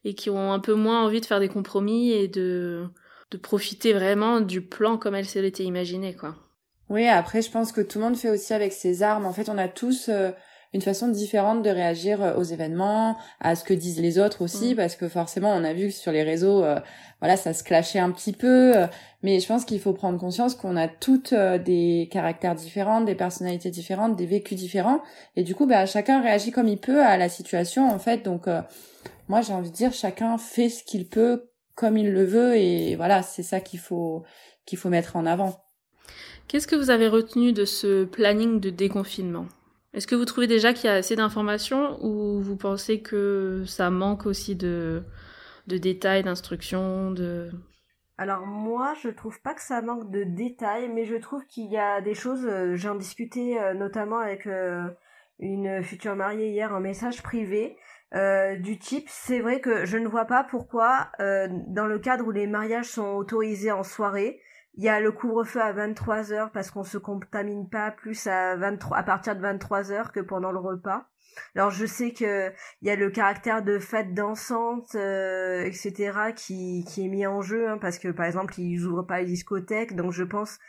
Et 0.05 0.15
qui 0.15 0.29
ont 0.29 0.53
un 0.53 0.59
peu 0.59 0.73
moins 0.73 1.03
envie 1.03 1.21
de 1.21 1.25
faire 1.25 1.39
des 1.39 1.49
compromis 1.49 2.11
et 2.11 2.27
de, 2.27 2.87
de 3.31 3.37
profiter 3.37 3.93
vraiment 3.93 4.41
du 4.41 4.61
plan 4.61 4.97
comme 4.97 5.15
elle 5.15 5.27
été 5.45 5.63
imaginée, 5.63 6.15
quoi. 6.15 6.35
Oui, 6.89 7.07
après, 7.07 7.41
je 7.41 7.51
pense 7.51 7.71
que 7.73 7.81
tout 7.81 7.99
le 7.99 8.05
monde 8.05 8.15
fait 8.15 8.29
aussi 8.29 8.53
avec 8.53 8.71
ses 8.71 9.03
armes. 9.03 9.25
En 9.25 9.33
fait, 9.33 9.49
on 9.49 9.57
a 9.57 9.67
tous 9.67 10.09
une 10.73 10.81
façon 10.81 11.07
différente 11.07 11.63
de 11.63 11.69
réagir 11.69 12.21
euh, 12.21 12.35
aux 12.35 12.43
événements, 12.43 13.17
à 13.39 13.55
ce 13.55 13.63
que 13.63 13.73
disent 13.73 13.99
les 13.99 14.19
autres 14.19 14.43
aussi, 14.43 14.73
mm. 14.73 14.75
parce 14.75 14.95
que 14.95 15.07
forcément, 15.07 15.51
on 15.51 15.63
a 15.63 15.73
vu 15.73 15.87
que 15.87 15.93
sur 15.93 16.11
les 16.11 16.23
réseaux, 16.23 16.63
euh, 16.63 16.79
voilà, 17.19 17.37
ça 17.37 17.53
se 17.53 17.63
clashait 17.63 17.99
un 17.99 18.11
petit 18.11 18.33
peu. 18.33 18.77
Euh, 18.77 18.87
mais 19.23 19.39
je 19.39 19.47
pense 19.47 19.65
qu'il 19.65 19.79
faut 19.79 19.93
prendre 19.93 20.19
conscience 20.19 20.55
qu'on 20.55 20.77
a 20.77 20.87
toutes 20.87 21.33
des 21.33 22.07
caractères 22.11 22.55
différents, 22.55 23.01
des 23.01 23.15
personnalités 23.15 23.71
différentes, 23.71 24.15
des 24.15 24.25
vécus 24.25 24.57
différents, 24.57 25.01
et 25.35 25.43
du 25.43 25.55
coup, 25.55 25.65
bah, 25.65 25.85
chacun 25.85 26.21
réagit 26.21 26.51
comme 26.51 26.67
il 26.67 26.77
peut 26.77 27.03
à 27.03 27.17
la 27.17 27.29
situation, 27.29 27.89
en 27.89 27.99
fait. 27.99 28.23
Donc, 28.23 28.45
moi, 29.27 29.41
j'ai 29.41 29.53
envie 29.53 29.71
de 29.71 29.75
dire, 29.75 29.91
chacun 29.91 30.37
fait 30.37 30.69
ce 30.69 30.83
qu'il 30.83 31.07
peut 31.09 31.49
comme 31.77 31.95
il 31.95 32.11
le 32.11 32.25
veut, 32.25 32.57
et 32.57 32.95
voilà, 32.95 33.21
c'est 33.21 33.43
ça 33.43 33.61
qu'il 33.61 33.79
faut 33.79 34.25
qu'il 34.65 34.77
faut 34.77 34.89
mettre 34.89 35.15
en 35.15 35.25
avant. 35.25 35.63
Qu'est-ce 36.47 36.67
que 36.67 36.75
vous 36.75 36.89
avez 36.89 37.07
retenu 37.07 37.53
de 37.53 37.65
ce 37.65 38.03
planning 38.03 38.59
de 38.59 38.69
déconfinement? 38.69 39.45
Est-ce 39.93 40.07
que 40.07 40.15
vous 40.15 40.25
trouvez 40.25 40.47
déjà 40.47 40.73
qu'il 40.73 40.85
y 40.85 40.93
a 40.93 40.95
assez 40.95 41.15
d'informations 41.15 42.03
ou 42.03 42.41
vous 42.41 42.57
pensez 42.57 43.01
que 43.01 43.63
ça 43.65 43.89
manque 43.89 44.25
aussi 44.25 44.55
de, 44.55 45.03
de 45.67 45.77
détails, 45.77 46.23
d'instructions, 46.23 47.11
de... 47.11 47.51
Alors 48.17 48.47
moi, 48.47 48.95
je 49.01 49.09
trouve 49.09 49.39
pas 49.41 49.53
que 49.53 49.61
ça 49.61 49.81
manque 49.81 50.09
de 50.09 50.23
détails, 50.23 50.89
mais 50.89 51.05
je 51.05 51.15
trouve 51.15 51.45
qu'il 51.45 51.69
y 51.71 51.77
a 51.77 52.01
des 52.01 52.15
choses, 52.15 52.45
euh, 52.45 52.75
j'en 52.75 52.95
discutais 52.95 53.59
euh, 53.61 53.75
notamment 53.75 54.17
avec 54.17 54.47
euh, 54.47 54.87
une 55.39 55.83
future 55.83 56.15
mariée 56.15 56.49
hier 56.49 56.73
en 56.73 56.79
message 56.79 57.21
privé, 57.21 57.77
du 58.13 58.79
type, 58.79 59.07
c'est 59.09 59.39
vrai 59.39 59.59
que 59.59 59.85
je 59.85 59.97
ne 59.97 60.07
vois 60.07 60.25
pas 60.25 60.43
pourquoi, 60.43 61.11
dans 61.19 61.85
le 61.85 61.99
cadre 61.99 62.25
où 62.25 62.31
les 62.31 62.47
mariages 62.47 62.89
sont 62.89 63.15
autorisés 63.15 63.71
en 63.71 63.83
soirée, 63.83 64.39
il 64.77 64.83
y 64.83 64.89
a 64.89 64.99
le 64.99 65.11
couvre-feu 65.11 65.59
à 65.59 65.71
23 65.73 66.31
heures 66.31 66.51
parce 66.51 66.69
qu'on 66.69 66.83
se 66.83 66.99
contamine 66.99 67.67
pas 67.67 67.89
plus 67.89 68.27
à 68.27 68.55
23 68.55 68.97
à 68.97 69.03
partir 69.03 69.35
de 69.35 69.41
23 69.41 69.91
heures 69.91 70.11
que 70.11 70.19
pendant 70.19 70.51
le 70.51 70.59
repas. 70.59 71.07
Alors 71.55 71.71
je 71.71 71.85
sais 71.85 72.13
que 72.13 72.51
il 72.81 72.87
y 72.87 72.91
a 72.91 72.95
le 72.95 73.09
caractère 73.09 73.63
de 73.63 73.79
fête 73.79 74.13
dansante, 74.13 74.93
euh, 74.95 75.63
etc. 75.65 76.31
qui 76.35 76.85
qui 76.87 77.05
est 77.05 77.09
mis 77.09 77.25
en 77.25 77.41
jeu 77.41 77.69
hein, 77.69 77.77
parce 77.79 77.97
que 77.97 78.09
par 78.09 78.27
exemple 78.27 78.59
ils 78.59 78.85
ouvrent 78.85 79.05
pas 79.05 79.19
les 79.19 79.25
discothèques, 79.25 79.95
donc 79.95 80.11
je 80.11 80.23
pense 80.23 80.59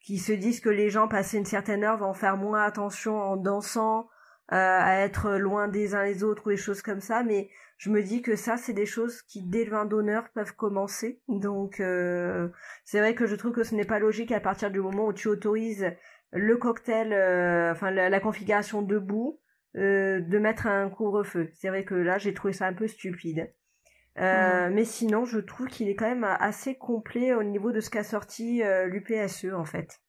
qu'ils 0.00 0.20
se 0.20 0.32
disent 0.32 0.60
que 0.60 0.68
les 0.68 0.88
gens 0.88 1.08
passés 1.08 1.38
une 1.38 1.44
certaine 1.44 1.82
heure 1.82 1.98
vont 1.98 2.14
faire 2.14 2.36
moins 2.36 2.62
attention 2.62 3.18
en 3.18 3.36
dansant, 3.36 4.02
euh, 4.02 4.15
à 4.48 5.00
être 5.00 5.32
loin 5.32 5.68
des 5.68 5.94
uns 5.94 6.04
les 6.04 6.22
autres 6.22 6.46
ou 6.46 6.50
des 6.50 6.56
choses 6.56 6.82
comme 6.82 7.00
ça. 7.00 7.22
Mais 7.22 7.50
je 7.78 7.90
me 7.90 8.02
dis 8.02 8.22
que 8.22 8.36
ça, 8.36 8.56
c'est 8.56 8.72
des 8.72 8.86
choses 8.86 9.22
qui, 9.22 9.42
dès 9.42 9.64
le 9.64 9.70
vin 9.70 9.84
d'honneur, 9.84 10.28
peuvent 10.34 10.54
commencer. 10.54 11.20
Donc, 11.28 11.80
euh, 11.80 12.48
c'est 12.84 13.00
vrai 13.00 13.14
que 13.14 13.26
je 13.26 13.34
trouve 13.34 13.52
que 13.52 13.64
ce 13.64 13.74
n'est 13.74 13.84
pas 13.84 13.98
logique 13.98 14.32
à 14.32 14.40
partir 14.40 14.70
du 14.70 14.80
moment 14.80 15.06
où 15.06 15.12
tu 15.12 15.28
autorises 15.28 15.86
le 16.32 16.56
cocktail, 16.56 17.12
euh, 17.12 17.72
enfin 17.72 17.90
la, 17.90 18.20
configuration 18.20 18.82
debout, 18.82 19.40
euh, 19.76 20.20
de 20.20 20.38
mettre 20.38 20.66
un 20.66 20.88
couvre-feu. 20.88 21.50
C'est 21.54 21.68
vrai 21.68 21.84
que 21.84 21.94
là, 21.94 22.18
j'ai 22.18 22.34
trouvé 22.34 22.52
ça 22.52 22.66
un 22.66 22.72
peu 22.72 22.88
stupide. 22.88 23.52
Euh, 24.18 24.70
Mais 24.72 24.84
sinon, 24.84 25.26
je 25.26 25.38
trouve 25.38 25.66
qu'il 25.66 25.88
est 25.88 25.94
quand 25.94 26.08
même 26.08 26.24
assez 26.24 26.76
complet 26.76 27.34
au 27.34 27.42
niveau 27.42 27.72
de 27.72 27.80
ce 27.80 27.90
qu'a 27.90 28.04
sorti 28.04 28.62
l'UPSE, 28.86 29.52
en 29.54 29.64
fait. 29.64 30.00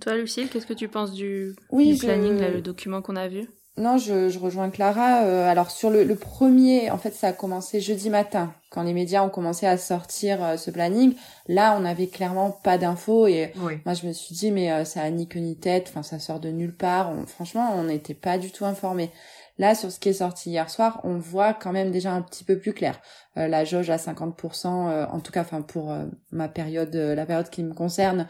Toi, 0.00 0.16
Lucille, 0.16 0.48
qu'est-ce 0.48 0.66
que 0.66 0.72
tu 0.72 0.88
penses 0.88 1.12
du, 1.12 1.54
oui, 1.70 1.98
planning, 1.98 2.38
là, 2.38 2.50
le 2.50 2.62
document 2.62 3.02
qu'on 3.02 3.16
a 3.16 3.28
vu? 3.28 3.42
Non, 3.78 3.96
je, 3.96 4.28
je, 4.28 4.38
rejoins 4.38 4.68
Clara. 4.68 5.22
Euh, 5.22 5.48
alors 5.48 5.70
sur 5.70 5.88
le, 5.88 6.04
le, 6.04 6.14
premier, 6.14 6.90
en 6.90 6.98
fait, 6.98 7.12
ça 7.14 7.28
a 7.28 7.32
commencé 7.32 7.80
jeudi 7.80 8.10
matin 8.10 8.52
quand 8.68 8.82
les 8.82 8.92
médias 8.92 9.22
ont 9.22 9.30
commencé 9.30 9.66
à 9.66 9.78
sortir 9.78 10.44
euh, 10.44 10.56
ce 10.58 10.70
planning. 10.70 11.14
Là, 11.48 11.74
on 11.78 11.80
n'avait 11.80 12.08
clairement 12.08 12.50
pas 12.50 12.76
d'infos 12.76 13.26
et 13.26 13.52
moi 13.56 13.94
je 13.94 14.06
me 14.06 14.12
suis 14.12 14.34
dit 14.34 14.50
mais 14.50 14.70
euh, 14.70 14.84
ça 14.84 15.00
a 15.00 15.08
ni 15.08 15.26
queue 15.26 15.40
ni 15.40 15.56
tête. 15.56 15.86
Enfin, 15.88 16.02
ça 16.02 16.18
sort 16.18 16.38
de 16.38 16.50
nulle 16.50 16.76
part. 16.76 17.14
franchement, 17.26 17.70
on 17.74 17.84
n'était 17.84 18.12
pas 18.14 18.36
du 18.36 18.50
tout 18.50 18.66
informés. 18.66 19.10
Là, 19.56 19.74
sur 19.74 19.90
ce 19.90 19.98
qui 19.98 20.10
est 20.10 20.14
sorti 20.14 20.50
hier 20.50 20.68
soir, 20.68 21.00
on 21.04 21.16
voit 21.16 21.54
quand 21.54 21.72
même 21.72 21.90
déjà 21.90 22.12
un 22.12 22.20
petit 22.20 22.44
peu 22.44 22.58
plus 22.58 22.74
clair. 22.74 23.00
la 23.36 23.64
jauge 23.64 23.90
à 23.90 23.96
50%, 23.96 24.66
en 25.10 25.20
tout 25.20 25.32
cas, 25.32 25.42
enfin 25.42 25.62
pour 25.62 25.94
ma 26.30 26.48
période, 26.48 26.94
la 26.94 27.26
période 27.26 27.50
qui 27.50 27.62
me 27.62 27.74
concerne, 27.74 28.26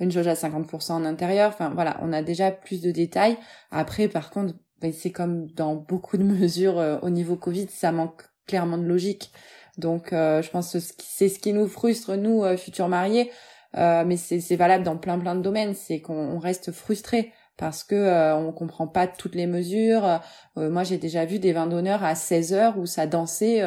une 0.00 0.12
jauge 0.12 0.28
à 0.28 0.34
50% 0.34 0.92
en 0.92 1.04
intérieur. 1.04 1.48
Enfin 1.48 1.70
voilà, 1.74 1.98
on 2.02 2.12
a 2.12 2.22
déjà 2.22 2.50
plus 2.50 2.82
de 2.82 2.90
détails. 2.90 3.36
Après, 3.70 4.06
par 4.06 4.30
contre, 4.30 4.54
ben, 4.80 4.92
c'est 4.92 5.10
comme 5.10 5.46
dans 5.52 5.74
beaucoup 5.74 6.16
de 6.16 6.22
mesures 6.24 6.78
euh, 6.78 6.98
au 7.02 7.10
niveau 7.10 7.36
Covid, 7.36 7.68
ça 7.70 7.92
manque 7.92 8.22
clairement 8.46 8.78
de 8.78 8.84
logique. 8.84 9.32
Donc 9.78 10.12
euh, 10.12 10.42
je 10.42 10.50
pense 10.50 10.72
que 10.72 10.78
c'est 10.80 11.28
ce 11.28 11.38
qui 11.38 11.52
nous 11.52 11.66
frustre, 11.66 12.16
nous, 12.16 12.44
euh, 12.44 12.56
futurs 12.56 12.88
mariés, 12.88 13.30
mais 13.74 14.16
c'est 14.16 14.56
valable 14.56 14.84
dans 14.84 14.96
plein 14.96 15.18
plein 15.18 15.34
de 15.34 15.42
domaines, 15.42 15.74
c'est 15.74 16.00
qu'on 16.00 16.38
reste 16.38 16.72
frustré 16.72 17.32
parce 17.58 17.84
que 17.84 18.32
on 18.32 18.50
comprend 18.52 18.86
pas 18.86 19.06
toutes 19.06 19.34
les 19.34 19.46
mesures. 19.46 20.20
moi 20.56 20.82
j'ai 20.82 20.96
déjà 20.96 21.26
vu 21.26 21.38
des 21.38 21.52
vins 21.52 21.66
d'honneur 21.66 22.02
à 22.02 22.14
16 22.14 22.54
heures 22.54 22.78
où 22.78 22.86
ça 22.86 23.06
dansait 23.06 23.60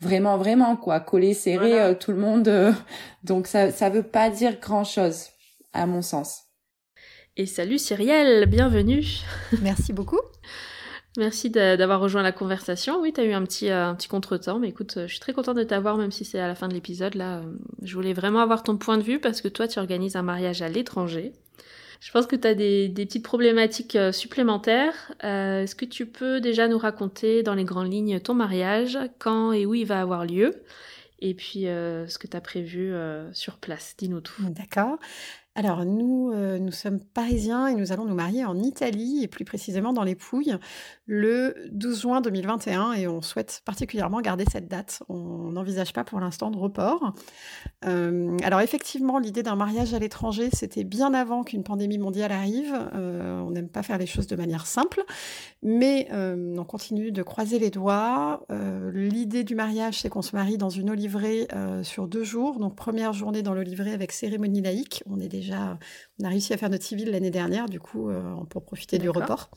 vraiment 0.00 0.36
vraiment 0.36 0.74
quoi, 0.74 0.98
collé 0.98 1.32
serré 1.32 1.96
tout 1.96 2.10
le 2.10 2.18
monde. 2.18 2.74
donc 3.22 3.46
ça 3.46 3.70
ça 3.70 3.88
veut 3.88 4.02
pas 4.02 4.30
dire 4.30 4.58
grand 4.58 4.82
chose 4.82 5.28
à 5.72 5.86
mon 5.86 6.02
sens. 6.02 6.46
Et 7.36 7.46
salut 7.46 7.78
Cyrielle, 7.78 8.46
bienvenue. 8.46 9.04
Merci 9.62 9.92
beaucoup. 9.92 10.20
Merci 11.16 11.48
d'avoir 11.50 12.00
rejoint 12.00 12.22
la 12.22 12.32
conversation. 12.32 13.00
Oui, 13.00 13.12
tu 13.12 13.20
as 13.20 13.24
eu 13.24 13.32
un 13.32 13.42
petit, 13.42 13.70
euh, 13.70 13.86
un 13.86 13.94
petit 13.94 14.08
contretemps, 14.08 14.58
mais 14.58 14.68
écoute, 14.68 14.98
je 15.02 15.06
suis 15.06 15.20
très 15.20 15.32
contente 15.32 15.56
de 15.56 15.62
t'avoir, 15.62 15.96
même 15.96 16.10
si 16.10 16.24
c'est 16.24 16.38
à 16.38 16.46
la 16.46 16.54
fin 16.54 16.68
de 16.68 16.74
l'épisode. 16.74 17.14
Là, 17.14 17.38
euh, 17.38 17.42
je 17.82 17.94
voulais 17.94 18.12
vraiment 18.12 18.40
avoir 18.40 18.62
ton 18.62 18.76
point 18.76 18.98
de 18.98 19.02
vue 19.02 19.18
parce 19.18 19.40
que 19.40 19.48
toi, 19.48 19.66
tu 19.66 19.78
organises 19.78 20.16
un 20.16 20.22
mariage 20.22 20.60
à 20.60 20.68
l'étranger. 20.68 21.32
Je 22.00 22.12
pense 22.12 22.26
que 22.26 22.36
tu 22.36 22.46
as 22.46 22.54
des, 22.54 22.92
petites 22.94 23.24
problématiques 23.24 23.96
euh, 23.96 24.12
supplémentaires. 24.12 25.12
Est-ce 25.22 25.74
que 25.74 25.86
tu 25.86 26.04
peux 26.04 26.40
déjà 26.40 26.68
nous 26.68 26.78
raconter 26.78 27.42
dans 27.42 27.54
les 27.54 27.64
grandes 27.64 27.90
lignes 27.90 28.20
ton 28.20 28.34
mariage, 28.34 28.98
quand 29.18 29.52
et 29.52 29.64
où 29.64 29.74
il 29.74 29.86
va 29.86 30.02
avoir 30.02 30.26
lieu, 30.26 30.52
et 31.20 31.32
puis 31.32 31.62
ce 31.62 32.18
que 32.18 32.26
tu 32.26 32.36
as 32.36 32.42
prévu 32.42 32.92
sur 33.32 33.56
place? 33.56 33.94
Dis-nous 33.96 34.20
tout. 34.20 34.42
D'accord. 34.50 34.98
Alors 35.56 35.86
nous, 35.86 36.32
euh, 36.34 36.58
nous 36.58 36.70
sommes 36.70 37.00
parisiens 37.00 37.66
et 37.66 37.74
nous 37.74 37.90
allons 37.90 38.04
nous 38.04 38.14
marier 38.14 38.44
en 38.44 38.58
Italie 38.58 39.20
et 39.22 39.26
plus 39.26 39.46
précisément 39.46 39.94
dans 39.94 40.04
les 40.04 40.14
Pouilles 40.14 40.58
le 41.06 41.54
12 41.70 42.00
juin 42.02 42.20
2021 42.20 42.92
et 42.94 43.06
on 43.06 43.22
souhaite 43.22 43.62
particulièrement 43.64 44.20
garder 44.20 44.44
cette 44.50 44.68
date. 44.68 45.02
On 45.08 45.52
n'envisage 45.52 45.92
pas 45.92 46.04
pour 46.04 46.20
l'instant 46.20 46.50
de 46.50 46.58
report. 46.58 47.14
Euh, 47.84 48.36
alors 48.42 48.60
effectivement, 48.60 49.18
l'idée 49.18 49.42
d'un 49.42 49.56
mariage 49.56 49.94
à 49.94 49.98
l'étranger, 49.98 50.48
c'était 50.52 50.84
bien 50.84 51.14
avant 51.14 51.44
qu'une 51.44 51.62
pandémie 51.62 51.98
mondiale 51.98 52.32
arrive. 52.32 52.74
Euh, 52.94 53.40
on 53.40 53.50
n'aime 53.52 53.68
pas 53.68 53.82
faire 53.82 53.98
les 53.98 54.06
choses 54.06 54.26
de 54.26 54.36
manière 54.36 54.66
simple, 54.66 55.04
mais 55.62 56.08
on 56.12 56.64
continue 56.64 57.12
de 57.12 57.22
croiser 57.22 57.58
les 57.58 57.70
doigts. 57.70 58.44
l'idée 58.92 59.44
du 59.44 59.54
mariage, 59.54 60.00
c'est 60.00 60.08
qu'on 60.08 60.22
se 60.22 60.34
marie 60.34 60.58
dans 60.58 60.70
une 60.70 60.90
olivrée 60.90 61.48
sur 61.82 62.08
deux 62.08 62.24
jours. 62.24 62.58
Donc 62.58 62.76
première 62.76 63.12
journée 63.12 63.42
dans 63.42 63.54
l'olivrée 63.54 63.92
avec 63.92 64.12
cérémonie 64.12 64.60
laïque. 64.60 65.02
On 65.06 65.20
est 65.20 65.28
déjà 65.28 65.78
on 66.20 66.24
a 66.24 66.28
réussi 66.28 66.52
à 66.52 66.56
faire 66.56 66.70
notre 66.70 66.84
civil 66.84 67.10
l'année 67.10 67.30
dernière, 67.30 67.68
du 67.68 67.80
coup, 67.80 68.08
euh, 68.08 68.22
pour 68.48 68.64
profiter 68.64 68.98
du 68.98 69.10
report. 69.10 69.50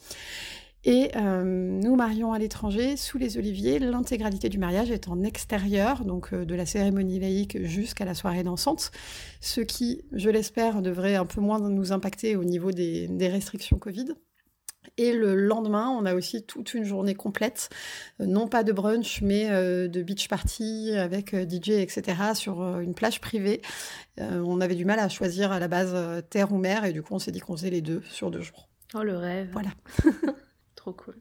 Et 0.85 1.11
euh, 1.17 1.43
nous 1.43 1.95
marions 1.95 2.31
à 2.31 2.39
l'étranger, 2.39 2.95
sous 2.95 3.17
les 3.17 3.37
oliviers. 3.37 3.79
L'intégralité 3.79 4.47
du 4.47 4.57
mariage 4.57 4.91
est 4.91 5.09
en 5.09 5.23
extérieur, 5.23 6.05
donc 6.05 6.33
euh, 6.33 6.45
de 6.45 6.55
la 6.55 6.65
cérémonie 6.65 7.19
laïque 7.19 7.61
jusqu'à 7.63 8.05
la 8.05 8.13
soirée 8.13 8.43
dansante, 8.43 8.91
ce 9.41 9.59
qui, 9.59 10.05
je 10.13 10.29
l'espère, 10.29 10.81
devrait 10.81 11.15
un 11.15 11.25
peu 11.25 11.41
moins 11.41 11.59
nous 11.59 11.91
impacter 11.91 12.37
au 12.37 12.45
niveau 12.45 12.71
des 12.71 13.27
restrictions 13.27 13.77
Covid. 13.77 14.13
Et 14.95 15.11
le 15.11 15.35
lendemain, 15.35 15.89
on 15.89 16.05
a 16.05 16.15
aussi 16.15 16.43
toute 16.43 16.73
une 16.73 16.85
journée 16.85 17.13
complète, 17.13 17.69
euh, 18.21 18.25
non 18.25 18.47
pas 18.47 18.63
de 18.63 18.71
brunch, 18.71 19.21
mais 19.21 19.49
de 19.49 20.01
beach 20.01 20.29
party 20.29 20.93
avec 20.95 21.35
DJ, 21.35 21.71
etc., 21.71 22.33
sur 22.33 22.79
une 22.79 22.93
plage 22.93 23.19
privée. 23.19 23.61
on 24.17 24.61
avait 24.61 24.75
du 24.75 24.85
mal 24.85 24.99
à 24.99 25.09
choisir 25.09 25.51
à 25.51 25.59
la 25.59 25.67
base 25.67 26.23
terre 26.29 26.53
ou 26.53 26.57
mer, 26.57 26.85
et 26.85 26.93
du 26.93 27.01
coup, 27.01 27.15
on 27.15 27.19
s'est 27.19 27.33
dit 27.33 27.41
qu'on 27.41 27.57
faisait 27.57 27.69
les 27.69 27.81
deux 27.81 28.01
sur 28.09 28.31
deux 28.31 28.41
jours. 28.41 28.69
Oh, 28.95 29.03
le 29.03 29.17
rêve. 29.17 29.49
Voilà. 29.51 29.69
Trop 30.79 30.93
cool. 30.93 31.15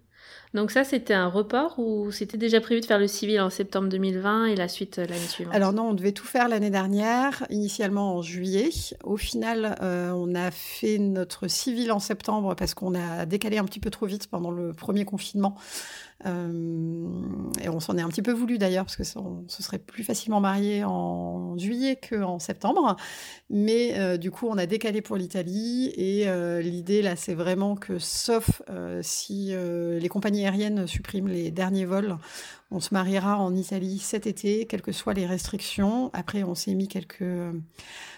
Donc 0.55 0.71
ça, 0.71 0.85
c'était 0.85 1.15
un 1.15 1.27
report 1.27 1.81
ou 1.81 2.13
c'était 2.13 2.39
déjà 2.39 2.61
prévu 2.61 2.81
de 2.81 2.87
faire 2.87 3.01
le 3.01 3.09
civil 3.09 3.41
en 3.41 3.51
septembre 3.51 3.89
2020 3.89 4.47
et 4.47 4.55
la 4.55 4.69
suite 4.69 5.01
euh, 5.01 5.07
l'année 5.07 5.27
suivante? 5.27 5.53
Alors 5.53 5.73
non, 5.73 5.89
on 5.89 5.95
devait 5.95 6.13
tout 6.13 6.27
faire 6.27 6.49
l'année 6.49 6.71
dernière, 6.71 7.45
initialement 7.51 8.15
en 8.15 8.23
juillet. 8.23 8.71
Au 9.03 9.17
final, 9.17 9.77
euh, 9.83 10.13
on 10.13 10.37
a 10.37 10.53
fait 10.53 10.99
notre 10.99 11.49
civil 11.49 11.91
en 11.91 11.99
septembre 11.99 12.55
parce 12.55 12.75
qu'on 12.75 12.95
a 12.95 13.27
décalé 13.27 13.59
un 13.59 13.65
petit 13.65 13.81
peu 13.81 13.91
trop 13.91 14.07
vite 14.07 14.29
pendant 14.29 14.53
le 14.53 14.73
premier 14.73 15.05
confinement. 15.05 15.57
Euh, 16.27 17.13
et 17.63 17.69
on 17.69 17.81
s'en 17.81 17.97
est 17.97 18.03
un 18.03 18.09
petit 18.09 18.23
peu 18.23 18.33
voulu 18.33 18.59
d'ailleurs, 18.59 18.85
parce 18.85 18.97
que 18.97 19.19
on 19.19 19.45
se 19.49 19.63
serait 19.63 19.79
plus 19.79 20.03
facilement 20.03 20.41
marié 20.41 20.85
en 20.85 21.57
juillet 21.59 21.97
qu'en 21.97 22.39
septembre. 22.39 22.97
Mais 23.51 23.99
euh, 23.99 24.17
du 24.17 24.31
coup, 24.31 24.47
on 24.49 24.59
a 24.59 24.67
décalé 24.67 25.01
pour 25.01 25.17
l'Italie. 25.17 25.93
Et 25.97 26.29
euh, 26.29 26.61
l'idée, 26.61 27.03
là, 27.03 27.17
c'est 27.17 27.35
vraiment 27.35 27.77
que, 27.77 27.99
sauf 27.99 28.63
si 29.03 29.53
les 29.53 30.09
compagnies 30.09 30.45
aériennes 30.45 30.87
suppriment 30.87 31.29
les 31.29 31.51
derniers 31.51 31.85
vols, 31.85 32.17
on 32.71 32.81
se 32.81 32.93
mariera 32.93 33.39
en 33.39 33.55
Italie 33.55 33.99
cet 33.99 34.27
été, 34.27 34.67
quelles 34.67 34.83
que 34.83 34.93
soient 34.93 35.15
les 35.15 35.27
restrictions. 35.27 36.11
Après, 36.13 36.43
on 36.43 36.55
s'est 36.55 36.75
mis 36.75 36.87
quelques 36.87 37.25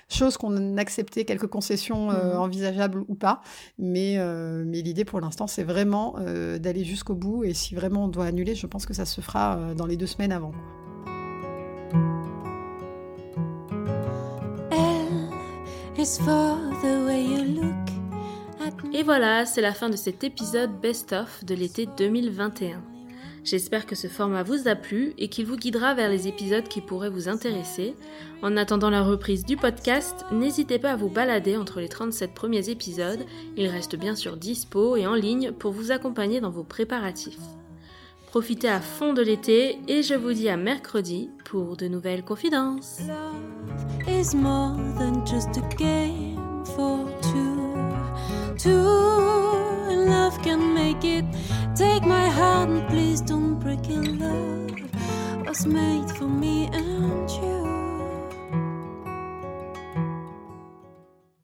choses 0.09 0.37
qu'on 0.37 0.77
acceptait, 0.77 1.25
quelques 1.25 1.47
concessions 1.47 2.11
euh, 2.11 2.35
mhm. 2.35 2.41
envisageables 2.41 3.05
ou 3.09 3.15
pas. 3.15 3.43
Mais, 3.79 4.17
euh, 4.19 4.65
mais 4.67 4.83
l'idée 4.83 5.05
pour 5.05 5.21
l'instant, 5.21 5.47
c'est 5.47 5.63
vraiment 5.63 6.17
euh, 6.19 6.59
d'aller 6.59 6.85
jusqu'au 6.85 7.15
bout. 7.15 7.45
Et 7.45 7.55
si 7.55 7.75
vraiment 7.75 8.05
on 8.05 8.09
doit 8.09 8.27
annuler, 8.27 8.55
je 8.57 8.67
pense 8.67 8.87
que 8.87 8.95
ça 8.95 9.05
se 9.05 9.21
fera 9.21 9.75
dans 9.77 9.87
les 9.87 9.97
deux 9.97 10.07
semaines 10.07 10.33
avant. 10.33 10.53
Et 18.93 19.03
voilà, 19.05 19.47
c'est 19.47 19.61
la 19.61 19.73
fin 19.73 19.91
de 19.91 19.97
cet 19.97 20.25
épisode 20.25 20.81
best-of 20.81 21.45
de 21.45 21.55
l'été 21.55 21.87
2021. 21.97 22.90
J'espère 23.45 23.87
que 23.87 23.95
ce 23.95 24.07
format 24.07 24.43
vous 24.43 24.69
a 24.69 24.75
plu 24.75 25.15
et 25.19 25.29
qu'il 25.29 25.47
vous 25.47 25.57
guidera 25.57 25.95
vers 25.95 26.11
les 26.11 26.29
épisodes 26.29 26.69
qui 26.69 26.81
pourraient 26.81 27.11
vous 27.11 27.29
intéresser. 27.29 27.95
En 28.43 28.57
attendant 28.57 28.91
la 28.91 29.03
reprise 29.03 29.45
du 29.45 29.57
podcast, 29.57 30.25
n'hésitez 30.31 30.79
pas 30.79 30.93
à 30.93 30.97
vous 30.97 31.09
balader 31.09 31.57
entre 31.57 31.81
les 31.81 31.89
37 31.89 32.35
premiers 32.35 32.69
épisodes. 32.69 33.25
Ils 33.57 33.69
restent 33.69 33.97
bien 33.97 34.15
sûr 34.15 34.37
dispo 34.37 34.97
et 34.97 35.07
en 35.07 35.15
ligne 35.15 35.53
pour 35.53 35.73
vous 35.73 35.91
accompagner 35.91 36.41
dans 36.41 36.51
vos 36.51 36.65
préparatifs. 36.65 37.39
Profitez 38.27 38.69
à 38.69 38.81
fond 38.81 39.13
de 39.13 39.23
l'été 39.23 39.79
et 39.89 40.03
je 40.05 40.15
vous 40.15 40.33
dis 40.33 40.49
à 40.49 40.57
mercredi 40.57 41.31
pour 41.45 41.77
de 41.77 41.89
nouvelles 41.89 42.25
confidences. 42.25 43.01
Love 50.11 50.43
can 50.43 50.75
make 50.75 51.05
it. 51.05 51.25
Take 51.75 52.03
my 52.05 52.27
heart 52.29 52.69
and 52.69 52.89
please 52.89 53.21
don't 53.21 53.59
break 53.59 53.89
it. 53.89 54.21
Love 54.21 54.91
was 55.47 55.67
made 55.67 56.11
for 56.11 56.29
me 56.29 56.69
and 56.73 57.31
you. 57.31 57.70